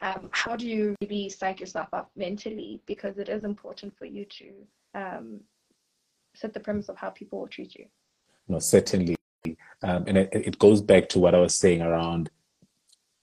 um, 0.00 0.28
how 0.30 0.54
do 0.54 0.66
you 0.66 0.94
really 1.00 1.28
psych 1.28 1.58
yourself 1.58 1.88
up 1.92 2.10
mentally? 2.14 2.80
Because 2.86 3.18
it 3.18 3.28
is 3.28 3.42
important 3.42 3.96
for 3.98 4.04
you 4.04 4.24
to 4.26 4.52
um, 4.94 5.40
set 6.36 6.54
the 6.54 6.60
premise 6.60 6.88
of 6.88 6.96
how 6.96 7.10
people 7.10 7.40
will 7.40 7.48
treat 7.48 7.74
you 7.74 7.86
no, 8.48 8.58
certainly. 8.58 9.16
Um, 9.82 10.04
and 10.06 10.18
it, 10.18 10.30
it 10.32 10.58
goes 10.58 10.80
back 10.80 11.08
to 11.10 11.18
what 11.18 11.34
I 11.34 11.40
was 11.40 11.54
saying 11.54 11.82
around 11.82 12.30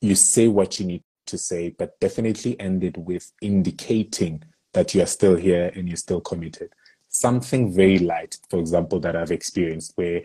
you 0.02 0.16
say 0.16 0.48
what 0.48 0.80
you 0.80 0.86
need 0.86 1.04
to 1.28 1.38
say, 1.38 1.70
but 1.70 2.00
definitely 2.00 2.60
end 2.60 2.84
it 2.84 2.98
with 2.98 3.32
indicating 3.42 4.44
that 4.74 4.94
you 4.94 5.02
are 5.02 5.08
still 5.08 5.36
here 5.36 5.72
and 5.76 5.88
you're 5.88 5.98
still 5.98 6.22
committed. 6.22 6.72
Something 7.10 7.74
very 7.74 8.00
light, 8.00 8.38
for 8.50 8.60
example, 8.60 9.00
that 9.00 9.16
I've 9.16 9.32
experienced 9.32 9.94
where, 9.96 10.22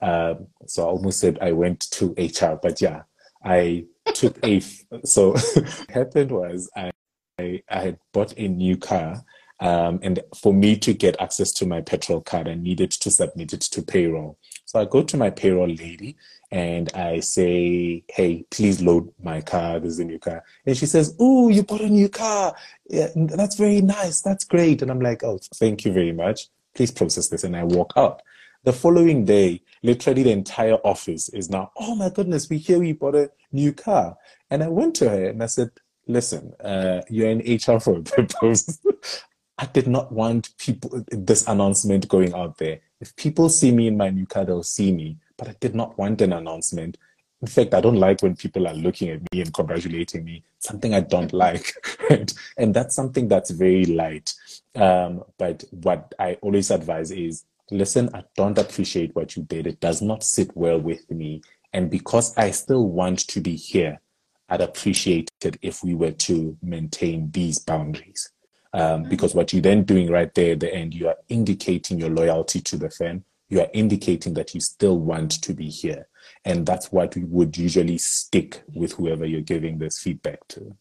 um, 0.00 0.48
so 0.66 0.82
I 0.82 0.86
almost 0.86 1.20
said 1.20 1.38
I 1.40 1.52
went 1.52 1.80
to 1.92 2.14
HR, 2.18 2.58
but 2.60 2.80
yeah, 2.80 3.02
I 3.44 3.86
took 4.06 4.44
a 4.44 4.60
so 5.04 5.34
happened 5.88 6.32
was 6.32 6.68
I, 6.76 6.90
I 7.38 7.62
I 7.68 7.78
had 7.80 7.98
bought 8.12 8.34
a 8.36 8.48
new 8.48 8.76
car 8.76 9.24
um, 9.62 10.00
and 10.02 10.18
for 10.36 10.52
me 10.52 10.76
to 10.78 10.92
get 10.92 11.20
access 11.20 11.52
to 11.52 11.66
my 11.66 11.80
petrol 11.80 12.20
card, 12.20 12.48
I 12.48 12.54
needed 12.54 12.90
to 12.90 13.10
submit 13.12 13.52
it 13.52 13.60
to 13.60 13.80
payroll. 13.80 14.36
So 14.64 14.80
I 14.80 14.86
go 14.86 15.04
to 15.04 15.16
my 15.16 15.30
payroll 15.30 15.68
lady 15.68 16.16
and 16.50 16.92
I 16.94 17.20
say, 17.20 18.02
Hey, 18.08 18.44
please 18.50 18.82
load 18.82 19.12
my 19.22 19.40
car. 19.40 19.78
This 19.78 19.92
is 19.92 19.98
a 20.00 20.04
new 20.04 20.18
car. 20.18 20.42
And 20.66 20.76
she 20.76 20.86
says, 20.86 21.14
Oh, 21.20 21.48
you 21.48 21.62
bought 21.62 21.80
a 21.80 21.88
new 21.88 22.08
car. 22.08 22.56
Yeah, 22.88 23.08
that's 23.14 23.54
very 23.54 23.80
nice. 23.80 24.20
That's 24.20 24.44
great. 24.44 24.82
And 24.82 24.90
I'm 24.90 25.00
like, 25.00 25.22
Oh, 25.22 25.38
thank 25.54 25.84
you 25.84 25.92
very 25.92 26.12
much. 26.12 26.48
Please 26.74 26.90
process 26.90 27.28
this. 27.28 27.44
And 27.44 27.56
I 27.56 27.62
walk 27.62 27.92
out. 27.96 28.20
The 28.64 28.72
following 28.72 29.24
day, 29.24 29.62
literally 29.84 30.24
the 30.24 30.32
entire 30.32 30.78
office 30.84 31.28
is 31.28 31.50
now, 31.50 31.70
oh 31.76 31.94
my 31.94 32.10
goodness, 32.10 32.48
we 32.50 32.58
hear 32.58 32.82
you 32.82 32.94
bought 32.94 33.14
a 33.14 33.30
new 33.52 33.72
car. 33.72 34.16
And 34.50 34.62
I 34.62 34.68
went 34.68 34.96
to 34.96 35.08
her 35.08 35.26
and 35.26 35.42
I 35.42 35.46
said, 35.46 35.70
listen, 36.06 36.52
uh, 36.60 37.02
you're 37.08 37.30
in 37.30 37.38
HR 37.38 37.78
for 37.78 37.98
a 37.98 38.02
purpose. 38.02 38.80
I 39.62 39.66
did 39.66 39.86
not 39.86 40.10
want 40.10 40.58
people 40.58 41.04
this 41.06 41.46
announcement 41.46 42.08
going 42.08 42.34
out 42.34 42.58
there. 42.58 42.80
If 43.00 43.14
people 43.14 43.48
see 43.48 43.70
me 43.70 43.86
in 43.86 43.96
my 43.96 44.10
new 44.10 44.26
car, 44.26 44.44
they'll 44.44 44.64
see 44.64 44.90
me. 44.90 45.18
But 45.36 45.50
I 45.50 45.54
did 45.60 45.72
not 45.72 45.96
want 45.96 46.20
an 46.20 46.32
announcement. 46.32 46.98
In 47.40 47.46
fact, 47.46 47.72
I 47.72 47.80
don't 47.80 48.00
like 48.00 48.22
when 48.22 48.34
people 48.34 48.66
are 48.66 48.74
looking 48.74 49.10
at 49.10 49.20
me 49.32 49.40
and 49.40 49.54
congratulating 49.54 50.24
me. 50.24 50.42
Something 50.58 50.94
I 50.94 51.00
don't 51.00 51.32
like, 51.44 51.74
right? 52.10 52.32
And 52.58 52.74
that's 52.74 52.96
something 52.96 53.28
that's 53.28 53.50
very 53.50 53.84
light. 53.84 54.34
Um, 54.74 55.22
but 55.38 55.62
what 55.70 56.12
I 56.18 56.38
always 56.42 56.72
advise 56.72 57.12
is 57.12 57.44
listen, 57.70 58.10
I 58.14 58.24
don't 58.34 58.58
appreciate 58.58 59.14
what 59.14 59.36
you 59.36 59.44
did. 59.44 59.68
It 59.68 59.78
does 59.78 60.02
not 60.02 60.24
sit 60.24 60.56
well 60.56 60.80
with 60.80 61.08
me. 61.08 61.40
And 61.72 61.88
because 61.88 62.36
I 62.36 62.50
still 62.50 62.88
want 62.88 63.20
to 63.28 63.40
be 63.40 63.54
here, 63.54 64.00
I'd 64.48 64.60
appreciate 64.60 65.30
it 65.44 65.56
if 65.62 65.84
we 65.84 65.94
were 65.94 66.10
to 66.10 66.56
maintain 66.62 67.30
these 67.30 67.60
boundaries. 67.60 68.28
Um, 68.74 69.02
because 69.04 69.34
what 69.34 69.52
you're 69.52 69.62
then 69.62 69.84
doing 69.84 70.10
right 70.10 70.32
there 70.34 70.52
at 70.52 70.60
the 70.60 70.74
end, 70.74 70.94
you 70.94 71.08
are 71.08 71.16
indicating 71.28 71.98
your 71.98 72.08
loyalty 72.08 72.60
to 72.62 72.76
the 72.76 72.88
firm. 72.88 73.24
You 73.50 73.60
are 73.60 73.68
indicating 73.74 74.32
that 74.34 74.54
you 74.54 74.60
still 74.60 74.98
want 74.98 75.42
to 75.42 75.52
be 75.52 75.68
here. 75.68 76.08
And 76.44 76.64
that's 76.64 76.90
what 76.90 77.14
we 77.14 77.24
would 77.24 77.56
usually 77.56 77.98
stick 77.98 78.62
with 78.74 78.92
whoever 78.92 79.26
you're 79.26 79.42
giving 79.42 79.78
this 79.78 79.98
feedback 79.98 80.46
to. 80.48 80.74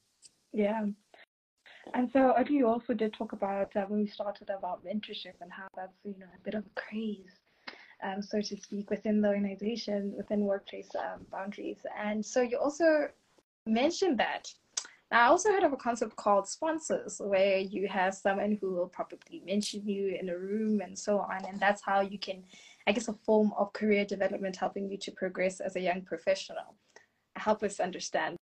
Yeah. 0.54 0.86
And 1.94 2.10
so 2.12 2.34
Adi, 2.38 2.54
you 2.54 2.68
also 2.68 2.94
did 2.94 3.14
talk 3.14 3.34
about 3.34 3.76
uh, 3.76 3.86
when 3.88 4.02
we 4.02 4.08
started 4.08 4.50
about 4.50 4.86
mentorship 4.86 5.34
and 5.42 5.52
how 5.52 5.68
that's 5.76 5.98
you 6.04 6.16
know 6.20 6.28
a 6.34 6.44
bit 6.44 6.54
of 6.54 6.64
a 6.66 6.80
craze, 6.80 7.40
um, 8.04 8.22
so 8.22 8.40
to 8.40 8.58
speak, 8.58 8.90
within 8.90 9.22
the 9.22 9.28
organization, 9.28 10.14
within 10.16 10.42
workplace 10.42 10.90
um, 10.96 11.26
boundaries. 11.32 11.80
And 11.98 12.26
so 12.26 12.42
you 12.42 12.58
also 12.58 13.10
mentioned 13.66 14.20
that. 14.20 14.54
Now, 15.12 15.26
I 15.26 15.28
also 15.28 15.50
heard 15.50 15.64
of 15.64 15.74
a 15.74 15.78
concept 15.78 16.16
called 16.16 16.48
sponsors, 16.48 17.20
where 17.20 17.58
you 17.58 17.88
have 17.90 18.14
someone 18.14 18.58
who 18.62 18.74
will 18.74 18.88
probably 18.88 19.44
mention 19.46 19.86
you 19.86 20.18
in 20.20 20.30
a 20.30 20.38
room 20.38 20.80
and 20.80 20.98
so 20.98 21.20
on, 21.20 21.44
and 21.46 21.60
that's 21.60 21.82
how 21.82 22.00
you 22.00 22.18
can, 22.18 22.44
I 22.88 22.94
guess, 22.94 23.10
a 23.10 23.14
form 23.26 23.52
of 23.58 23.74
career 23.74 24.06
development 24.06 24.56
helping 24.56 24.90
you 24.90 24.98
to 25.00 25.12
progress 25.12 25.60
as 25.60 25.76
a 25.76 25.82
young 25.82 26.04
professional. 26.04 26.76
Help 27.36 27.62
us 27.62 27.82
understand 27.82 28.38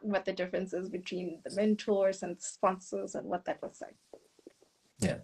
what 0.00 0.24
the 0.24 0.32
difference 0.32 0.72
is 0.72 0.88
between 0.88 1.40
the 1.44 1.54
mentors 1.54 2.22
and 2.22 2.40
sponsors 2.40 3.14
and 3.14 3.26
what 3.26 3.44
that 3.44 3.62
looks 3.62 3.82
like. 3.82 3.96
Yeah. 4.98 5.18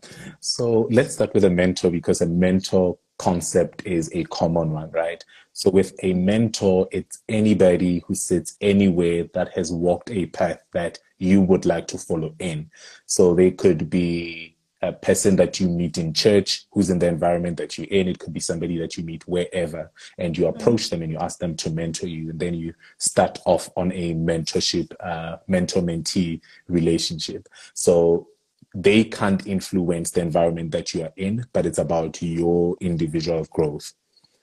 So 0.44 0.88
let's 0.90 1.14
start 1.14 1.34
with 1.34 1.44
a 1.44 1.50
mentor 1.50 1.88
because 1.88 2.20
a 2.20 2.26
mentor 2.26 2.98
concept 3.16 3.86
is 3.86 4.10
a 4.12 4.24
common 4.24 4.72
one, 4.72 4.90
right? 4.90 5.24
So 5.52 5.70
with 5.70 5.94
a 6.02 6.14
mentor, 6.14 6.88
it's 6.90 7.22
anybody 7.28 8.02
who 8.08 8.16
sits 8.16 8.56
anywhere 8.60 9.28
that 9.34 9.52
has 9.52 9.70
walked 9.70 10.10
a 10.10 10.26
path 10.26 10.58
that 10.72 10.98
you 11.18 11.42
would 11.42 11.64
like 11.64 11.86
to 11.88 11.98
follow 11.98 12.34
in. 12.40 12.72
So 13.06 13.36
they 13.36 13.52
could 13.52 13.88
be 13.88 14.56
a 14.80 14.92
person 14.92 15.36
that 15.36 15.60
you 15.60 15.68
meet 15.68 15.96
in 15.96 16.12
church 16.12 16.66
who's 16.72 16.90
in 16.90 16.98
the 16.98 17.06
environment 17.06 17.56
that 17.58 17.78
you're 17.78 17.86
in. 17.86 18.08
It 18.08 18.18
could 18.18 18.32
be 18.32 18.40
somebody 18.40 18.78
that 18.78 18.96
you 18.96 19.04
meet 19.04 19.22
wherever, 19.28 19.92
and 20.18 20.36
you 20.36 20.48
approach 20.48 20.90
them 20.90 21.02
and 21.02 21.12
you 21.12 21.18
ask 21.18 21.38
them 21.38 21.54
to 21.58 21.70
mentor 21.70 22.08
you, 22.08 22.30
and 22.30 22.40
then 22.40 22.54
you 22.54 22.74
start 22.98 23.38
off 23.44 23.70
on 23.76 23.92
a 23.92 24.14
mentorship, 24.14 24.90
uh, 24.98 25.36
mentor 25.46 25.82
mentee 25.82 26.40
relationship. 26.66 27.48
So 27.74 28.26
they 28.74 29.04
can't 29.04 29.46
influence 29.46 30.10
the 30.10 30.20
environment 30.20 30.70
that 30.72 30.94
you 30.94 31.04
are 31.04 31.12
in, 31.16 31.44
but 31.52 31.66
it's 31.66 31.78
about 31.78 32.22
your 32.22 32.76
individual 32.80 33.46
growth. 33.50 33.92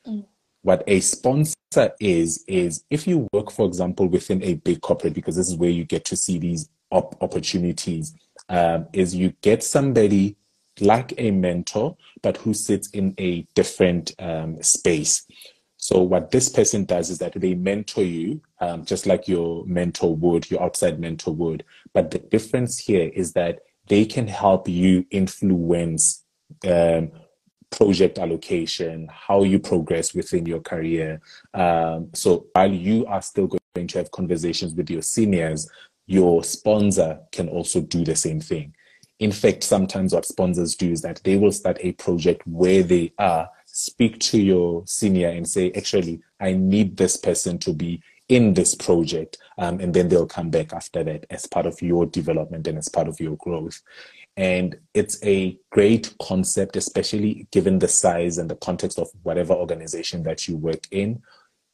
Mm. 0.07 0.25
What 0.61 0.83
a 0.87 0.99
sponsor 0.99 1.55
is, 1.99 2.43
is 2.47 2.83
if 2.89 3.07
you 3.07 3.27
work, 3.31 3.51
for 3.51 3.65
example, 3.65 4.07
within 4.07 4.43
a 4.43 4.55
big 4.55 4.81
corporate, 4.81 5.13
because 5.13 5.35
this 5.35 5.47
is 5.47 5.55
where 5.55 5.69
you 5.69 5.85
get 5.85 6.05
to 6.05 6.15
see 6.15 6.37
these 6.37 6.69
op- 6.91 7.21
opportunities 7.21 8.13
um, 8.49 8.87
is 8.93 9.15
you 9.15 9.33
get 9.41 9.63
somebody 9.63 10.35
like 10.81 11.13
a 11.17 11.31
mentor, 11.31 11.95
but 12.21 12.37
who 12.37 12.53
sits 12.53 12.89
in 12.91 13.13
a 13.17 13.41
different 13.55 14.13
um, 14.19 14.61
space. 14.61 15.25
So 15.77 16.01
what 16.01 16.31
this 16.31 16.49
person 16.49 16.83
does 16.83 17.09
is 17.09 17.19
that 17.19 17.33
they 17.33 17.55
mentor 17.55 18.03
you, 18.03 18.41
um, 18.59 18.83
just 18.83 19.05
like 19.05 19.27
your 19.27 19.65
mentor 19.65 20.13
would, 20.13 20.51
your 20.51 20.61
outside 20.61 20.99
mentor 20.99 21.33
would. 21.33 21.63
But 21.93 22.11
the 22.11 22.19
difference 22.19 22.77
here 22.77 23.09
is 23.13 23.31
that 23.33 23.61
they 23.89 24.05
can 24.05 24.27
help 24.27 24.69
you 24.69 25.05
influence 25.11 26.23
um, 26.67 27.11
project 27.71 28.17
allocation, 28.17 29.09
how 29.11 29.43
you 29.43 29.59
progress 29.59 30.13
within 30.13 30.45
your 30.45 30.61
career. 30.61 31.19
Um, 31.53 32.09
so 32.13 32.47
while 32.53 32.71
you 32.71 33.05
are 33.07 33.21
still 33.21 33.47
going 33.47 33.87
to 33.87 33.97
have 33.97 34.11
conversations 34.11 34.73
with 34.73 34.89
your 34.89 35.01
seniors, 35.01 35.69
your 36.07 36.43
sponsor 36.43 37.19
can 37.31 37.49
also 37.49 37.81
do 37.81 38.03
the 38.03 38.15
same 38.15 38.39
thing. 38.39 38.73
In 39.19 39.31
fact, 39.31 39.63
sometimes 39.63 40.13
what 40.13 40.25
sponsors 40.25 40.75
do 40.75 40.91
is 40.91 41.01
that 41.01 41.21
they 41.23 41.35
will 41.35 41.51
start 41.51 41.77
a 41.81 41.91
project 41.93 42.41
where 42.47 42.83
they 42.83 43.11
are, 43.19 43.49
speak 43.65 44.19
to 44.19 44.41
your 44.41 44.83
senior 44.87 45.29
and 45.29 45.47
say, 45.47 45.71
actually, 45.75 46.21
I 46.39 46.53
need 46.53 46.95
this 46.95 47.17
person 47.17 47.57
to 47.59 47.73
be 47.73 48.01
in 48.29 48.53
this 48.53 48.75
project. 48.75 49.37
Um, 49.57 49.79
and 49.79 49.93
then 49.93 50.07
they'll 50.07 50.25
come 50.25 50.49
back 50.49 50.71
after 50.73 51.03
that 51.03 51.25
as 51.29 51.45
part 51.45 51.65
of 51.65 51.81
your 51.81 52.05
development 52.05 52.67
and 52.67 52.77
as 52.77 52.87
part 52.87 53.07
of 53.07 53.19
your 53.19 53.35
growth. 53.37 53.81
And 54.37 54.77
it's 54.93 55.21
a 55.25 55.57
great 55.71 56.15
concept, 56.21 56.77
especially 56.77 57.47
given 57.51 57.79
the 57.79 57.87
size 57.87 58.37
and 58.37 58.49
the 58.49 58.55
context 58.55 58.97
of 58.97 59.09
whatever 59.23 59.53
organization 59.53 60.23
that 60.23 60.47
you 60.47 60.55
work 60.55 60.87
in. 60.91 61.21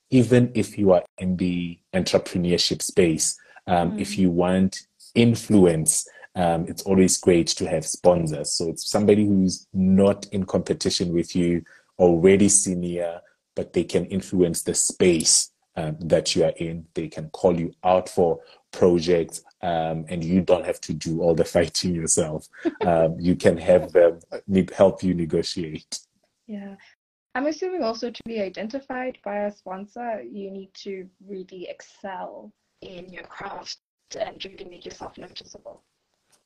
Even 0.09 0.51
if 0.55 0.77
you 0.77 0.93
are 0.93 1.03
in 1.19 1.37
the 1.37 1.77
entrepreneurship 1.93 2.81
space, 2.81 3.37
um, 3.67 3.91
mm. 3.91 4.01
If 4.01 4.17
you 4.17 4.29
want 4.29 4.87
influence, 5.13 6.07
um, 6.35 6.65
it's 6.67 6.83
always 6.83 7.17
great 7.17 7.47
to 7.47 7.67
have 7.67 7.85
sponsors. 7.85 8.53
So 8.53 8.69
it's 8.69 8.89
somebody 8.89 9.25
who's 9.25 9.67
not 9.73 10.25
in 10.31 10.45
competition 10.45 11.13
with 11.13 11.35
you, 11.35 11.63
already 11.97 12.49
senior, 12.49 13.21
but 13.55 13.73
they 13.73 13.83
can 13.83 14.05
influence 14.05 14.63
the 14.63 14.73
space 14.73 15.51
um, 15.75 15.97
that 15.99 16.35
you 16.35 16.43
are 16.45 16.53
in. 16.57 16.85
They 16.93 17.07
can 17.07 17.29
call 17.29 17.59
you 17.59 17.73
out 17.83 18.09
for 18.09 18.39
projects, 18.71 19.43
um, 19.61 20.05
and 20.09 20.23
you 20.23 20.41
don't 20.41 20.65
have 20.65 20.81
to 20.81 20.93
do 20.93 21.21
all 21.21 21.35
the 21.35 21.45
fighting 21.55 21.95
yourself. 21.95 22.47
Um, 22.81 23.17
you 23.19 23.35
can 23.35 23.57
have 23.57 23.91
them 23.91 24.19
help 24.75 25.03
you 25.03 25.13
negotiate. 25.13 25.99
Yeah. 26.47 26.75
I'm 27.33 27.47
assuming 27.47 27.83
also 27.83 28.09
to 28.11 28.21
be 28.25 28.39
identified 28.39 29.17
by 29.23 29.39
a 29.39 29.51
sponsor, 29.51 30.21
you 30.21 30.49
need 30.51 30.73
to 30.83 31.09
really 31.27 31.67
excel 31.69 32.53
in 32.81 33.09
your 33.09 33.23
craft 33.23 33.77
and 34.17 34.43
really 34.45 34.65
make 34.65 34.85
yourself 34.85 35.17
noticeable. 35.17 35.81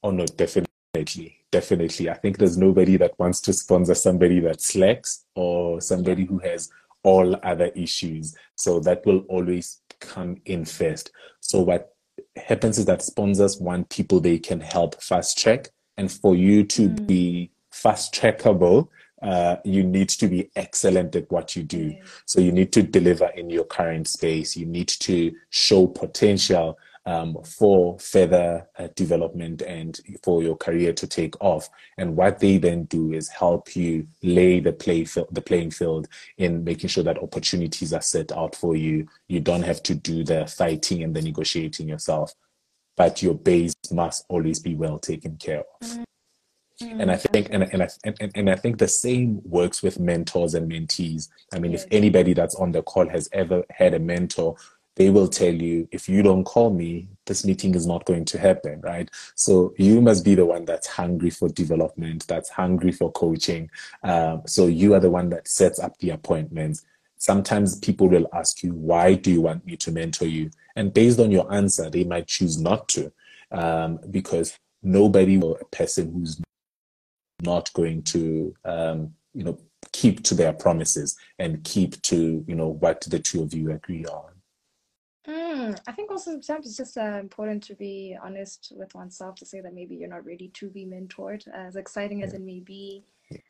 Oh 0.01 0.09
no, 0.09 0.25
definitely, 0.25 1.37
definitely. 1.51 2.09
I 2.09 2.15
think 2.15 2.37
there's 2.39 2.57
nobody 2.57 2.97
that 2.97 3.19
wants 3.19 3.39
to 3.41 3.53
sponsor 3.53 3.93
somebody 3.93 4.39
that 4.39 4.61
slacks 4.61 5.25
or 5.35 5.79
somebody 5.79 6.25
who 6.25 6.39
has 6.39 6.71
all 7.03 7.35
other 7.43 7.67
issues. 7.75 8.35
So 8.55 8.79
that 8.81 9.05
will 9.05 9.19
always 9.29 9.81
come 9.99 10.37
in 10.45 10.65
first. 10.65 11.11
So 11.39 11.61
what 11.61 11.95
happens 12.35 12.77
is 12.77 12.85
that 12.85 13.01
sponsors 13.01 13.59
want 13.59 13.89
people 13.89 14.19
they 14.19 14.39
can 14.39 14.59
help 14.59 15.01
fast 15.01 15.37
track, 15.37 15.69
and 15.97 16.11
for 16.11 16.35
you 16.35 16.63
to 16.63 16.89
mm. 16.89 17.07
be 17.07 17.51
fast 17.71 18.13
trackable, 18.13 18.87
uh, 19.21 19.57
you 19.65 19.83
need 19.83 20.09
to 20.09 20.27
be 20.27 20.49
excellent 20.55 21.15
at 21.15 21.29
what 21.29 21.55
you 21.55 21.63
do. 21.63 21.93
So 22.25 22.39
you 22.39 22.51
need 22.51 22.71
to 22.73 22.83
deliver 22.83 23.25
in 23.35 23.49
your 23.49 23.65
current 23.65 24.07
space. 24.07 24.55
You 24.55 24.65
need 24.65 24.87
to 24.87 25.33
show 25.49 25.87
potential 25.87 26.77
um, 27.09 27.35
for 27.43 27.97
further 27.97 28.67
uh, 28.77 28.87
development 28.95 29.63
and 29.63 29.99
for 30.21 30.43
your 30.43 30.55
career 30.55 30.93
to 30.93 31.07
take 31.07 31.33
off. 31.41 31.67
And 31.97 32.15
what 32.15 32.37
they 32.37 32.59
then 32.59 32.83
do 32.83 33.13
is 33.13 33.27
help 33.29 33.75
you 33.75 34.07
lay 34.21 34.59
the 34.59 34.73
play 34.73 35.05
the 35.05 35.41
playing 35.43 35.71
field 35.71 36.07
in 36.37 36.63
making 36.63 36.89
sure 36.89 37.03
that 37.03 37.17
opportunities 37.17 37.93
are 37.93 38.01
set 38.01 38.31
out 38.31 38.55
for 38.55 38.75
you. 38.75 39.07
You 39.27 39.39
don't 39.39 39.63
have 39.63 39.81
to 39.83 39.95
do 39.95 40.23
the 40.23 40.45
fighting 40.45 41.01
and 41.01 41.15
the 41.15 41.23
negotiating 41.23 41.89
yourself, 41.89 42.35
but 42.95 43.23
your 43.23 43.33
base 43.33 43.73
must 43.91 44.25
always 44.29 44.59
be 44.59 44.75
well 44.75 44.99
taken 44.99 45.37
care 45.37 45.63
of. 45.81 45.87
Mm-hmm. 45.87 46.03
And 47.01 47.11
I 47.11 47.17
think, 47.17 47.47
and, 47.49 47.63
and, 47.63 47.83
I, 47.83 47.89
and, 48.05 48.31
and 48.35 48.49
I 48.49 48.55
think 48.55 48.77
the 48.77 48.87
same 48.87 49.41
works 49.43 49.83
with 49.83 49.99
mentors 49.99 50.53
and 50.53 50.71
mentees. 50.71 51.27
I 51.51 51.59
mean, 51.59 51.71
yes. 51.71 51.83
if 51.83 51.89
anybody 51.91 52.33
that's 52.33 52.55
on 52.55 52.71
the 52.71 52.83
call 52.83 53.09
has 53.09 53.27
ever 53.33 53.63
had 53.71 53.95
a 53.95 53.99
mentor, 53.99 54.55
they 54.99 55.09
will 55.09 55.29
tell 55.29 55.53
you 55.53 55.87
if 55.91 56.09
you 56.09 56.21
don't 56.21 56.43
call 56.43 56.71
me 56.71 57.07
this 57.25 57.45
meeting 57.45 57.73
is 57.73 57.87
not 57.87 58.05
going 58.05 58.25
to 58.25 58.37
happen 58.37 58.81
right? 58.81 59.09
So 59.35 59.73
you 59.77 60.01
must 60.01 60.25
be 60.25 60.35
the 60.35 60.45
one 60.45 60.65
that's 60.65 60.87
hungry 60.87 61.29
for 61.29 61.47
development 61.47 62.27
that's 62.27 62.49
hungry 62.49 62.91
for 62.91 63.11
coaching. 63.13 63.71
Um, 64.03 64.43
so 64.45 64.67
you 64.67 64.93
are 64.93 64.99
the 64.99 65.09
one 65.09 65.29
that 65.29 65.47
sets 65.47 65.79
up 65.79 65.97
the 65.99 66.09
appointments. 66.09 66.85
Sometimes 67.17 67.79
people 67.79 68.09
will 68.09 68.27
ask 68.33 68.61
you 68.61 68.73
why 68.73 69.13
do 69.13 69.31
you 69.31 69.41
want 69.41 69.65
me 69.65 69.77
to 69.77 69.91
mentor 69.91 70.27
you? 70.27 70.51
And 70.75 70.93
based 70.93 71.19
on 71.19 71.31
your 71.31 71.51
answer 71.51 71.89
they 71.89 72.03
might 72.03 72.27
choose 72.27 72.59
not 72.59 72.89
to 72.89 73.11
um, 73.51 73.99
because 74.11 74.59
nobody 74.83 75.41
or 75.41 75.57
a 75.59 75.65
person 75.65 76.11
who's 76.11 76.41
not 77.41 77.71
going 77.71 78.03
to 78.03 78.53
um, 78.65 79.13
you 79.33 79.45
know 79.45 79.57
keep 79.93 80.23
to 80.23 80.35
their 80.35 80.51
promises 80.51 81.17
and 81.39 81.63
keep 81.63 82.01
to 82.01 82.43
you 82.45 82.55
know 82.55 82.67
what 82.67 82.99
the 83.07 83.19
two 83.19 83.41
of 83.41 83.53
you 83.53 83.71
agree 83.71 84.03
on 84.05 84.31
Mm, 85.29 85.79
I 85.87 85.91
think 85.91 86.09
also 86.09 86.31
sometimes 86.31 86.65
it's 86.65 86.77
just 86.77 86.97
uh, 86.97 87.19
important 87.19 87.61
to 87.63 87.75
be 87.75 88.17
honest 88.23 88.73
with 88.75 88.95
oneself 88.95 89.35
to 89.35 89.45
say 89.45 89.61
that 89.61 89.75
maybe 89.75 89.95
you're 89.95 90.09
not 90.09 90.25
ready 90.25 90.47
to 90.55 90.69
be 90.71 90.87
mentored, 90.87 91.47
as 91.53 91.75
exciting 91.75 92.23
as 92.23 92.33
it 92.33 92.41
may 92.41 92.61
be, 92.61 93.03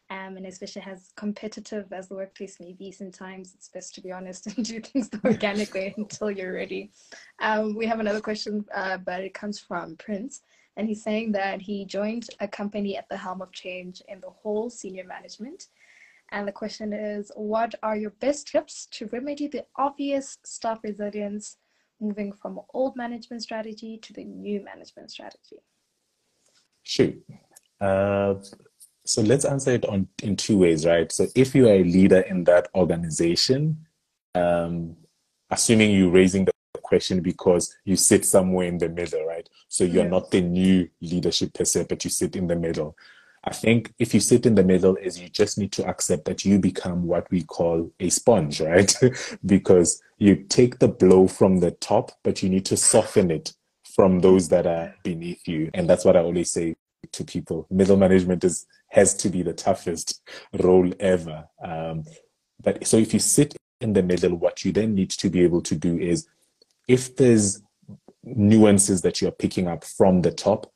um, 0.10 0.36
and 0.36 0.46
especially 0.46 0.84
as 0.86 1.14
competitive 1.16 1.94
as 1.94 2.10
the 2.10 2.16
workplace 2.16 2.60
may 2.60 2.74
be. 2.74 2.92
Sometimes 2.92 3.54
it's 3.56 3.70
best 3.70 3.96
to 3.96 4.02
be 4.02 4.12
honest 4.12 4.48
and 4.58 4.66
do 4.66 4.82
things 4.82 5.08
the 5.10 5.22
organic 5.24 5.74
way 5.74 5.94
until 5.98 6.30
you're 6.30 6.54
ready. 6.54 6.92
Um, 7.40 7.74
we 7.76 7.86
have 7.86 8.02
another 8.02 8.20
question, 8.20 8.66
uh, 8.76 8.98
but 8.98 9.22
it 9.22 9.34
comes 9.34 9.58
from 9.58 9.96
Prince, 9.96 10.42
and 10.76 10.86
he's 10.86 11.02
saying 11.02 11.32
that 11.32 11.62
he 11.62 11.86
joined 11.86 12.28
a 12.42 12.48
company 12.48 12.98
at 12.98 13.08
the 13.08 13.16
helm 13.16 13.42
of 13.42 13.54
change 13.54 14.02
in 14.10 14.20
the 14.20 14.30
whole 14.30 14.70
senior 14.70 15.06
management. 15.06 15.68
And 16.32 16.46
the 16.46 16.52
question 16.52 16.92
is, 16.92 17.32
what 17.36 17.74
are 17.82 17.96
your 17.96 18.12
best 18.12 18.50
tips 18.50 18.86
to 18.92 19.08
remedy 19.08 19.48
the 19.48 19.66
obvious 19.78 20.38
staff 20.44 20.80
resilience 20.84 21.56
moving 22.00 22.32
from 22.34 22.60
old 22.74 22.96
management 22.96 23.42
strategy 23.44 23.98
to 23.98 24.14
the 24.14 24.24
new 24.24 24.64
management 24.64 25.12
strategy? 25.12 25.60
Sure. 26.84 27.14
Uh, 27.80 28.36
so 29.06 29.22
let's 29.22 29.46
answer 29.46 29.72
it 29.72 29.86
on 29.86 30.08
in 30.22 30.36
two 30.36 30.58
ways, 30.58 30.86
right? 30.86 31.12
So 31.12 31.28
if 31.36 31.56
you 31.56 31.68
are 31.68 31.74
a 31.74 31.84
leader 31.84 32.20
in 32.20 32.44
that 32.46 32.68
organization, 32.76 33.86
um, 34.36 34.96
assuming 35.50 35.92
you're 35.92 36.12
raising 36.12 36.46
the 36.46 36.52
question 36.84 37.22
because 37.22 37.76
you 37.86 37.96
sit 37.96 38.26
somewhere 38.26 38.68
in 38.68 38.78
the 38.78 38.90
middle, 38.90 39.26
right? 39.26 39.48
So 39.68 39.84
you're 39.84 40.10
not 40.10 40.32
the 40.32 40.42
new 40.42 40.90
leadership 41.02 41.54
per 41.54 41.66
se, 41.66 41.86
but 41.90 42.04
you 42.04 42.10
sit 42.10 42.36
in 42.36 42.48
the 42.48 42.56
middle. 42.56 42.96
I 43.44 43.54
think 43.54 43.94
if 44.00 44.14
you 44.14 44.20
sit 44.20 44.46
in 44.46 44.56
the 44.56 44.64
middle 44.64 44.96
is 44.98 45.20
you 45.20 45.30
just 45.30 45.58
need 45.58 45.72
to 45.74 45.88
accept 45.88 46.26
that 46.26 46.44
you 46.44 46.60
become 46.60 47.08
what 47.08 47.30
we 47.32 47.44
call 47.44 47.92
a 48.00 48.10
sponge, 48.10 48.62
right? 48.72 48.94
because 49.46 50.02
you 50.20 50.36
take 50.36 50.80
the 50.80 50.88
blow 50.88 51.28
from 51.28 51.60
the 51.60 51.72
top, 51.72 52.12
but 52.24 52.44
you 52.44 52.50
need 52.50 52.66
to 52.66 52.78
soften 52.78 53.32
it 53.32 53.54
from 53.96 54.20
those 54.20 54.50
that 54.50 54.68
are 54.68 54.94
beneath 55.04 55.48
you. 55.48 55.72
And 55.74 55.90
that's 55.90 56.06
what 56.06 56.16
I 56.16 56.20
always 56.20 56.52
say 56.52 56.76
to 57.12 57.24
people. 57.24 57.66
Middle 57.70 57.98
management 57.98 58.44
is 58.44 58.68
has 58.90 59.14
to 59.16 59.30
be 59.30 59.44
the 59.44 59.54
toughest 59.54 60.22
role 60.60 60.92
ever. 61.00 61.48
Um, 61.64 62.04
but 62.62 62.86
so 62.86 62.98
if 62.98 63.14
you 63.14 63.20
sit 63.20 63.56
in 63.82 63.94
the 63.94 64.04
middle, 64.04 64.36
what 64.36 64.66
you 64.66 64.72
then 64.72 64.96
need 64.96 65.12
to 65.12 65.30
be 65.30 65.42
able 65.42 65.62
to 65.62 65.76
do 65.76 65.98
is 65.98 66.28
if 66.88 67.16
there's 67.16 67.62
nuances 68.24 69.02
that 69.04 69.22
you're 69.22 69.32
picking 69.32 69.68
up 69.68 69.84
from 69.84 70.22
the 70.22 70.32
top, 70.32 70.72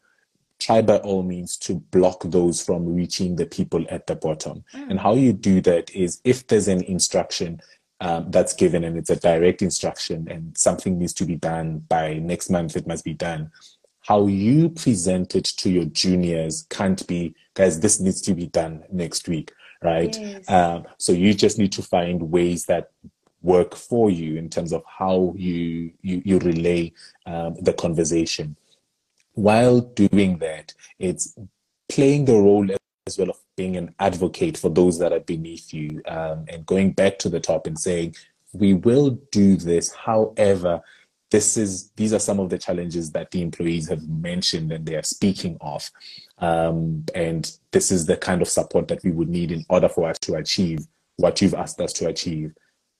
try 0.59 0.81
by 0.81 0.97
all 0.97 1.23
means 1.23 1.57
to 1.57 1.75
block 1.75 2.23
those 2.25 2.63
from 2.63 2.95
reaching 2.95 3.35
the 3.35 3.45
people 3.45 3.85
at 3.89 4.07
the 4.07 4.15
bottom. 4.15 4.63
Mm. 4.73 4.91
And 4.91 4.99
how 4.99 5.15
you 5.15 5.33
do 5.33 5.59
that 5.61 5.93
is 5.93 6.21
if 6.23 6.47
there's 6.47 6.67
an 6.67 6.83
instruction 6.83 7.59
um, 8.04 8.30
that's 8.32 8.54
given 8.54 8.84
and 8.84 8.97
it's 8.97 9.10
a 9.10 9.16
direct 9.16 9.62
instruction 9.62 10.28
and 10.30 10.58
something 10.58 10.99
needs 10.99 11.14
to 11.14 11.26
be 11.26 11.36
done 11.36 11.80
by 11.88 12.16
next 12.16 12.49
month, 12.49 12.76
it 12.76 12.88
must 12.88 13.04
be 13.04 13.14
done. 13.14 13.51
How 14.01 14.28
you 14.28 14.70
present 14.70 15.36
it 15.36 15.45
to 15.45 15.70
your 15.70 15.86
juniors 15.86 16.68
can't 16.70 17.06
be, 17.08 17.34
guys, 17.54 17.80
this 17.80 17.99
needs 17.99 18.22
to 18.24 18.34
be 18.34 18.47
done 18.47 18.84
next 18.91 19.28
week, 19.28 19.51
right? 19.82 20.16
Yes. 20.20 20.49
Um, 20.49 20.84
so 20.97 21.14
you 21.14 21.34
just 21.34 21.58
need 21.58 21.72
to 21.74 21.82
find 21.82 22.32
ways 22.32 22.66
that 22.66 22.91
work 23.41 23.76
for 23.76 24.10
you 24.10 24.38
in 24.38 24.49
terms 24.49 24.72
of 24.72 24.84
how 24.88 25.34
you 25.36 25.91
you, 26.01 26.22
you 26.24 26.39
relay 26.39 26.93
um, 27.26 27.56
the 27.62 27.74
conversation 27.74 28.56
while 29.34 29.82
doing 29.82 30.38
that, 30.39 30.74
it's 30.99 31.36
playing 31.89 32.26
the 32.26 32.34
role 32.34 32.68
as 33.08 33.18
well 33.18 33.32
of 33.32 33.39
being 33.56 33.78
an 33.78 33.93
advocate 33.99 34.58
for 34.58 34.70
those 34.70 34.99
that 34.99 35.14
are 35.14 35.20
beneath 35.20 35.74
you 35.74 36.01
um, 36.08 36.45
and 36.47 36.66
going 36.66 36.91
back 36.91 37.20
to 37.20 37.30
the 37.30 37.39
top 37.39 37.68
and 37.68 37.78
saying, 37.78 38.16
we 38.54 38.74
will 38.74 39.12
do 39.32 39.56
this. 39.58 39.93
However, 39.93 40.82
this 41.32 41.58
is 41.58 41.89
these 41.95 42.14
are 42.14 42.20
some 42.20 42.39
of 42.39 42.49
the 42.49 42.60
challenges 42.60 43.12
that 43.12 43.32
the 43.32 43.41
employees 43.41 43.89
have 43.89 44.08
mentioned 44.08 44.72
and 44.72 44.86
they 44.86 44.95
are 44.95 45.04
speaking 45.04 45.58
of. 45.62 45.89
Um, 46.38 47.06
and 47.16 47.51
this 47.72 47.91
is 47.91 48.06
the 48.06 48.18
kind 48.18 48.41
of 48.41 48.47
support 48.47 48.88
that 48.89 49.04
we 49.04 49.12
would 49.12 49.30
need 49.30 49.51
in 49.51 49.66
order 49.70 49.89
for 49.89 50.08
us 50.08 50.20
to 50.20 50.36
achieve 50.36 50.86
what 51.16 51.41
you've 51.41 51.56
asked 51.56 51.82
us 51.82 51.93
to 51.93 52.08
achieve. 52.08 52.54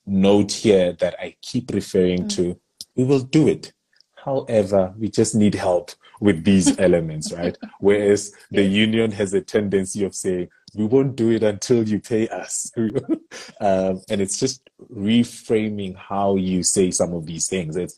Note 0.06 0.52
here 0.52 0.94
that 0.94 1.16
I 1.20 1.36
keep 1.42 1.72
referring 1.72 2.24
mm. 2.24 2.36
to 2.36 2.60
we 2.96 3.04
will 3.04 3.20
do 3.20 3.48
it. 3.48 3.74
However, 4.16 4.94
we 4.98 5.10
just 5.10 5.36
need 5.36 5.56
help 5.56 5.92
with 6.20 6.44
these 6.44 6.78
elements, 6.80 7.32
right? 7.32 7.58
Whereas 7.80 8.34
the 8.52 8.64
union 8.64 9.12
has 9.12 9.34
a 9.34 9.42
tendency 9.42 10.04
of 10.04 10.16
saying, 10.16 10.50
we 10.76 10.86
won't 10.86 11.16
do 11.16 11.30
it 11.30 11.44
until 11.44 11.88
you 11.88 12.00
pay 12.00 12.28
us. 12.30 12.72
um, 13.62 14.02
and 14.10 14.22
it's 14.22 14.40
just 14.40 14.70
reframing 14.92 15.96
how 15.96 16.36
you 16.36 16.64
say 16.64 16.92
some 16.92 17.14
of 17.14 17.26
these 17.26 17.48
things. 17.48 17.76
It's, 17.76 17.98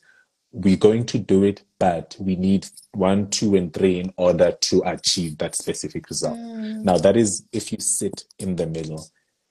we're 0.52 0.78
going 0.78 1.06
to 1.08 1.20
do 1.20 1.44
it, 1.44 1.64
but 1.80 2.16
we 2.20 2.36
need 2.36 2.68
one, 2.94 3.30
two, 3.30 3.56
and 3.56 3.74
three 3.74 4.00
in 4.00 4.14
order 4.18 4.54
to 4.62 4.82
achieve 4.86 5.38
that 5.38 5.56
specific 5.56 6.10
result. 6.10 6.38
Mm. 6.38 6.84
Now, 6.84 6.98
that 6.98 7.18
is 7.18 7.46
if 7.52 7.72
you 7.72 7.80
sit 7.80 8.24
in 8.40 8.56
the 8.56 8.66
middle. 8.66 9.06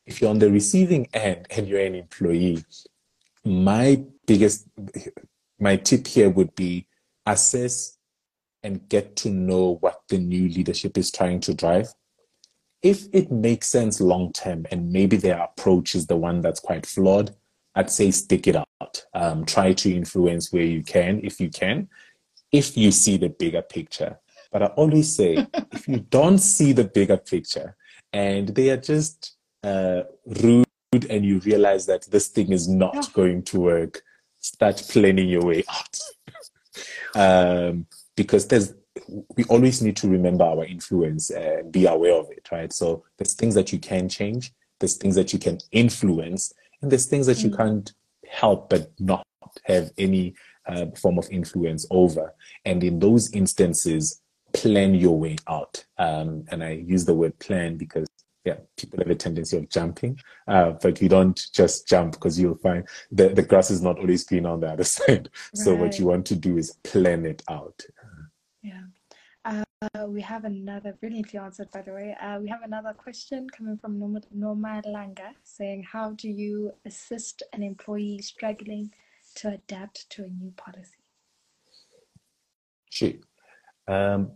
If 0.07 0.21
you're 0.21 0.31
on 0.31 0.39
the 0.39 0.51
receiving 0.51 1.09
end 1.15 1.47
and 1.51 1.67
you're 1.67 1.81
an 1.81 1.95
employee, 1.95 2.65
my 3.45 4.03
biggest, 4.27 4.67
my 5.59 5.77
tip 5.77 6.07
here 6.07 6.31
would 6.31 6.55
be 6.55 6.87
assess 7.27 7.99
and 8.65 8.89
get 8.89 9.15
to 9.15 9.31
know 9.31 9.77
what 9.81 10.01
the 10.09 10.19
new 10.19 10.49
leadership 10.49 10.99
is 10.99 11.13
trying 11.13 11.39
to 11.41 11.55
drive. 11.55 11.95
If 12.83 13.07
it 13.13 13.31
makes 13.31 13.69
sense 13.69 14.01
long 14.01 14.33
term 14.33 14.67
and 14.71 14.91
maybe 14.91 15.17
their 15.17 15.39
approach 15.39 15.95
is 15.95 16.07
the 16.07 16.17
one 16.17 16.41
that's 16.41 16.61
quite 16.61 16.87
flawed, 16.87 17.35
I'd 17.75 17.91
say 17.91 18.11
stick 18.11 18.47
it 18.47 18.57
out. 18.57 19.05
Um, 19.15 19.45
try 19.45 19.75
to 19.75 19.95
influence 19.95 20.53
where 20.53 20.65
you 20.65 20.83
can, 20.83 21.21
if 21.23 21.41
you 21.41 21.51
can, 21.51 21.89
if 22.53 22.77
you 22.77 22.91
see 22.91 23.17
the 23.17 23.29
bigger 23.29 23.63
picture. 23.63 24.19
But 24.51 24.63
I 24.63 24.67
always 24.67 25.15
say, 25.15 25.47
if 25.73 25.87
you 25.87 25.99
don't 25.99 26.39
see 26.39 26.73
the 26.73 26.85
bigger 26.85 27.17
picture 27.17 27.77
and 28.13 28.49
they 28.49 28.71
are 28.71 28.77
just 28.77 29.37
uh, 29.63 30.03
rude 30.27 30.65
and 31.11 31.25
you 31.25 31.41
realize 31.41 31.87
that 31.87 32.05
this 32.11 32.29
thing 32.29 32.53
is 32.53 32.69
not 32.69 33.13
going 33.13 33.43
to 33.45 33.61
work, 33.61 34.03
start 34.41 34.83
planning 34.89 35.29
your 35.29 35.43
way 35.43 35.65
out. 35.69 35.99
um, 37.15 37.87
because 38.17 38.47
there's 38.49 38.75
we 39.37 39.45
always 39.45 39.83
need 39.83 39.97
to 39.97 40.09
remember 40.09 40.45
our 40.45 40.65
influence 40.65 41.31
and 41.31 41.73
be 41.73 41.87
aware 41.87 42.15
of 42.15 42.31
it, 42.31 42.49
right? 42.53 42.73
So 42.73 43.05
there's 43.19 43.35
things 43.35 43.55
that 43.57 43.73
you 43.73 43.79
can 43.79 44.09
change, 44.09 44.53
there's 44.79 44.97
things 44.97 45.17
that 45.17 45.33
you 45.33 45.39
can 45.39 45.59
influence, 45.73 46.53
and 46.81 46.91
there's 46.91 47.07
things 47.07 47.27
that 47.27 47.43
you 47.43 47.51
mm. 47.51 47.57
can't 47.57 47.93
help 48.29 48.71
but 48.71 48.93
not 49.01 49.27
have 49.65 49.91
any 49.99 50.35
uh, 50.67 50.87
form 50.97 51.19
of 51.19 51.29
influence 51.31 51.87
over. 51.91 52.35
And 52.65 52.83
in 52.85 52.99
those 52.99 53.33
instances, 53.33 54.21
plan 54.53 54.95
your 54.95 55.19
way 55.19 55.37
out. 55.49 55.85
Um, 55.99 56.45
and 56.51 56.63
I 56.63 56.71
use 56.71 57.05
the 57.05 57.15
word 57.15 57.39
plan 57.39 57.77
because 57.77 58.07
yeah, 58.45 58.57
people 58.77 58.99
have 58.99 59.11
a 59.11 59.15
tendency 59.15 59.57
of 59.57 59.71
jumping, 59.71 60.21
uh, 60.47 60.73
but 60.73 61.01
you 61.01 61.09
don't 61.09 61.41
just 61.55 61.89
jump 61.89 62.13
because 62.13 62.39
you'll 62.39 62.59
find 62.59 62.87
the, 63.11 63.31
the 63.31 63.43
grass 63.43 63.71
is 63.71 63.81
not 63.81 63.99
always 63.99 64.25
green 64.25 64.45
on 64.45 64.61
the 64.61 64.69
other 64.69 64.85
side. 64.97 65.09
Right. 65.09 65.29
So 65.55 65.75
what 65.75 65.99
you 65.99 66.07
want 66.07 66.27
to 66.27 66.37
do 66.37 66.59
is 66.59 66.77
plan 66.85 67.25
it 67.25 67.43
out. 67.49 67.83
Yeah. 68.65 68.85
Uh, 69.45 70.07
we 70.07 70.23
have 70.23 70.45
another, 70.45 70.97
brilliantly 70.99 71.39
answered 71.39 71.71
by 71.71 71.83
the 71.83 71.93
way. 71.93 72.17
Uh, 72.21 72.39
we 72.41 72.49
have 72.49 72.63
another 72.63 72.95
question 72.95 73.47
coming 73.51 73.77
from 73.77 74.01
Norma, 74.33 74.83
Langa 74.87 75.33
saying, 75.43 75.85
How 75.93 76.13
do 76.13 76.31
you 76.31 76.73
assist 76.87 77.43
an 77.53 77.63
employee 77.63 78.21
struggling 78.23 78.91
to 79.37 79.51
adapt 79.51 80.09
to 80.11 80.25
a 80.25 80.29
new 80.29 80.51
policy? 80.53 81.05
Sure. 82.89 83.13
Um, 83.87 84.31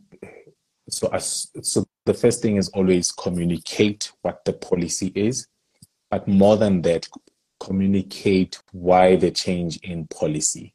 so, 0.90 1.08
as, 1.08 1.50
so 1.62 1.86
the 2.04 2.12
first 2.12 2.42
thing 2.42 2.56
is 2.56 2.68
always 2.70 3.10
communicate 3.10 4.12
what 4.20 4.44
the 4.44 4.52
policy 4.52 5.10
is, 5.14 5.46
but 6.10 6.28
more 6.28 6.58
than 6.58 6.82
that, 6.82 7.08
communicate 7.60 8.60
why 8.72 9.16
the 9.16 9.30
change 9.30 9.78
in 9.78 10.06
policy. 10.08 10.74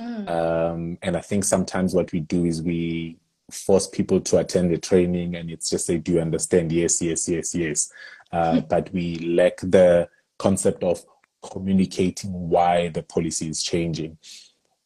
Mm. 0.00 0.28
Um, 0.28 0.98
and 1.02 1.16
I 1.16 1.20
think 1.20 1.44
sometimes 1.44 1.94
what 1.94 2.12
we 2.12 2.20
do 2.20 2.44
is 2.44 2.62
we 2.62 3.18
force 3.50 3.86
people 3.86 4.20
to 4.20 4.38
attend 4.38 4.72
the 4.72 4.78
training 4.78 5.36
and 5.36 5.50
it's 5.50 5.70
just 5.70 5.86
say, 5.86 5.98
do 5.98 6.12
you 6.12 6.20
understand? 6.20 6.72
Yes, 6.72 7.00
yes, 7.00 7.28
yes, 7.28 7.54
yes. 7.54 7.92
Uh, 8.32 8.60
but 8.60 8.92
we 8.92 9.16
lack 9.18 9.58
the 9.58 10.08
concept 10.38 10.82
of 10.82 11.04
communicating 11.42 12.32
why 12.32 12.88
the 12.88 13.02
policy 13.02 13.48
is 13.48 13.62
changing. 13.62 14.18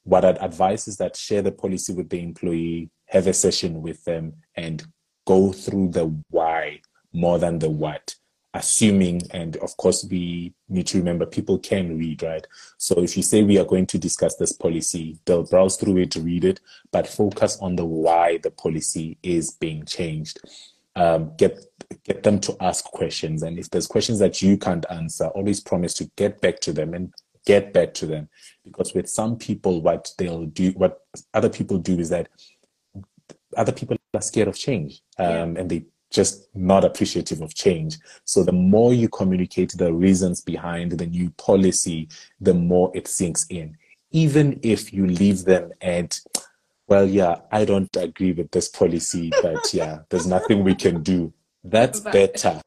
What 0.05 0.25
I'd 0.25 0.39
advise 0.39 0.89
is 0.89 0.97
that 0.99 1.17
share 1.17 1.43
the 1.43 1.53
policy 1.53 1.93
with 1.93 2.11
the 2.11 2.23
employee, 2.23 2.91
have 3.07 3.27
a 3.27 3.33
session 3.33 3.81
with 3.81 4.05
them, 4.05 4.35
and 4.55 4.85
go 5.27 5.53
through 5.53 5.91
the 5.91 6.15
why 6.31 6.81
more 7.13 7.39
than 7.39 7.59
the 7.59 7.71
what 7.71 8.15
assuming 8.59 9.23
and 9.31 9.57
of 9.59 9.77
course 9.77 10.05
we 10.11 10.53
need 10.69 10.87
to 10.87 10.99
remember 10.99 11.25
people 11.25 11.59
can 11.59 11.97
read 11.97 12.23
right? 12.23 12.47
So 12.77 13.01
if 13.01 13.17
you 13.17 13.23
say 13.23 13.43
we 13.43 13.59
are 13.59 13.65
going 13.65 13.87
to 13.87 13.99
discuss 13.99 14.37
this 14.37 14.53
policy 14.53 15.19
they'll 15.25 15.45
browse 15.45 15.77
through 15.77 15.99
it 15.99 16.17
read 16.17 16.45
it 16.45 16.61
but 16.91 17.07
focus 17.07 17.57
on 17.61 17.77
the 17.77 17.85
why 17.85 18.39
the 18.39 18.51
policy 18.51 19.17
is 19.23 19.53
being 19.53 19.85
changed. 19.85 20.41
Um, 20.97 21.33
get 21.37 21.65
get 22.05 22.25
them 22.25 22.41
to 22.41 22.57
ask 22.61 22.85
questions 22.87 23.43
and 23.45 23.59
if 23.59 23.71
there's 23.71 23.87
questions 23.87 24.19
that 24.19 24.43
you 24.43 24.59
can't 24.59 24.85
answer 24.91 25.27
always 25.29 25.61
promise 25.61 25.95
to 25.95 26.11
get 26.17 26.41
back 26.41 26.59
to 26.61 26.73
them 26.73 26.95
and 26.95 27.15
get 27.47 27.73
back 27.73 27.95
to 27.95 28.07
them. 28.07 28.29
Because 28.65 28.93
with 28.93 29.09
some 29.09 29.37
people 29.37 29.81
what 29.81 30.13
they'll 30.19 30.47
do 30.47 30.73
what 30.73 31.01
other 31.33 31.49
people 31.49 31.79
do 31.79 31.99
is 31.99 32.11
that 32.11 32.29
other 33.57 33.73
people 33.73 33.97
are 34.15 34.21
scared 34.21 34.49
of 34.49 34.57
change 34.57 35.01
um, 35.19 35.55
yeah. 35.55 35.61
and 35.61 35.71
they 35.71 35.85
just 36.11 36.49
not 36.55 36.85
appreciative 36.85 37.41
of 37.41 37.55
change. 37.55 37.99
So 38.25 38.43
the 38.43 38.53
more 38.53 38.95
you 38.95 39.09
communicate 39.09 39.73
the 39.77 39.93
reasons 39.93 40.41
behind 40.41 40.93
the 40.93 41.07
new 41.07 41.31
policy, 41.31 42.09
the 42.41 42.55
more 42.55 42.91
it 42.95 43.09
sinks 43.09 43.47
in. 43.51 43.77
Even 44.11 44.59
if 44.63 44.93
you 44.93 45.07
leave 45.07 45.45
them 45.45 45.71
at, 45.83 46.19
well, 46.87 47.07
yeah, 47.07 47.37
I 47.53 47.65
don't 47.65 47.95
agree 47.97 48.33
with 48.33 48.51
this 48.51 48.69
policy, 48.69 49.31
but 49.43 49.73
yeah, 49.75 50.01
there's 50.09 50.27
nothing 50.27 50.65
we 50.65 50.75
can 50.75 51.03
do. 51.03 51.33
That's 51.63 52.01
better 52.01 52.63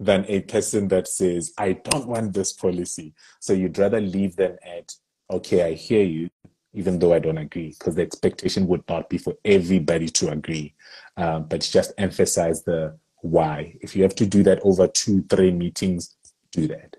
than 0.00 0.24
a 0.28 0.40
person 0.40 0.88
that 0.88 1.06
says, 1.06 1.52
I 1.58 1.74
don't 1.74 2.08
want 2.08 2.32
this 2.32 2.52
policy. 2.52 3.14
So 3.38 3.52
you'd 3.52 3.78
rather 3.78 4.00
leave 4.00 4.34
them 4.34 4.56
at, 4.62 4.94
okay, 5.30 5.62
I 5.62 5.74
hear 5.74 6.02
you, 6.02 6.30
even 6.72 6.98
though 6.98 7.12
I 7.12 7.18
don't 7.18 7.38
agree, 7.38 7.74
because 7.78 7.94
the 7.94 8.02
expectation 8.02 8.66
would 8.68 8.84
not 8.88 9.08
be 9.08 9.18
for 9.18 9.34
everybody 9.44 10.08
to 10.08 10.30
agree, 10.30 10.74
um, 11.16 11.44
but 11.44 11.60
just 11.60 11.92
emphasize 11.98 12.62
the 12.62 12.96
why. 13.22 13.76
If 13.80 13.96
you 13.96 14.02
have 14.02 14.14
to 14.16 14.26
do 14.26 14.42
that 14.44 14.60
over 14.62 14.86
two, 14.86 15.24
three 15.28 15.50
meetings, 15.50 16.16
do 16.52 16.68
that. 16.68 16.96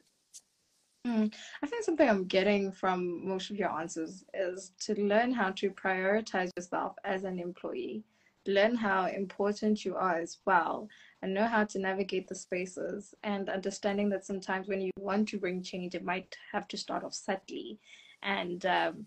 Mm. 1.08 1.34
I 1.64 1.68
think 1.68 1.84
something 1.84 2.08
I'm 2.08 2.26
getting 2.26 2.72
from 2.72 3.28
most 3.28 3.50
of 3.50 3.56
your 3.56 3.72
answers 3.72 4.24
is 4.34 4.74
to 4.82 4.94
learn 5.02 5.32
how 5.32 5.52
to 5.52 5.72
prioritize 5.72 6.52
yourself 6.56 6.96
as 7.04 7.24
an 7.24 7.40
employee, 7.40 8.04
learn 8.46 8.76
how 8.76 9.06
important 9.08 9.84
you 9.84 9.96
are 9.96 10.18
as 10.18 10.38
well, 10.46 10.88
and 11.22 11.34
know 11.34 11.48
how 11.48 11.64
to 11.64 11.80
navigate 11.80 12.28
the 12.28 12.36
spaces, 12.36 13.16
and 13.24 13.50
understanding 13.50 14.10
that 14.10 14.26
sometimes 14.26 14.68
when 14.68 14.82
you 14.82 14.92
want 15.00 15.28
to 15.30 15.40
bring 15.40 15.64
change, 15.64 15.96
it 15.96 16.04
might 16.04 16.36
have 16.52 16.68
to 16.68 16.78
start 16.78 17.04
off 17.04 17.14
subtly. 17.14 17.80
And 18.22 18.64
um, 18.68 19.06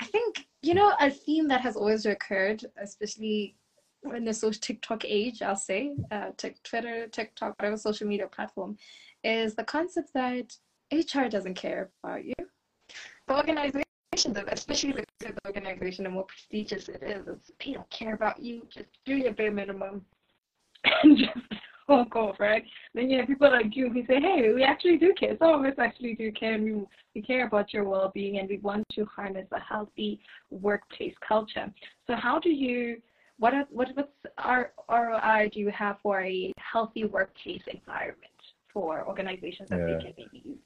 I 0.00 0.04
think, 0.04 0.46
you 0.62 0.74
know, 0.74 0.94
a 0.98 1.10
theme 1.10 1.46
that 1.48 1.60
has 1.60 1.76
always 1.76 2.06
occurred, 2.06 2.64
especially 2.80 3.56
in 4.14 4.24
the 4.24 4.32
social 4.32 4.60
TikTok 4.60 5.04
age, 5.04 5.42
I'll 5.42 5.56
say, 5.56 5.94
uh, 6.10 6.30
Twitter, 6.64 7.06
TikTok, 7.08 7.54
whatever 7.58 7.76
social 7.76 8.08
media 8.08 8.26
platform, 8.26 8.78
is 9.22 9.54
the 9.54 9.64
concept 9.64 10.14
that 10.14 10.56
HR 10.90 11.28
doesn't 11.28 11.54
care 11.54 11.90
about 12.02 12.24
you. 12.24 12.34
The 13.28 13.36
organization 13.36 13.84
especially 14.48 15.04
the 15.20 15.32
organization, 15.46 16.04
the 16.04 16.10
more 16.10 16.24
prestigious 16.24 16.88
it 16.88 17.02
is, 17.02 17.26
they 17.64 17.72
don't 17.72 17.88
care 17.90 18.14
about 18.14 18.42
you. 18.42 18.66
Just 18.68 18.88
do 19.04 19.16
your 19.16 19.32
bare 19.32 19.52
minimum 19.52 20.04
and 21.02 21.16
just 21.18 21.59
walk 21.90 22.16
off, 22.16 22.40
right? 22.40 22.64
Then 22.94 23.10
you 23.10 23.18
have 23.18 23.26
people 23.26 23.50
like 23.50 23.74
you 23.76 23.90
who 23.90 24.00
say, 24.06 24.20
hey, 24.20 24.52
we 24.54 24.62
actually 24.62 24.96
do 24.96 25.12
care. 25.18 25.36
Some 25.38 25.60
of 25.60 25.66
us 25.70 25.78
actually 25.78 26.14
do 26.14 26.32
care, 26.32 26.54
and 26.54 26.64
we, 26.64 26.82
we 27.14 27.22
care 27.22 27.46
about 27.46 27.72
your 27.72 27.84
well 27.84 28.10
being, 28.14 28.38
and 28.38 28.48
we 28.48 28.58
want 28.58 28.86
to 28.94 29.04
harness 29.04 29.46
a 29.52 29.60
healthy 29.60 30.20
workplace 30.50 31.14
culture. 31.26 31.70
So, 32.06 32.14
how 32.16 32.38
do 32.38 32.50
you, 32.50 33.00
what, 33.38 33.54
are, 33.54 33.64
what 33.70 33.88
what's 33.94 34.08
our 34.38 34.72
ROI 34.88 35.50
do 35.52 35.60
you 35.60 35.70
have 35.70 35.96
for 36.02 36.22
a 36.22 36.52
healthy 36.58 37.04
workplace 37.04 37.62
environment 37.72 38.30
for 38.72 39.06
organizations 39.06 39.68
that 39.70 39.80
yeah. 39.80 39.86
they 39.86 40.04
can 40.04 40.14
maybe 40.16 40.42
use? 40.44 40.58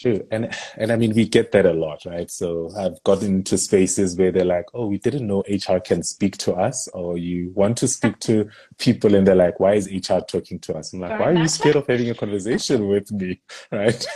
True. 0.00 0.26
And 0.30 0.56
and 0.78 0.90
I 0.90 0.96
mean 0.96 1.12
we 1.12 1.28
get 1.28 1.52
that 1.52 1.66
a 1.66 1.74
lot, 1.74 2.06
right? 2.06 2.30
So 2.30 2.70
I've 2.74 3.02
gotten 3.04 3.34
into 3.36 3.58
spaces 3.58 4.16
where 4.16 4.32
they're 4.32 4.46
like, 4.46 4.64
Oh, 4.72 4.86
we 4.86 4.96
didn't 4.96 5.26
know 5.26 5.44
HR 5.46 5.78
can 5.78 6.02
speak 6.02 6.38
to 6.38 6.54
us, 6.54 6.88
or 6.94 7.18
you 7.18 7.50
want 7.54 7.76
to 7.78 7.88
speak 7.88 8.18
to 8.20 8.48
people 8.78 9.14
and 9.14 9.26
they're 9.26 9.34
like, 9.34 9.60
Why 9.60 9.74
is 9.74 9.90
HR 9.92 10.20
talking 10.26 10.58
to 10.60 10.76
us? 10.76 10.94
I'm 10.94 11.00
like, 11.00 11.20
Why 11.20 11.26
are 11.26 11.34
you 11.34 11.48
scared 11.48 11.76
of 11.76 11.86
having 11.88 12.08
a 12.08 12.14
conversation 12.14 12.88
with 12.88 13.12
me? 13.12 13.42
Right. 13.70 14.06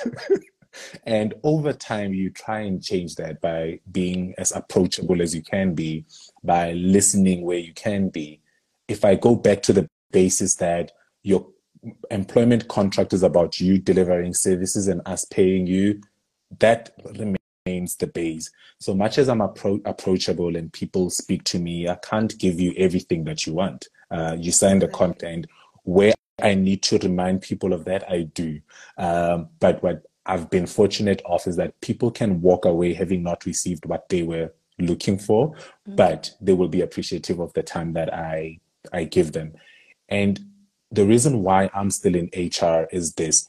and 1.05 1.35
over 1.43 1.73
time 1.73 2.15
you 2.15 2.31
try 2.31 2.61
and 2.61 2.83
change 2.83 3.17
that 3.17 3.41
by 3.41 3.81
being 3.93 4.35
as 4.39 4.53
approachable 4.53 5.21
as 5.21 5.35
you 5.35 5.43
can 5.43 5.75
be, 5.75 6.07
by 6.43 6.73
listening 6.73 7.43
where 7.43 7.59
you 7.59 7.75
can 7.75 8.09
be. 8.09 8.41
If 8.89 9.05
I 9.05 9.17
go 9.17 9.37
back 9.37 9.63
to 9.65 9.73
the 9.73 9.89
basis 10.11 10.57
that 10.57 10.93
your 11.23 11.47
employment 12.11 12.69
contract 12.69 13.13
is 13.13 13.23
about 13.23 13.61
you 13.61 13.79
delivering 13.79 14.35
services 14.35 14.89
and 14.89 15.01
us 15.07 15.25
paying 15.25 15.67
you, 15.67 16.01
that 16.59 16.91
remains 17.67 17.97
the 17.97 18.07
base. 18.07 18.51
So 18.79 18.95
much 18.95 19.19
as 19.19 19.29
I'm 19.29 19.39
appro- 19.39 19.83
approachable 19.85 20.57
and 20.57 20.73
people 20.73 21.11
speak 21.11 21.45
to 21.45 21.59
me, 21.59 21.89
I 21.89 21.97
can't 21.97 22.37
give 22.39 22.61
you 22.61 22.75
everything 22.77 23.25
that 23.25 23.47
you 23.47 23.55
want. 23.55 23.89
Uh, 24.11 24.37
you 24.39 24.53
sign 24.53 24.79
the 24.79 24.89
content 24.89 25.47
where 25.83 26.15
I 26.43 26.55
need 26.55 26.83
to 26.85 26.99
remind 26.99 27.43
people 27.43 27.73
of 27.73 27.85
that, 27.85 28.09
I 28.11 28.23
do. 28.23 28.61
Um, 28.99 29.49
but 29.61 29.83
what 29.83 30.03
I've 30.27 30.51
been 30.51 30.67
fortunate 30.67 31.23
of 31.27 31.47
is 31.47 31.57
that 31.57 31.81
people 31.81 32.11
can 32.11 32.41
walk 32.41 32.65
away 32.65 32.93
having 32.95 33.23
not 33.23 33.45
received 33.45 33.87
what 33.87 34.09
they 34.09 34.23
were 34.23 34.53
looking 34.79 35.19
for, 35.19 35.53
mm-hmm. 35.53 35.97
but 35.97 36.33
they 36.41 36.53
will 36.53 36.69
be 36.69 36.81
appreciative 36.81 37.41
of 37.41 37.53
the 37.53 37.63
time 37.63 37.93
that 37.95 38.13
I 38.13 38.59
I 38.93 39.05
give 39.05 39.33
them. 39.33 39.55
And 40.09 40.41
the 40.95 41.05
reason 41.05 41.43
why 41.43 41.71
I'm 41.75 41.91
still 41.91 42.15
in 42.15 42.31
HR 42.35 42.87
is 42.93 43.15
this. 43.15 43.49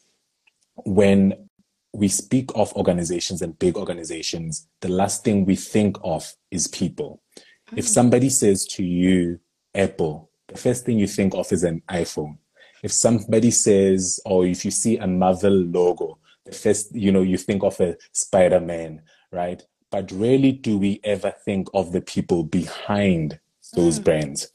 When 0.85 1.49
we 1.93 2.07
speak 2.07 2.49
of 2.55 2.73
organizations 2.73 3.41
and 3.41 3.57
big 3.57 3.77
organizations, 3.77 4.67
the 4.81 4.89
last 4.89 5.23
thing 5.23 5.45
we 5.45 5.55
think 5.55 5.97
of 6.03 6.33
is 6.51 6.67
people. 6.67 7.21
Mm-hmm. 7.37 7.79
If 7.79 7.87
somebody 7.87 8.29
says 8.29 8.65
to 8.67 8.83
you, 8.83 9.39
Apple, 9.73 10.29
the 10.47 10.57
first 10.57 10.85
thing 10.85 10.99
you 10.99 11.07
think 11.07 11.33
of 11.33 11.51
is 11.51 11.63
an 11.63 11.81
iPhone. 11.89 12.37
If 12.83 12.91
somebody 12.91 13.51
says, 13.51 14.19
or 14.25 14.45
if 14.45 14.65
you 14.65 14.71
see 14.71 14.97
a 14.97 15.07
Marvel 15.07 15.53
logo, 15.53 16.19
the 16.45 16.51
first, 16.51 16.93
you 16.95 17.11
know, 17.11 17.21
you 17.21 17.37
think 17.37 17.63
of 17.63 17.79
a 17.79 17.97
Spider 18.11 18.59
Man, 18.59 19.01
right? 19.31 19.63
But 19.89 20.11
rarely 20.11 20.51
do 20.51 20.77
we 20.77 20.99
ever 21.03 21.33
think 21.45 21.67
of 21.73 21.91
the 21.91 22.01
people 22.01 22.43
behind 22.43 23.39
those 23.73 23.99
mm. 23.99 24.03
brands. 24.03 24.51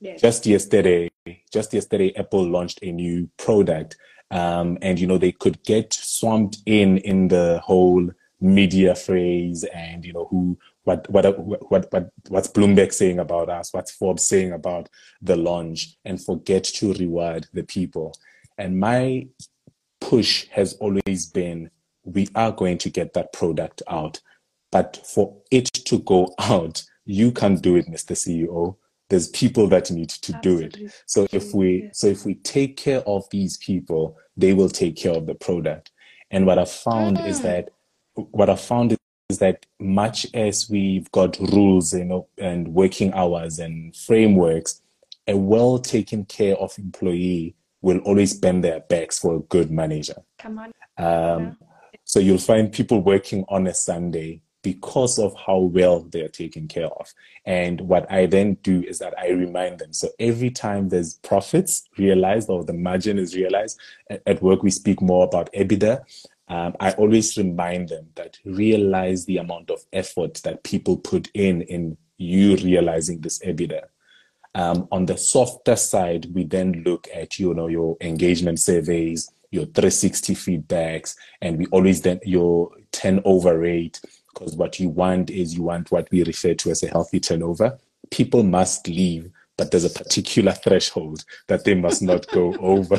Yes. 0.00 0.20
Just 0.20 0.46
yesterday, 0.46 1.10
just 1.52 1.72
yesterday, 1.72 2.12
Apple 2.16 2.48
launched 2.48 2.80
a 2.82 2.92
new 2.92 3.28
product, 3.36 3.96
um, 4.30 4.78
and 4.82 4.98
you 4.98 5.06
know 5.06 5.18
they 5.18 5.32
could 5.32 5.62
get 5.64 5.92
swamped 5.92 6.58
in 6.66 6.98
in 6.98 7.28
the 7.28 7.60
whole 7.64 8.10
media 8.40 8.94
phrase 8.94 9.64
and 9.74 10.04
you 10.04 10.12
know 10.12 10.26
who 10.30 10.56
what 10.84 11.08
what 11.10 11.38
what 11.38 11.92
what 11.92 12.10
what's 12.28 12.48
Bloomberg 12.48 12.92
saying 12.92 13.18
about 13.18 13.48
us, 13.48 13.72
what's 13.72 13.90
Forbes 13.90 14.24
saying 14.24 14.52
about 14.52 14.88
the 15.20 15.36
launch, 15.36 15.96
and 16.04 16.22
forget 16.22 16.64
to 16.64 16.94
reward 16.94 17.46
the 17.52 17.62
people. 17.62 18.14
And 18.56 18.80
my 18.80 19.26
push 20.00 20.46
has 20.48 20.74
always 20.74 21.26
been 21.26 21.70
we 22.04 22.28
are 22.34 22.52
going 22.52 22.78
to 22.78 22.90
get 22.90 23.12
that 23.12 23.32
product 23.32 23.82
out, 23.88 24.20
but 24.72 25.00
for 25.04 25.36
it 25.50 25.66
to 25.66 25.98
go 25.98 26.34
out, 26.38 26.82
you 27.04 27.32
can't 27.32 27.60
do 27.60 27.76
it, 27.76 27.86
Mr. 27.86 28.12
CEO 28.12 28.76
there's 29.08 29.28
people 29.28 29.66
that 29.68 29.90
need 29.90 30.08
to 30.08 30.34
Absolutely. 30.34 30.80
do 30.80 30.86
it 30.86 31.02
so 31.06 31.26
if 31.32 31.54
we 31.54 31.90
so 31.92 32.06
if 32.06 32.24
we 32.24 32.34
take 32.36 32.76
care 32.76 33.00
of 33.00 33.28
these 33.30 33.56
people 33.56 34.16
they 34.36 34.52
will 34.52 34.68
take 34.68 34.96
care 34.96 35.14
of 35.14 35.26
the 35.26 35.34
product 35.34 35.90
and 36.30 36.46
what 36.46 36.58
i 36.58 36.64
found 36.64 37.16
mm. 37.16 37.26
is 37.26 37.40
that 37.40 37.70
what 38.14 38.50
i 38.50 38.56
found 38.56 38.96
is 39.30 39.38
that 39.38 39.66
much 39.78 40.26
as 40.34 40.68
we've 40.70 41.10
got 41.12 41.38
rules 41.38 41.92
you 41.92 42.04
know 42.04 42.26
and 42.38 42.68
working 42.68 43.12
hours 43.14 43.58
and 43.58 43.94
frameworks 43.96 44.82
a 45.26 45.36
well 45.36 45.78
taken 45.78 46.24
care 46.24 46.56
of 46.56 46.76
employee 46.78 47.54
will 47.80 47.98
always 47.98 48.34
bend 48.34 48.64
their 48.64 48.80
backs 48.80 49.18
for 49.18 49.36
a 49.36 49.40
good 49.40 49.70
manager 49.70 50.16
come 50.38 50.58
on 50.58 50.66
um, 50.98 51.44
yeah. 51.44 51.52
so 52.04 52.18
you'll 52.18 52.38
find 52.38 52.72
people 52.72 53.02
working 53.02 53.44
on 53.48 53.66
a 53.66 53.74
sunday 53.74 54.42
because 54.62 55.18
of 55.18 55.34
how 55.46 55.58
well 55.58 56.00
they're 56.00 56.28
taken 56.28 56.68
care 56.68 56.88
of. 56.88 57.12
And 57.44 57.80
what 57.82 58.10
I 58.10 58.26
then 58.26 58.54
do 58.62 58.82
is 58.82 58.98
that 58.98 59.14
I 59.18 59.30
remind 59.30 59.78
them. 59.78 59.92
So 59.92 60.08
every 60.18 60.50
time 60.50 60.88
there's 60.88 61.14
profits 61.14 61.88
realized 61.96 62.48
or 62.50 62.64
the 62.64 62.72
margin 62.72 63.18
is 63.18 63.34
realized, 63.34 63.78
at 64.26 64.42
work 64.42 64.62
we 64.62 64.70
speak 64.70 65.00
more 65.00 65.24
about 65.24 65.52
EBITDA. 65.52 66.00
Um, 66.48 66.74
I 66.80 66.92
always 66.92 67.36
remind 67.36 67.90
them 67.90 68.08
that 68.14 68.38
realize 68.44 69.26
the 69.26 69.36
amount 69.36 69.70
of 69.70 69.84
effort 69.92 70.34
that 70.44 70.64
people 70.64 70.96
put 70.96 71.30
in 71.34 71.62
in 71.62 71.96
you 72.16 72.56
realizing 72.56 73.20
this 73.20 73.38
EBITDA. 73.40 73.82
Um, 74.54 74.88
on 74.90 75.06
the 75.06 75.18
softer 75.18 75.76
side, 75.76 76.26
we 76.34 76.44
then 76.44 76.82
look 76.84 77.06
at 77.14 77.38
you 77.38 77.52
know 77.54 77.68
your 77.68 77.96
engagement 78.00 78.58
surveys 78.60 79.30
your 79.50 79.64
360 79.66 80.34
feedbacks, 80.34 81.16
and 81.40 81.58
we 81.58 81.66
always 81.66 82.02
then 82.02 82.20
your 82.24 82.70
turnover 82.92 83.58
rate, 83.58 84.00
because 84.38 84.56
what 84.56 84.78
you 84.78 84.88
want 84.88 85.30
is 85.30 85.54
you 85.54 85.62
want 85.62 85.90
what 85.90 86.08
we 86.10 86.22
refer 86.22 86.54
to 86.54 86.70
as 86.70 86.82
a 86.82 86.88
healthy 86.88 87.18
turnover. 87.18 87.78
People 88.10 88.42
must 88.42 88.86
leave, 88.86 89.30
but 89.56 89.70
there's 89.70 89.84
a 89.84 89.90
particular 89.90 90.52
threshold 90.52 91.24
that 91.48 91.64
they 91.64 91.74
must 91.74 92.02
not 92.02 92.26
go 92.28 92.54
over. 92.60 92.98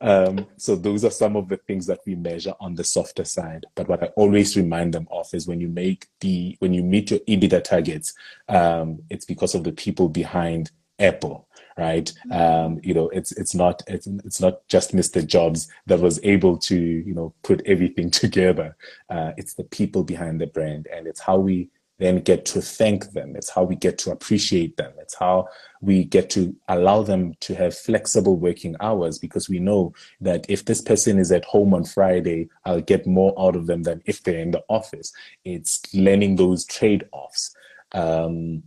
Um, 0.00 0.46
so 0.56 0.76
those 0.76 1.04
are 1.04 1.10
some 1.10 1.36
of 1.36 1.48
the 1.48 1.56
things 1.56 1.86
that 1.86 2.00
we 2.06 2.14
measure 2.14 2.54
on 2.60 2.74
the 2.74 2.84
softer 2.84 3.24
side. 3.24 3.64
But 3.74 3.88
what 3.88 4.02
I 4.02 4.06
always 4.16 4.56
remind 4.56 4.92
them 4.92 5.08
of 5.10 5.32
is 5.32 5.46
when 5.46 5.60
you 5.60 5.68
make 5.68 6.08
the 6.20 6.56
when 6.58 6.74
you 6.74 6.82
meet 6.82 7.10
your 7.10 7.20
EBITDA 7.20 7.64
targets, 7.64 8.14
um, 8.48 9.00
it's 9.08 9.24
because 9.24 9.54
of 9.54 9.64
the 9.64 9.72
people 9.72 10.08
behind 10.08 10.70
Apple, 10.98 11.48
right? 11.76 12.12
Um, 12.30 12.80
you 12.82 12.94
know, 12.94 13.08
it's 13.08 13.32
it's 13.32 13.54
not 13.54 13.82
it's 13.86 14.06
it's 14.06 14.40
not 14.40 14.66
just 14.68 14.94
Mr. 14.94 15.26
Jobs 15.26 15.68
that 15.86 16.00
was 16.00 16.20
able 16.22 16.56
to 16.58 16.76
you 16.76 17.14
know 17.14 17.34
put 17.42 17.62
everything 17.66 18.10
together. 18.22 18.76
Uh, 19.08 19.32
it's 19.36 19.54
the 19.54 19.64
people 19.64 20.04
behind 20.04 20.40
the 20.40 20.46
brand, 20.46 20.86
and 20.92 21.06
it's 21.06 21.20
how 21.20 21.38
we 21.38 21.70
then 21.98 22.20
get 22.20 22.44
to 22.44 22.60
thank 22.60 23.12
them. 23.12 23.36
It's 23.36 23.50
how 23.50 23.62
we 23.62 23.76
get 23.76 23.98
to 23.98 24.10
appreciate 24.10 24.76
them. 24.76 24.92
It's 24.98 25.14
how 25.14 25.48
we 25.80 26.04
get 26.04 26.28
to 26.30 26.54
allow 26.68 27.02
them 27.02 27.34
to 27.40 27.54
have 27.54 27.76
flexible 27.76 28.36
working 28.36 28.74
hours 28.80 29.18
because 29.18 29.48
we 29.48 29.60
know 29.60 29.92
that 30.20 30.44
if 30.48 30.64
this 30.64 30.80
person 30.82 31.18
is 31.18 31.30
at 31.30 31.44
home 31.44 31.72
on 31.72 31.84
Friday, 31.84 32.48
I'll 32.64 32.80
get 32.80 33.06
more 33.06 33.32
out 33.38 33.54
of 33.54 33.66
them 33.66 33.84
than 33.84 34.02
if 34.06 34.22
they're 34.22 34.40
in 34.40 34.50
the 34.50 34.64
office. 34.68 35.12
It's 35.44 35.82
learning 35.94 36.36
those 36.36 36.64
trade 36.64 37.04
offs. 37.12 37.54
Um, 37.92 38.64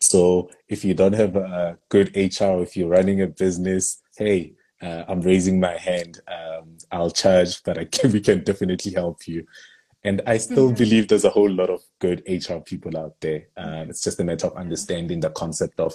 so 0.00 0.50
if 0.68 0.84
you 0.84 0.94
don't 0.94 1.14
have 1.14 1.36
a 1.36 1.78
good 1.88 2.08
HR, 2.16 2.62
if 2.62 2.76
you're 2.76 2.88
running 2.88 3.22
a 3.22 3.26
business, 3.26 4.02
hey, 4.16 4.54
uh, 4.80 5.04
I'm 5.08 5.20
raising 5.20 5.58
my 5.58 5.76
hand. 5.76 6.20
Um, 6.28 6.78
I'll 6.92 7.10
charge, 7.10 7.62
but 7.64 7.78
I 7.78 7.84
can, 7.84 8.12
we 8.12 8.20
can 8.20 8.44
definitely 8.44 8.92
help 8.92 9.26
you. 9.26 9.46
And 10.04 10.22
I 10.26 10.38
still 10.38 10.68
mm-hmm. 10.68 10.76
believe 10.76 11.08
there's 11.08 11.24
a 11.24 11.30
whole 11.30 11.50
lot 11.50 11.70
of 11.70 11.82
good 11.98 12.22
HR 12.28 12.58
people 12.58 12.96
out 12.96 13.16
there. 13.20 13.48
Um, 13.56 13.90
it's 13.90 14.02
just 14.02 14.20
a 14.20 14.24
matter 14.24 14.46
of 14.46 14.56
understanding 14.56 15.20
the 15.20 15.30
concept 15.30 15.80
of 15.80 15.94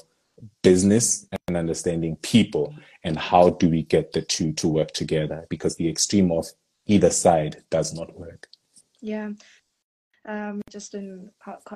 business 0.61 1.25
and 1.47 1.55
understanding 1.55 2.17
people 2.17 2.75
and 3.03 3.17
how 3.17 3.51
do 3.51 3.69
we 3.69 3.83
get 3.83 4.11
the 4.11 4.21
two 4.21 4.51
to 4.53 4.67
work 4.67 4.91
together 4.91 5.45
because 5.49 5.77
the 5.77 5.87
extreme 5.87 6.31
of 6.31 6.47
either 6.85 7.09
side 7.09 7.63
does 7.69 7.93
not 7.93 8.17
work. 8.19 8.47
Yeah. 8.99 9.31
Um, 10.25 10.61
just 10.69 10.93
in 10.93 11.29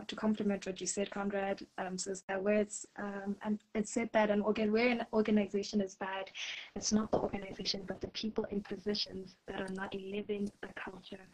to 0.07 0.15
complement 0.15 0.65
what 0.65 0.79
you 0.79 0.87
said, 0.87 1.11
Conrad 1.11 1.65
um, 1.77 1.97
says 1.97 2.23
that 2.29 2.41
where 2.41 2.55
it's 2.55 2.85
um, 2.97 3.35
and 3.43 3.59
it 3.75 3.89
said 3.89 4.09
that 4.13 4.29
an 4.29 4.41
organ 4.41 4.71
where 4.71 4.87
an 4.87 5.05
organization 5.11 5.81
is 5.81 5.95
bad, 5.95 6.31
it's 6.75 6.93
not 6.93 7.11
the 7.11 7.19
organization 7.19 7.83
but 7.85 7.99
the 7.99 8.07
people 8.09 8.45
in 8.45 8.61
positions 8.61 9.35
that 9.47 9.59
are 9.59 9.73
not 9.73 9.93
living 9.93 10.49
the 10.61 10.69
culture 10.81 11.27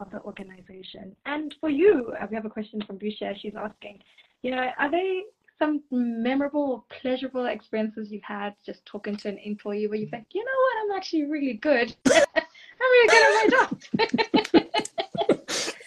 of 0.00 0.10
the 0.10 0.20
organization. 0.22 1.14
And 1.24 1.54
for 1.60 1.70
you, 1.70 2.12
uh, 2.20 2.26
we 2.28 2.34
have 2.34 2.44
a 2.44 2.50
question 2.50 2.82
from 2.82 2.98
Busha. 2.98 3.38
She's 3.38 3.54
asking, 3.54 4.02
you 4.42 4.50
know, 4.50 4.68
are 4.78 4.90
there 4.90 5.22
some 5.58 5.82
memorable, 5.90 6.84
pleasurable 7.00 7.46
experiences 7.46 8.10
you've 8.10 8.22
had 8.22 8.54
just 8.64 8.84
talking 8.84 9.16
to 9.16 9.28
an 9.28 9.38
employee 9.38 9.86
where 9.86 9.98
you 9.98 10.06
think, 10.06 10.26
you 10.32 10.44
know 10.44 10.50
what, 10.50 10.92
I'm 10.92 10.98
actually 10.98 11.24
really 11.24 11.54
good. 11.54 11.94
I'm 12.06 12.42
really 12.80 13.08
good 13.08 13.24
at 13.24 13.90
my 14.02 14.58
job. 14.62 14.82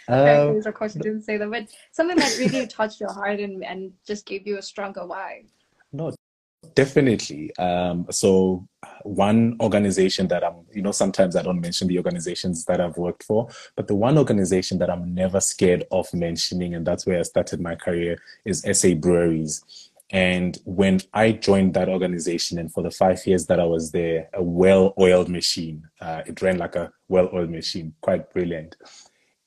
um, 0.10 0.62
of 0.66 0.74
course, 0.74 0.96
you 0.96 1.02
didn't 1.02 1.24
say 1.24 1.38
that, 1.38 1.50
but 1.50 1.68
something 1.92 2.18
that 2.18 2.38
really 2.38 2.68
touched 2.80 3.00
your 3.00 3.14
heart 3.14 3.40
and, 3.40 3.64
and 3.64 3.94
just 4.06 4.26
gave 4.26 4.48
you 4.48 4.58
a 4.58 4.62
stronger 4.62 5.06
why. 5.06 5.44
No, 5.92 6.12
Definitely. 6.76 7.56
Um, 7.58 8.06
so 8.10 8.68
one 9.04 9.58
organization 9.62 10.28
that 10.28 10.44
I'm, 10.44 10.66
you 10.74 10.82
know, 10.82 10.92
sometimes 10.92 11.36
I 11.36 11.42
don't 11.42 11.62
mention 11.62 11.88
the 11.88 11.98
organizations 11.98 12.66
that 12.66 12.82
I've 12.82 12.98
worked 12.98 13.24
for, 13.24 13.48
but 13.76 13.88
the 13.88 13.96
one 13.96 14.18
organization 14.18 14.78
that 14.80 14.90
I'm 14.90 15.14
never 15.14 15.40
scared 15.40 15.86
of 15.92 16.14
mentioning, 16.14 16.76
and 16.76 16.86
that's 16.86 17.06
where 17.06 17.20
I 17.20 17.24
started 17.24 17.62
my 17.62 17.76
career, 17.76 18.22
is 18.46 18.66
SA 18.74 18.96
Breweries. 18.96 19.90
And 20.12 20.58
when 20.66 21.00
I 21.14 21.34
joined 21.34 21.76
that 21.76 21.88
organization, 21.88 22.58
and 22.60 22.72
for 22.74 22.84
the 22.84 22.92
five 22.92 23.26
years 23.26 23.46
that 23.46 23.60
I 23.60 23.66
was 23.66 23.92
there, 23.92 24.30
a 24.34 24.44
well-oiled 24.44 25.30
machine. 25.30 25.88
Uh, 26.02 26.24
it 26.26 26.42
ran 26.42 26.58
like 26.58 26.76
a 26.76 26.92
well-oiled 27.08 27.52
machine, 27.52 27.94
quite 28.02 28.32
brilliant. 28.34 28.76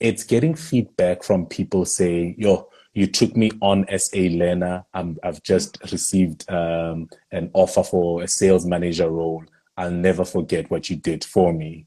It's 0.02 0.24
getting 0.24 0.56
feedback 0.56 1.22
from 1.22 1.46
people 1.46 1.84
saying, 1.84 2.34
"Yo, 2.36 2.68
you 2.92 3.06
took 3.06 3.36
me 3.36 3.52
on 3.60 3.84
as 3.88 4.10
a 4.12 4.28
learner. 4.30 4.84
i 4.92 5.14
have 5.22 5.42
just 5.42 5.78
received 5.92 6.50
um, 6.50 7.08
an 7.30 7.50
offer 7.54 7.84
for 7.84 8.22
a 8.22 8.28
sales 8.28 8.66
manager 8.66 9.08
role. 9.08 9.44
I'll 9.76 9.92
never 9.92 10.24
forget 10.24 10.70
what 10.70 10.90
you 10.90 10.96
did 10.96 11.24
for 11.24 11.52
me. 11.52 11.86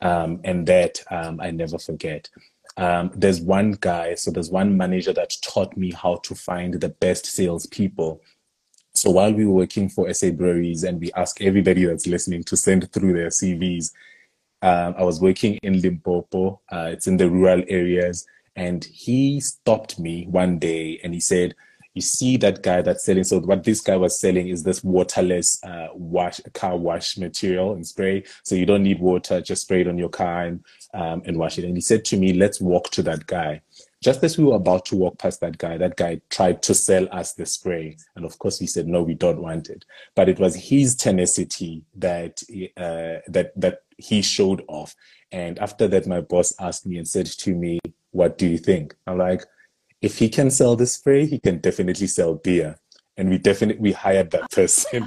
Um, 0.00 0.40
and 0.42 0.66
that 0.66 1.02
um, 1.10 1.40
I 1.40 1.52
never 1.52 1.78
forget. 1.78 2.28
Um, 2.76 3.12
there's 3.14 3.40
one 3.40 3.72
guy, 3.80 4.16
so 4.16 4.32
there's 4.32 4.50
one 4.50 4.76
manager 4.76 5.12
that 5.12 5.36
taught 5.42 5.76
me 5.76 5.92
how 5.92 6.16
to 6.24 6.34
find 6.34 6.74
the 6.74 6.88
best 6.88 7.26
salespeople. 7.26 8.20
So 8.94 9.10
while 9.10 9.32
we 9.32 9.46
were 9.46 9.52
working 9.52 9.88
for 9.88 10.12
SA 10.12 10.30
Breweries 10.30 10.82
and 10.82 11.00
we 11.00 11.12
ask 11.12 11.40
everybody 11.40 11.84
that's 11.84 12.08
listening 12.08 12.42
to 12.44 12.56
send 12.56 12.90
through 12.92 13.12
their 13.14 13.28
CVs, 13.28 13.92
um, 14.62 14.94
I 14.96 15.02
was 15.02 15.20
working 15.20 15.58
in 15.62 15.80
Limpopo. 15.80 16.60
Uh, 16.70 16.90
it's 16.92 17.06
in 17.06 17.16
the 17.16 17.28
rural 17.28 17.62
areas 17.68 18.26
and 18.56 18.84
he 18.84 19.40
stopped 19.40 19.98
me 19.98 20.26
one 20.26 20.58
day 20.58 21.00
and 21.02 21.14
he 21.14 21.20
said, 21.20 21.54
you 21.94 22.02
see 22.02 22.36
that 22.38 22.62
guy 22.62 22.80
that's 22.80 23.04
selling. 23.04 23.24
So 23.24 23.40
what 23.40 23.64
this 23.64 23.80
guy 23.80 23.96
was 23.96 24.18
selling 24.18 24.48
is 24.48 24.62
this 24.62 24.82
waterless 24.82 25.62
uh, 25.62 25.88
wash 25.92 26.40
car 26.54 26.76
wash 26.76 27.18
material 27.18 27.74
and 27.74 27.86
spray. 27.86 28.24
So 28.44 28.54
you 28.54 28.64
don't 28.64 28.82
need 28.82 29.00
water, 29.00 29.40
just 29.40 29.62
spray 29.62 29.82
it 29.82 29.88
on 29.88 29.98
your 29.98 30.08
car 30.08 30.44
and 30.44 30.64
um, 30.94 31.22
and 31.26 31.36
wash 31.36 31.58
it. 31.58 31.64
And 31.64 31.76
he 31.76 31.80
said 31.80 32.04
to 32.06 32.16
me, 32.16 32.32
"Let's 32.32 32.60
walk 32.60 32.90
to 32.92 33.02
that 33.02 33.26
guy." 33.26 33.60
Just 34.02 34.24
as 34.24 34.36
we 34.36 34.44
were 34.44 34.56
about 34.56 34.84
to 34.86 34.96
walk 34.96 35.18
past 35.18 35.40
that 35.40 35.58
guy, 35.58 35.78
that 35.78 35.96
guy 35.96 36.20
tried 36.28 36.60
to 36.64 36.74
sell 36.74 37.06
us 37.12 37.34
the 37.34 37.46
spray, 37.46 37.96
and 38.16 38.24
of 38.24 38.36
course 38.38 38.60
we 38.60 38.66
said 38.66 38.88
no, 38.88 39.02
we 39.02 39.14
don't 39.14 39.40
want 39.40 39.70
it. 39.70 39.84
But 40.16 40.28
it 40.28 40.40
was 40.40 40.56
his 40.56 40.96
tenacity 40.96 41.84
that 41.94 42.42
uh, 42.76 43.22
that 43.28 43.52
that 43.56 43.82
he 43.96 44.20
showed 44.20 44.64
off. 44.66 44.94
And 45.30 45.58
after 45.60 45.86
that, 45.88 46.06
my 46.06 46.20
boss 46.20 46.52
asked 46.58 46.84
me 46.84 46.98
and 46.98 47.06
said 47.06 47.26
to 47.26 47.54
me, 47.54 47.78
what 48.10 48.38
do 48.38 48.46
you 48.46 48.58
think? 48.58 48.94
I'm 49.06 49.18
like, 49.18 49.44
if 50.02 50.18
he 50.18 50.28
can 50.28 50.50
sell 50.50 50.74
the 50.74 50.86
spray, 50.86 51.24
he 51.24 51.38
can 51.38 51.58
definitely 51.58 52.08
sell 52.08 52.34
beer. 52.34 52.76
And 53.16 53.30
we 53.30 53.38
definitely 53.38 53.80
we 53.80 53.92
hired 53.92 54.32
that 54.32 54.50
person. 54.50 55.02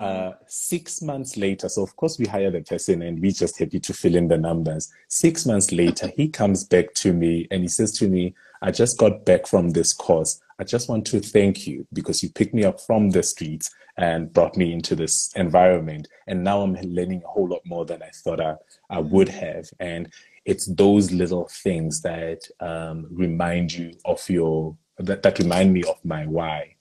Uh, 0.00 0.32
six 0.46 1.00
months 1.02 1.36
later, 1.36 1.68
so 1.68 1.82
of 1.82 1.94
course 1.96 2.18
we 2.18 2.26
hired 2.26 2.54
the 2.54 2.60
person 2.60 3.02
and 3.02 3.20
we're 3.20 3.30
just 3.30 3.58
happy 3.58 3.80
to 3.80 3.92
fill 3.92 4.14
in 4.14 4.28
the 4.28 4.36
numbers. 4.36 4.92
Six 5.08 5.46
months 5.46 5.72
later, 5.72 6.10
he 6.16 6.28
comes 6.28 6.64
back 6.64 6.92
to 6.94 7.12
me 7.12 7.46
and 7.50 7.62
he 7.62 7.68
says 7.68 7.92
to 7.98 8.08
me, 8.08 8.34
I 8.62 8.70
just 8.70 8.98
got 8.98 9.24
back 9.24 9.46
from 9.46 9.70
this 9.70 9.92
course. 9.92 10.40
I 10.58 10.64
just 10.64 10.88
want 10.88 11.06
to 11.08 11.20
thank 11.20 11.66
you 11.66 11.86
because 11.92 12.22
you 12.22 12.30
picked 12.30 12.54
me 12.54 12.64
up 12.64 12.80
from 12.80 13.10
the 13.10 13.22
streets 13.22 13.70
and 13.98 14.32
brought 14.32 14.56
me 14.56 14.72
into 14.72 14.94
this 14.94 15.32
environment. 15.36 16.08
And 16.26 16.44
now 16.44 16.62
I'm 16.62 16.74
learning 16.74 17.22
a 17.24 17.28
whole 17.28 17.48
lot 17.48 17.62
more 17.64 17.84
than 17.84 18.02
I 18.02 18.10
thought 18.12 18.40
I, 18.40 18.56
I 18.90 19.00
would 19.00 19.28
have. 19.28 19.68
And 19.80 20.12
it's 20.44 20.66
those 20.66 21.10
little 21.10 21.48
things 21.50 22.02
that 22.02 22.48
um, 22.60 23.06
remind 23.10 23.72
you 23.72 23.92
of 24.04 24.28
your 24.28 24.76
that, 24.98 25.22
that 25.22 25.38
remind 25.38 25.74
me 25.74 25.82
of 25.84 26.02
my 26.04 26.26
why 26.26 26.75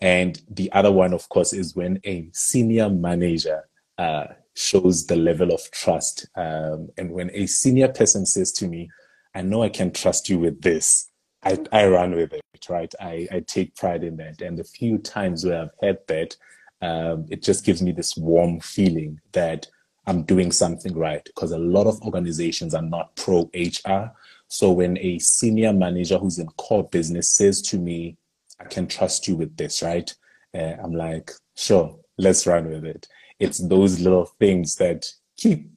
and 0.00 0.42
the 0.50 0.70
other 0.72 0.92
one 0.92 1.12
of 1.12 1.28
course 1.28 1.52
is 1.52 1.74
when 1.74 2.00
a 2.04 2.28
senior 2.32 2.90
manager 2.90 3.68
uh, 3.98 4.26
shows 4.54 5.06
the 5.06 5.16
level 5.16 5.52
of 5.52 5.60
trust 5.70 6.26
um, 6.36 6.88
and 6.96 7.10
when 7.10 7.30
a 7.32 7.46
senior 7.46 7.88
person 7.88 8.24
says 8.26 8.52
to 8.52 8.68
me 8.68 8.88
i 9.34 9.42
know 9.42 9.62
i 9.62 9.68
can 9.68 9.90
trust 9.90 10.28
you 10.28 10.38
with 10.38 10.60
this 10.62 11.10
i, 11.44 11.58
I 11.72 11.86
run 11.86 12.14
with 12.14 12.32
it 12.32 12.42
right 12.68 12.92
I, 13.00 13.28
I 13.30 13.40
take 13.40 13.76
pride 13.76 14.02
in 14.04 14.16
that 14.16 14.40
and 14.40 14.58
the 14.58 14.64
few 14.64 14.98
times 14.98 15.44
where 15.44 15.62
i've 15.62 15.70
had 15.82 15.98
that 16.08 16.36
um, 16.82 17.26
it 17.30 17.42
just 17.42 17.64
gives 17.64 17.82
me 17.82 17.92
this 17.92 18.16
warm 18.16 18.60
feeling 18.60 19.20
that 19.32 19.66
I'm 20.06 20.22
doing 20.22 20.52
something 20.52 20.96
right 20.96 21.24
because 21.24 21.50
a 21.50 21.58
lot 21.58 21.86
of 21.86 22.00
organizations 22.02 22.74
are 22.74 22.82
not 22.82 23.14
pro 23.16 23.50
HR. 23.54 24.12
So 24.48 24.70
when 24.70 24.96
a 24.98 25.18
senior 25.18 25.72
manager 25.72 26.18
who's 26.18 26.38
in 26.38 26.46
core 26.58 26.88
business 26.88 27.30
says 27.30 27.60
to 27.62 27.78
me, 27.78 28.16
I 28.60 28.64
can 28.64 28.86
trust 28.86 29.28
you 29.28 29.36
with 29.36 29.56
this, 29.56 29.82
right? 29.82 30.12
Uh, 30.54 30.74
I'm 30.82 30.92
like, 30.92 31.30
sure, 31.56 31.98
let's 32.18 32.46
run 32.46 32.68
with 32.70 32.84
it. 32.84 33.06
It's 33.38 33.58
those 33.58 34.00
little 34.00 34.26
things 34.38 34.76
that 34.76 35.06
keep 35.36 35.70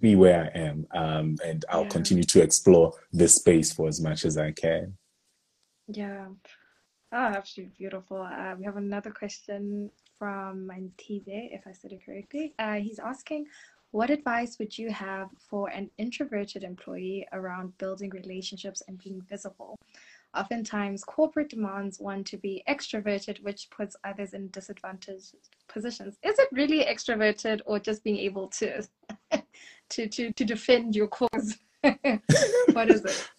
me 0.00 0.16
where 0.16 0.50
I 0.54 0.58
am. 0.58 0.86
Um, 0.94 1.36
and 1.44 1.64
I'll 1.68 1.82
yeah. 1.82 1.88
continue 1.88 2.24
to 2.24 2.42
explore 2.42 2.94
this 3.12 3.36
space 3.36 3.72
for 3.72 3.88
as 3.88 4.00
much 4.00 4.24
as 4.24 4.36
I 4.38 4.52
can. 4.52 4.96
Yeah. 5.88 6.26
Oh, 7.12 7.16
absolutely 7.16 7.74
beautiful. 7.76 8.22
Uh, 8.22 8.54
we 8.58 8.64
have 8.64 8.78
another 8.78 9.10
question 9.10 9.90
from 10.18 10.66
Mantize, 10.66 11.22
if 11.26 11.66
I 11.66 11.72
said 11.72 11.92
it 11.92 12.06
correctly. 12.06 12.54
Uh, 12.58 12.76
he's 12.76 12.98
asking, 12.98 13.46
what 13.90 14.08
advice 14.08 14.58
would 14.58 14.78
you 14.78 14.90
have 14.90 15.28
for 15.50 15.68
an 15.68 15.90
introverted 15.98 16.64
employee 16.64 17.26
around 17.34 17.76
building 17.76 18.08
relationships 18.08 18.82
and 18.88 18.96
being 18.96 19.20
visible? 19.28 19.76
Oftentimes 20.34 21.04
corporate 21.04 21.50
demands 21.50 22.00
one 22.00 22.24
to 22.24 22.36
be 22.36 22.62
extroverted, 22.68 23.42
which 23.42 23.68
puts 23.70 23.96
others 24.04 24.34
in 24.34 24.48
disadvantaged 24.50 25.34
positions. 25.68 26.16
Is 26.22 26.38
it 26.38 26.48
really 26.52 26.84
extroverted 26.84 27.60
or 27.66 27.78
just 27.78 28.04
being 28.04 28.18
able 28.18 28.48
to 28.48 28.82
to 29.90 30.08
to, 30.08 30.32
to 30.32 30.44
defend 30.44 30.96
your 30.96 31.08
cause? 31.08 31.58
what 31.80 32.90
is 32.90 33.04
it? 33.04 33.30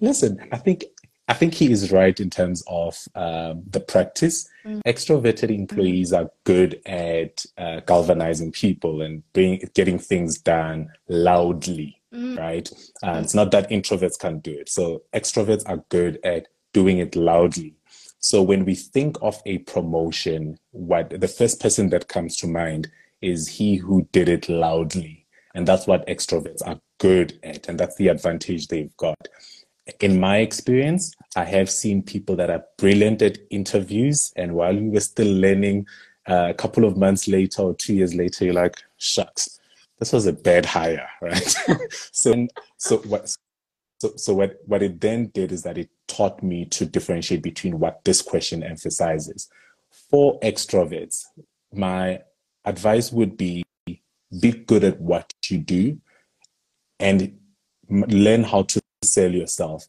Listen, 0.00 0.48
I 0.50 0.58
think 0.58 0.84
I 1.28 1.34
think 1.34 1.54
he 1.54 1.72
is 1.72 1.90
right 1.90 2.18
in 2.18 2.30
terms 2.30 2.62
of 2.68 2.96
um, 3.14 3.62
the 3.70 3.80
practice. 3.80 4.48
Mm. 4.64 4.80
Extroverted 4.86 5.50
employees 5.50 6.12
mm. 6.12 6.18
are 6.18 6.30
good 6.44 6.80
at 6.86 7.44
uh, 7.58 7.80
galvanizing 7.80 8.52
people 8.52 9.02
and 9.02 9.22
bring, 9.32 9.60
getting 9.74 9.98
things 9.98 10.38
done 10.38 10.88
loudly, 11.08 12.00
mm. 12.16 12.38
right? 12.38 12.70
Uh, 13.02 13.20
it's 13.22 13.34
not 13.34 13.50
that 13.50 13.70
introverts 13.70 14.18
can't 14.18 14.42
do 14.42 14.52
it. 14.52 14.68
So 14.68 15.02
extroverts 15.14 15.62
are 15.66 15.84
good 15.88 16.18
at 16.24 16.48
doing 16.72 16.98
it 16.98 17.16
loudly. 17.16 17.74
So 18.18 18.42
when 18.42 18.64
we 18.64 18.74
think 18.74 19.16
of 19.22 19.40
a 19.46 19.58
promotion, 19.58 20.58
what 20.72 21.10
the 21.20 21.28
first 21.28 21.60
person 21.60 21.90
that 21.90 22.08
comes 22.08 22.36
to 22.38 22.46
mind 22.46 22.90
is 23.20 23.48
he 23.48 23.76
who 23.76 24.08
did 24.12 24.28
it 24.28 24.48
loudly. 24.48 25.26
And 25.54 25.66
that's 25.66 25.86
what 25.86 26.06
extroverts 26.06 26.66
are 26.66 26.80
good 26.98 27.38
at. 27.42 27.68
And 27.68 27.78
that's 27.78 27.96
the 27.96 28.08
advantage 28.08 28.68
they've 28.68 28.96
got 28.96 29.28
in 30.00 30.18
my 30.18 30.38
experience, 30.38 31.14
I 31.36 31.44
have 31.44 31.70
seen 31.70 32.02
people 32.02 32.36
that 32.36 32.50
are 32.50 32.64
brilliant 32.78 33.22
at 33.22 33.38
interviews, 33.50 34.32
and 34.36 34.54
while 34.54 34.74
we 34.74 34.88
were 34.88 35.00
still 35.00 35.32
learning, 35.32 35.86
uh, 36.28 36.48
a 36.50 36.54
couple 36.54 36.84
of 36.84 36.96
months 36.96 37.28
later 37.28 37.62
or 37.62 37.74
two 37.74 37.94
years 37.94 38.14
later, 38.14 38.44
you're 38.44 38.54
like, 38.54 38.76
"Shucks, 38.96 39.60
this 39.98 40.12
was 40.12 40.26
a 40.26 40.32
bad 40.32 40.66
hire," 40.66 41.08
right? 41.22 41.56
so, 42.12 42.46
so 42.76 42.98
what? 42.98 43.36
So, 43.98 44.12
so 44.16 44.34
what, 44.34 44.58
what 44.66 44.82
it 44.82 45.00
then 45.00 45.28
did 45.28 45.52
is 45.52 45.62
that 45.62 45.78
it 45.78 45.88
taught 46.06 46.42
me 46.42 46.66
to 46.66 46.84
differentiate 46.84 47.42
between 47.42 47.78
what 47.78 48.04
this 48.04 48.20
question 48.20 48.62
emphasizes. 48.62 49.48
For 50.10 50.38
extroverts, 50.40 51.24
my 51.72 52.20
advice 52.66 53.10
would 53.10 53.38
be 53.38 53.64
be 54.40 54.52
good 54.52 54.84
at 54.84 55.00
what 55.00 55.32
you 55.48 55.58
do 55.58 55.98
and 56.98 57.38
learn 57.88 58.42
how 58.42 58.62
to 58.62 58.80
sell 59.02 59.30
yourself, 59.30 59.86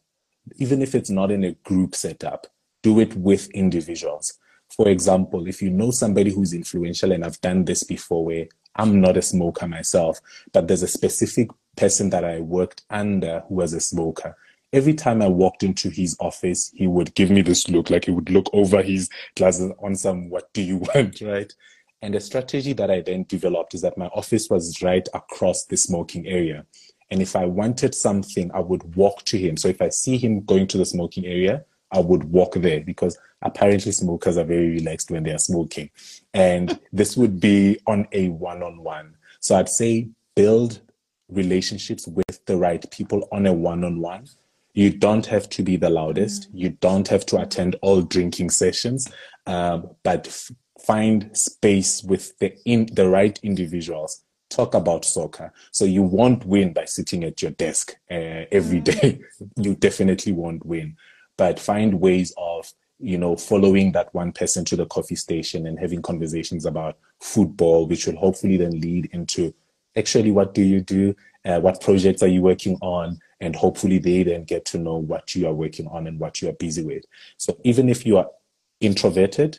even 0.56 0.82
if 0.82 0.94
it's 0.94 1.10
not 1.10 1.30
in 1.30 1.44
a 1.44 1.52
group 1.64 1.94
setup, 1.94 2.46
do 2.82 3.00
it 3.00 3.14
with 3.16 3.50
individuals. 3.50 4.38
For 4.70 4.88
example, 4.88 5.48
if 5.48 5.60
you 5.62 5.70
know 5.70 5.90
somebody 5.90 6.32
who's 6.32 6.52
influential, 6.52 7.12
and 7.12 7.24
I've 7.24 7.40
done 7.40 7.64
this 7.64 7.82
before 7.82 8.24
where 8.24 8.46
I'm 8.78 9.00
not 9.00 9.16
a 9.16 9.22
smoker 9.22 9.66
myself, 9.66 10.20
but 10.52 10.68
there's 10.68 10.84
a 10.84 10.88
specific 10.88 11.50
person 11.76 12.10
that 12.10 12.24
I 12.24 12.40
worked 12.40 12.84
under 12.90 13.42
who 13.48 13.56
was 13.56 13.72
a 13.72 13.80
smoker. 13.80 14.36
Every 14.72 14.94
time 14.94 15.20
I 15.20 15.28
walked 15.28 15.62
into 15.62 15.90
his 15.90 16.16
office, 16.20 16.70
he 16.74 16.86
would 16.86 17.14
give 17.14 17.30
me 17.30 17.42
this 17.42 17.68
look, 17.68 17.90
like 17.90 18.04
he 18.04 18.10
would 18.10 18.30
look 18.30 18.48
over 18.52 18.82
his 18.82 19.08
glasses 19.34 19.72
on 19.82 19.96
some, 19.96 20.30
what 20.30 20.52
do 20.52 20.62
you 20.62 20.76
want, 20.94 21.20
right? 21.20 21.52
And 22.00 22.14
the 22.14 22.20
strategy 22.20 22.72
that 22.74 22.90
I 22.90 23.00
then 23.00 23.24
developed 23.28 23.74
is 23.74 23.80
that 23.82 23.98
my 23.98 24.06
office 24.06 24.48
was 24.48 24.80
right 24.82 25.06
across 25.14 25.64
the 25.64 25.76
smoking 25.76 26.26
area. 26.26 26.64
And 27.10 27.20
if 27.20 27.34
I 27.34 27.46
wanted 27.46 27.94
something, 27.94 28.50
I 28.52 28.60
would 28.60 28.94
walk 28.94 29.24
to 29.24 29.38
him. 29.38 29.56
So 29.56 29.68
if 29.68 29.82
I 29.82 29.88
see 29.88 30.18
him 30.18 30.44
going 30.44 30.66
to 30.68 30.78
the 30.78 30.84
smoking 30.84 31.26
area, 31.26 31.64
I 31.90 32.00
would 32.00 32.24
walk 32.24 32.54
there 32.54 32.80
because 32.80 33.18
apparently 33.42 33.92
smokers 33.92 34.36
are 34.36 34.44
very 34.44 34.70
relaxed 34.70 35.10
when 35.10 35.22
they 35.22 35.32
are 35.32 35.38
smoking. 35.38 35.90
And 36.34 36.78
this 36.92 37.16
would 37.16 37.40
be 37.40 37.78
on 37.86 38.06
a 38.12 38.28
one 38.28 38.62
on 38.62 38.82
one. 38.82 39.14
So 39.40 39.56
I'd 39.56 39.68
say 39.68 40.08
build 40.34 40.80
relationships 41.28 42.06
with 42.06 42.44
the 42.46 42.56
right 42.56 42.90
people 42.90 43.28
on 43.32 43.46
a 43.46 43.52
one 43.52 43.84
on 43.84 44.00
one. 44.00 44.26
You 44.74 44.90
don't 44.90 45.26
have 45.26 45.48
to 45.50 45.62
be 45.62 45.76
the 45.76 45.90
loudest. 45.90 46.52
Mm. 46.52 46.58
You 46.58 46.68
don't 46.70 47.08
have 47.08 47.26
to 47.26 47.40
attend 47.40 47.76
all 47.82 48.02
drinking 48.02 48.50
sessions, 48.50 49.10
um, 49.46 49.90
but 50.02 50.28
f- 50.28 50.52
find 50.80 51.36
space 51.36 52.02
with 52.04 52.38
the 52.38 52.56
in 52.64 52.86
the 52.92 53.08
right 53.08 53.38
individuals 53.42 54.22
talk 54.50 54.74
about 54.74 55.04
soccer. 55.04 55.52
So 55.72 55.84
you 55.84 56.02
won't 56.02 56.44
win 56.44 56.72
by 56.72 56.84
sitting 56.84 57.24
at 57.24 57.42
your 57.42 57.50
desk 57.52 57.96
uh, 58.10 58.46
every 58.50 58.80
mm. 58.80 59.20
you 59.56 59.74
definitely 59.74 60.32
won't 60.32 60.64
win. 60.64 60.96
But 61.38 61.58
find 61.58 62.00
ways 62.00 62.34
of, 62.36 62.70
you 62.98 63.16
know, 63.16 63.36
following 63.36 63.92
that 63.92 64.12
one 64.12 64.32
person 64.32 64.64
to 64.66 64.76
the 64.76 64.86
coffee 64.86 65.14
station 65.14 65.66
and 65.66 65.78
having 65.78 66.02
conversations 66.02 66.66
about 66.66 66.98
football, 67.20 67.86
which 67.86 68.06
will 68.06 68.16
hopefully 68.16 68.58
then 68.58 68.78
lead 68.80 69.08
into 69.12 69.54
actually 69.96 70.30
what 70.30 70.52
do 70.52 70.62
you 70.62 70.80
do? 70.80 71.14
Uh, 71.44 71.60
what 71.60 71.80
projects 71.80 72.22
are 72.22 72.28
you 72.28 72.42
working 72.42 72.76
on? 72.82 73.18
And 73.40 73.54
hopefully 73.54 73.98
they 73.98 74.24
then 74.24 74.44
get 74.44 74.64
to 74.66 74.78
know 74.78 74.96
what 74.96 75.34
you 75.34 75.46
are 75.46 75.54
working 75.54 75.86
on 75.86 76.06
and 76.06 76.18
what 76.18 76.42
you 76.42 76.48
are 76.48 76.54
busy 76.54 76.84
with. 76.84 77.04
So 77.38 77.56
even 77.64 77.88
if 77.88 78.04
you 78.04 78.18
are 78.18 78.28
introverted, 78.80 79.58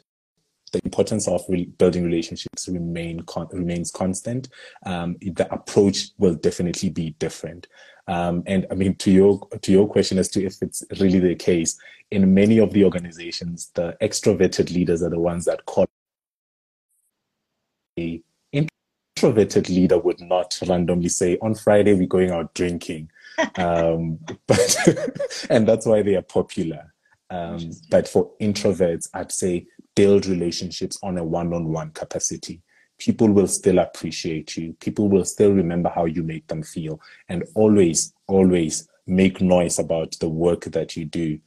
the 0.69 0.81
importance 0.83 1.27
of 1.27 1.43
re- 1.49 1.65
building 1.65 2.03
relationships 2.03 2.67
remain 2.67 3.21
con- 3.21 3.49
remains 3.51 3.91
constant. 3.91 4.49
Um, 4.85 5.17
the 5.21 5.51
approach 5.53 6.09
will 6.17 6.35
definitely 6.35 6.89
be 6.89 7.11
different. 7.19 7.67
Um, 8.07 8.41
and 8.47 8.65
I 8.71 8.73
mean, 8.73 8.95
to 8.95 9.11
your 9.11 9.47
to 9.61 9.71
your 9.71 9.87
question 9.87 10.17
as 10.17 10.29
to 10.29 10.43
if 10.43 10.61
it's 10.61 10.83
really 10.99 11.19
the 11.19 11.35
case, 11.35 11.77
in 12.09 12.33
many 12.33 12.57
of 12.57 12.73
the 12.73 12.83
organizations, 12.83 13.71
the 13.75 13.95
extroverted 14.01 14.73
leaders 14.73 15.03
are 15.03 15.11
the 15.11 15.19
ones 15.19 15.45
that 15.45 15.65
call 15.65 15.85
a 17.99 18.21
introverted 18.51 19.69
leader 19.69 19.99
would 19.99 20.21
not 20.21 20.57
randomly 20.67 21.09
say, 21.09 21.37
"On 21.41 21.53
Friday 21.53 21.93
we're 21.93 22.07
going 22.07 22.31
out 22.31 22.53
drinking," 22.53 23.11
um, 23.55 24.17
but 24.47 24.77
and 25.49 25.67
that's 25.67 25.85
why 25.85 26.01
they 26.01 26.15
are 26.15 26.23
popular. 26.23 26.93
Um, 27.29 27.71
but 27.89 28.07
for 28.07 28.31
introverts, 28.41 29.09
I'd 29.13 29.31
say 29.31 29.67
build 29.95 30.25
relationships 30.25 30.97
on 31.03 31.17
a 31.17 31.23
one 31.23 31.53
on 31.53 31.71
one 31.71 31.91
capacity. 31.91 32.61
People 32.97 33.29
will 33.29 33.47
still 33.47 33.79
appreciate 33.79 34.57
you. 34.57 34.73
People 34.79 35.09
will 35.09 35.25
still 35.25 35.51
remember 35.51 35.89
how 35.89 36.05
you 36.05 36.23
make 36.23 36.47
them 36.47 36.63
feel. 36.63 36.99
And 37.29 37.43
always, 37.55 38.13
always 38.27 38.87
make 39.07 39.41
noise 39.41 39.79
about 39.79 40.17
the 40.19 40.29
work 40.29 40.65
that 40.65 40.97
you 40.97 41.05
do. 41.05 41.39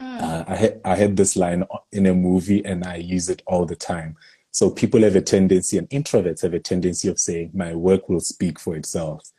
Mm. 0.00 0.22
Uh, 0.22 0.44
I, 0.48 0.92
I 0.92 0.96
had 0.96 1.16
this 1.16 1.36
line 1.36 1.64
in 1.92 2.06
a 2.06 2.14
movie 2.14 2.64
and 2.64 2.84
I 2.84 2.96
use 2.96 3.28
it 3.28 3.42
all 3.46 3.66
the 3.66 3.76
time. 3.76 4.16
So 4.52 4.70
people 4.70 5.02
have 5.02 5.14
a 5.14 5.20
tendency, 5.20 5.78
and 5.78 5.88
introverts 5.90 6.42
have 6.42 6.54
a 6.54 6.58
tendency 6.58 7.08
of 7.08 7.20
saying, 7.20 7.52
My 7.54 7.72
work 7.74 8.08
will 8.08 8.20
speak 8.20 8.58
for 8.58 8.74
itself. 8.74 9.30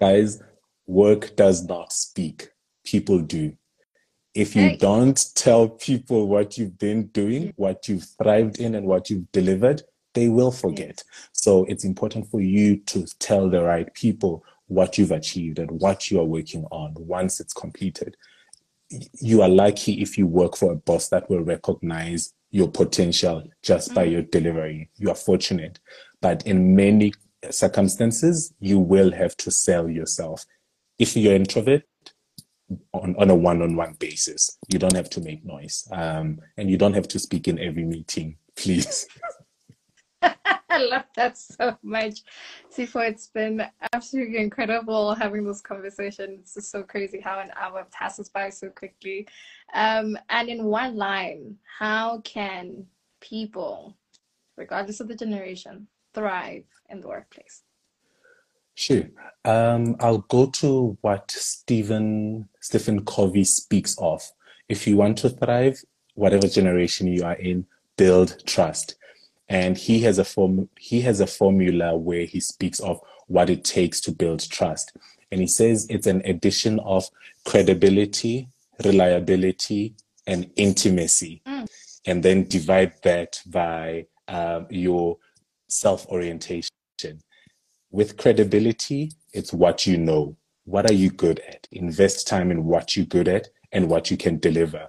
Guys, 0.00 0.42
work 0.86 1.36
does 1.36 1.64
not 1.64 1.92
speak, 1.92 2.48
people 2.82 3.18
do 3.18 3.56
if 4.34 4.56
you 4.56 4.76
don't 4.76 5.26
tell 5.34 5.68
people 5.68 6.26
what 6.26 6.58
you've 6.58 6.78
been 6.78 7.06
doing, 7.08 7.52
what 7.56 7.88
you've 7.88 8.06
thrived 8.20 8.58
in, 8.58 8.74
and 8.74 8.86
what 8.86 9.08
you've 9.08 9.30
delivered, 9.30 9.82
they 10.14 10.28
will 10.28 10.50
forget. 10.50 11.04
So 11.32 11.64
it's 11.64 11.84
important 11.84 12.28
for 12.30 12.40
you 12.40 12.78
to 12.78 13.06
tell 13.18 13.48
the 13.48 13.62
right 13.62 13.92
people 13.94 14.44
what 14.66 14.98
you've 14.98 15.12
achieved 15.12 15.58
and 15.58 15.70
what 15.80 16.10
you 16.10 16.20
are 16.20 16.24
working 16.24 16.64
on 16.70 16.94
once 16.96 17.38
it's 17.38 17.52
completed. 17.52 18.16
You 19.20 19.42
are 19.42 19.48
lucky 19.48 20.00
if 20.00 20.18
you 20.18 20.26
work 20.26 20.56
for 20.56 20.72
a 20.72 20.76
boss 20.76 21.08
that 21.08 21.28
will 21.30 21.42
recognize 21.42 22.32
your 22.50 22.68
potential 22.68 23.44
just 23.62 23.88
mm-hmm. 23.88 23.94
by 23.96 24.04
your 24.04 24.22
delivery. 24.22 24.90
You 24.96 25.10
are 25.10 25.16
fortunate. 25.16 25.78
But 26.20 26.46
in 26.46 26.74
many 26.74 27.12
circumstances, 27.50 28.52
you 28.58 28.78
will 28.78 29.12
have 29.12 29.36
to 29.38 29.50
sell 29.50 29.88
yourself. 29.88 30.44
If 30.98 31.16
you're 31.16 31.34
an 31.34 31.42
introvert, 31.42 31.82
on, 32.92 33.14
on 33.18 33.30
a 33.30 33.34
one-on-one 33.34 33.94
basis. 33.94 34.58
You 34.68 34.78
don't 34.78 34.94
have 34.94 35.10
to 35.10 35.20
make 35.20 35.44
noise. 35.44 35.86
Um, 35.92 36.40
and 36.56 36.70
you 36.70 36.76
don't 36.76 36.94
have 36.94 37.08
to 37.08 37.18
speak 37.18 37.48
in 37.48 37.58
every 37.58 37.84
meeting, 37.84 38.36
please. 38.56 39.06
I 40.74 40.78
love 40.78 41.04
that 41.16 41.38
so 41.38 41.76
much. 41.82 42.22
Sipho, 42.74 43.08
it's 43.08 43.28
been 43.28 43.64
absolutely 43.92 44.38
incredible 44.38 45.14
having 45.14 45.44
this 45.44 45.60
conversation. 45.60 46.38
It's 46.40 46.54
just 46.54 46.70
so 46.70 46.82
crazy 46.82 47.20
how 47.20 47.38
an 47.38 47.50
hour 47.60 47.86
passes 47.92 48.28
by 48.28 48.50
so 48.50 48.70
quickly. 48.70 49.28
Um, 49.74 50.16
and 50.30 50.48
in 50.48 50.64
one 50.64 50.96
line, 50.96 51.56
how 51.78 52.20
can 52.22 52.86
people, 53.20 53.96
regardless 54.56 55.00
of 55.00 55.08
the 55.08 55.14
generation, 55.14 55.86
thrive 56.14 56.64
in 56.90 57.00
the 57.00 57.08
workplace? 57.08 57.63
Sure. 58.74 59.04
Um, 59.44 59.96
I'll 60.00 60.18
go 60.18 60.46
to 60.46 60.96
what 61.00 61.30
Stephen 61.30 62.48
Stephen 62.60 63.04
Covey 63.04 63.44
speaks 63.44 63.96
of. 63.98 64.22
If 64.68 64.86
you 64.86 64.96
want 64.96 65.18
to 65.18 65.30
thrive, 65.30 65.82
whatever 66.14 66.48
generation 66.48 67.06
you 67.06 67.24
are 67.24 67.34
in, 67.34 67.66
build 67.96 68.42
trust. 68.46 68.96
And 69.48 69.76
he 69.76 70.00
has 70.00 70.18
a 70.18 70.24
form 70.24 70.68
he 70.78 71.02
has 71.02 71.20
a 71.20 71.26
formula 71.26 71.96
where 71.96 72.24
he 72.24 72.40
speaks 72.40 72.80
of 72.80 73.00
what 73.26 73.50
it 73.50 73.64
takes 73.64 74.00
to 74.02 74.12
build 74.12 74.48
trust. 74.50 74.96
And 75.30 75.40
he 75.40 75.46
says 75.46 75.86
it's 75.90 76.06
an 76.06 76.22
addition 76.24 76.78
of 76.80 77.08
credibility, 77.44 78.48
reliability, 78.84 79.94
and 80.26 80.50
intimacy. 80.56 81.42
Mm. 81.46 81.66
And 82.06 82.22
then 82.22 82.48
divide 82.48 82.94
that 83.02 83.40
by 83.46 84.06
uh, 84.28 84.62
your 84.70 85.18
self 85.68 86.06
orientation 86.08 86.70
with 87.94 88.16
credibility, 88.16 89.12
it's 89.32 89.52
what 89.52 89.86
you 89.86 89.96
know. 89.96 90.36
What 90.64 90.90
are 90.90 90.94
you 90.94 91.10
good 91.10 91.38
at? 91.46 91.68
Invest 91.70 92.26
time 92.26 92.50
in 92.50 92.64
what 92.64 92.96
you're 92.96 93.06
good 93.06 93.28
at 93.28 93.46
and 93.70 93.88
what 93.88 94.10
you 94.10 94.16
can 94.16 94.40
deliver. 94.40 94.88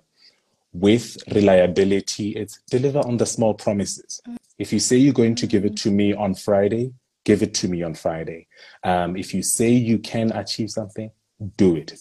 With 0.73 1.15
reliability, 1.31 2.31
it's 2.31 2.59
deliver 2.71 2.99
on 2.99 3.17
the 3.17 3.27
small 3.27 3.53
promises. 3.53 4.21
If 4.57 4.73
you 4.73 4.79
say 4.79 4.97
you're 4.97 5.13
going 5.13 5.35
to 5.35 5.45
give 5.45 5.65
it 5.65 5.77
to 5.77 5.91
me 5.91 6.15
on 6.15 6.33
Friday, 6.33 6.93
give 7.25 7.43
it 7.43 7.53
to 7.55 7.67
me 7.67 7.83
on 7.83 7.93
Friday. 7.93 8.47
Um, 8.83 9.15
if 9.15 9.35
you 9.35 9.43
say 9.43 9.69
you 9.69 9.99
can 9.99 10.31
achieve 10.31 10.71
something, 10.71 11.11
do 11.57 11.75
it. 11.75 11.93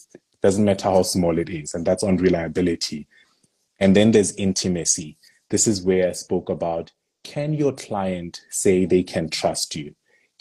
Doesn't 0.42 0.64
matter 0.64 0.88
how 0.88 1.02
small 1.02 1.38
it 1.38 1.50
is. 1.50 1.74
And 1.74 1.84
that's 1.84 2.02
on 2.02 2.16
reliability. 2.16 3.08
And 3.78 3.94
then 3.94 4.12
there's 4.12 4.34
intimacy. 4.36 5.18
This 5.50 5.66
is 5.66 5.82
where 5.82 6.08
I 6.08 6.12
spoke 6.12 6.48
about 6.48 6.92
can 7.24 7.52
your 7.52 7.72
client 7.72 8.40
say 8.48 8.86
they 8.86 9.02
can 9.02 9.28
trust 9.28 9.76
you? 9.76 9.94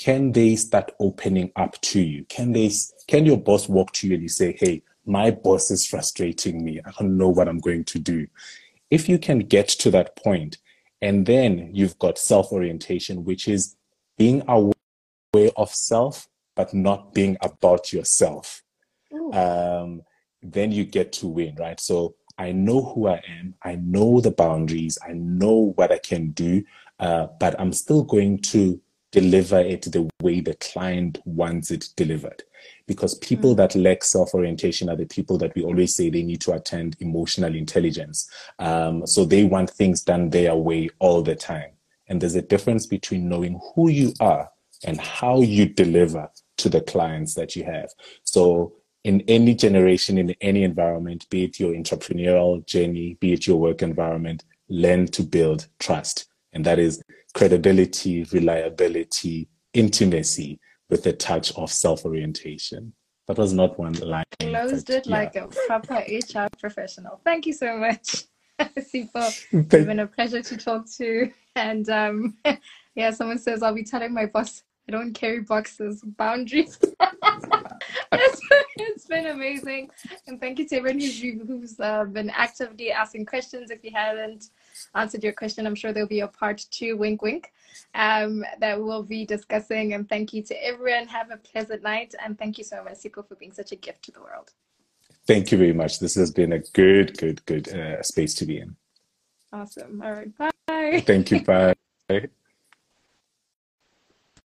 Can 0.04 0.34
they 0.34 0.58
start 0.58 0.92
opening 1.00 1.50
up 1.56 1.80
to 1.80 2.02
you? 2.02 2.26
Can 2.26 2.52
they 2.52 2.70
can 3.08 3.26
your 3.26 3.38
boss 3.38 3.70
walk 3.70 3.94
to 3.94 4.08
you 4.08 4.16
and 4.16 4.24
you 4.24 4.28
say, 4.28 4.54
hey, 4.60 4.84
my 5.06 5.32
boss 5.32 5.72
is 5.72 5.88
frustrating 5.88 6.62
me. 6.62 6.82
I 6.84 6.92
don't 7.00 7.18
know 7.18 7.30
what 7.30 7.48
I'm 7.48 7.60
going 7.60 7.86
to 7.86 8.00
do. 8.00 8.28
If 8.92 9.08
you 9.08 9.18
can 9.18 9.40
get 9.40 9.70
to 9.70 9.90
that 9.92 10.18
point, 10.18 10.58
and 11.02 11.26
then 11.26 11.70
you've 11.72 11.98
got 12.00 12.18
self 12.18 12.52
orientation, 12.52 13.24
which 13.24 13.48
is 13.48 13.78
being 14.18 14.44
aware 14.50 15.52
of 15.56 15.74
self, 15.74 16.28
but 16.58 16.74
not 16.74 17.14
being 17.14 17.38
about 17.40 17.94
yourself. 17.94 18.62
Um, 19.32 20.02
then 20.42 20.74
you 20.74 20.84
get 20.84 21.14
to 21.14 21.28
win, 21.28 21.56
right? 21.56 21.80
So 21.80 22.16
I 22.38 22.52
know 22.52 22.82
who 22.82 23.08
I 23.08 23.22
am. 23.40 23.56
I 23.64 23.76
know 23.76 24.20
the 24.20 24.32
boundaries. 24.32 24.98
I 25.02 25.14
know 25.14 25.72
what 25.78 25.94
I 25.94 26.00
can 26.00 26.32
do, 26.32 26.66
uh, 27.00 27.28
but 27.40 27.58
I'm 27.58 27.72
still 27.72 28.04
going 28.04 28.40
to 28.40 28.82
deliver 29.14 29.60
it 29.60 29.84
the 29.84 30.10
way 30.22 30.42
the 30.42 30.56
client 30.56 31.20
wants 31.24 31.72
it 31.72 31.90
delivered. 31.96 32.44
Because 32.88 33.16
people 33.20 33.54
mm. 33.54 33.58
that 33.58 33.76
lack 33.76 34.04
self 34.04 34.34
orientation 34.34 34.90
are 34.90 34.96
the 34.98 35.06
people 35.06 35.38
that 35.38 35.56
we 35.56 35.64
always 35.64 35.96
say 35.96 36.10
they 36.10 36.24
need 36.24 36.42
to 36.42 36.54
attend 36.54 36.98
emotional 37.00 37.56
intelligence. 37.56 38.30
Um, 38.60 39.08
so 39.08 39.24
they 39.24 39.46
want 39.46 39.70
things 39.70 40.02
done 40.02 40.30
their 40.32 40.56
way 40.56 40.90
all 41.00 41.22
the 41.22 41.36
time. 41.36 41.72
And 42.08 42.20
there's 42.20 42.36
a 42.36 42.42
difference 42.42 42.86
between 42.86 43.30
knowing 43.30 43.62
who 43.76 43.90
you 43.90 44.14
are 44.20 44.50
and 44.84 45.00
how 45.00 45.42
you 45.42 45.68
deliver 45.68 46.30
to 46.58 46.70
the 46.70 46.82
clients 46.82 47.36
that 47.36 47.56
you 47.56 47.64
have. 47.64 47.90
So 48.24 48.74
in 49.04 49.22
any 49.28 49.54
generation, 49.54 50.18
in 50.18 50.36
any 50.42 50.64
environment, 50.64 51.30
be 51.30 51.46
it 51.46 51.60
your 51.60 51.74
entrepreneurial 51.74 52.66
journey, 52.66 53.18
be 53.20 53.34
it 53.34 53.46
your 53.46 53.60
work 53.60 53.82
environment, 53.82 54.44
learn 54.70 55.08
to 55.08 55.24
build 55.24 55.68
trust. 55.80 56.26
And 56.54 56.66
that 56.66 56.80
is 56.80 57.02
credibility, 57.34 58.24
reliability, 58.26 59.48
intimacy 59.74 60.60
with 60.90 61.06
a 61.08 61.14
touch 61.14 61.52
of 61.56 61.72
self 61.72 62.06
orientation. 62.06 62.94
That 63.28 63.38
was 63.38 63.54
not 63.54 63.80
one 63.80 63.94
line. 63.94 64.26
Closed 64.40 64.88
but, 64.88 64.96
it 64.96 65.08
yeah. 65.08 65.18
like 65.18 65.36
a 65.36 65.48
proper 65.68 66.04
HR 66.08 66.48
professional. 66.60 67.22
Thank 67.24 67.46
you 67.46 67.54
so 67.54 67.78
much, 67.78 68.26
Sipho. 68.60 69.46
It's 69.52 69.70
been 69.70 70.00
a 70.00 70.08
pleasure 70.08 70.42
to 70.42 70.58
talk 70.58 70.86
to. 70.98 71.32
And 71.56 71.90
um, 71.90 72.38
yeah, 72.96 73.12
someone 73.12 73.40
says 73.40 73.64
I'll 73.64 73.74
be 73.74 73.84
telling 73.84 74.14
my 74.14 74.26
boss 74.26 74.64
I 74.88 74.92
don't 74.92 75.14
carry 75.14 75.40
boxes, 75.40 76.02
boundaries. 76.02 76.78
it's, 78.12 78.42
it's 78.76 79.06
been 79.06 79.28
amazing. 79.28 79.90
And 80.28 80.42
thank 80.42 80.60
you 80.60 80.68
to 80.68 80.76
everyone 80.76 81.00
who's, 81.00 81.22
who's 81.22 81.80
uh, 81.80 82.04
been 82.04 82.30
actively 82.30 82.92
asking 82.92 83.26
questions. 83.26 83.72
If 83.72 83.84
you 83.84 83.92
haven't 83.94 84.50
answered 84.96 85.24
your 85.24 85.34
question, 85.34 85.66
I'm 85.66 85.76
sure 85.76 85.94
there'll 85.94 86.10
be 86.10 86.22
a 86.22 86.28
part 86.28 86.66
two, 86.72 86.98
wink, 86.98 87.22
wink, 87.22 87.52
um, 87.96 88.44
that 88.60 88.82
we'll 88.82 89.04
be 89.04 89.26
discussing. 89.26 89.94
And 89.94 90.08
thank 90.08 90.34
you 90.34 90.42
to 90.44 90.66
everyone. 90.66 91.08
Have 91.08 91.32
a 91.32 91.38
pleasant 91.38 91.84
night. 91.84 92.14
And 92.24 92.38
thank 92.38 92.58
you 92.58 92.64
so 92.64 92.84
much, 92.84 92.96
Sipho, 92.96 93.28
for 93.28 93.36
being 93.36 93.52
such 93.52 93.72
a 93.72 93.76
gift 93.76 94.04
to 94.04 94.12
the 94.12 94.22
world. 94.22 94.52
Thank 95.26 95.52
you 95.52 95.58
very 95.58 95.74
much. 95.74 96.00
This 96.00 96.16
has 96.16 96.32
been 96.32 96.54
a 96.54 96.60
good, 96.60 97.18
good, 97.18 97.46
good 97.46 97.70
uh, 97.70 98.02
space 98.04 98.34
to 98.36 98.46
be 98.46 98.60
in. 98.60 98.76
Awesome. 99.52 100.02
All 100.04 100.12
right. 100.12 100.38
Bye. 100.38 101.04
Thank 101.06 101.32
you. 101.32 101.44
Bye. 101.44 101.76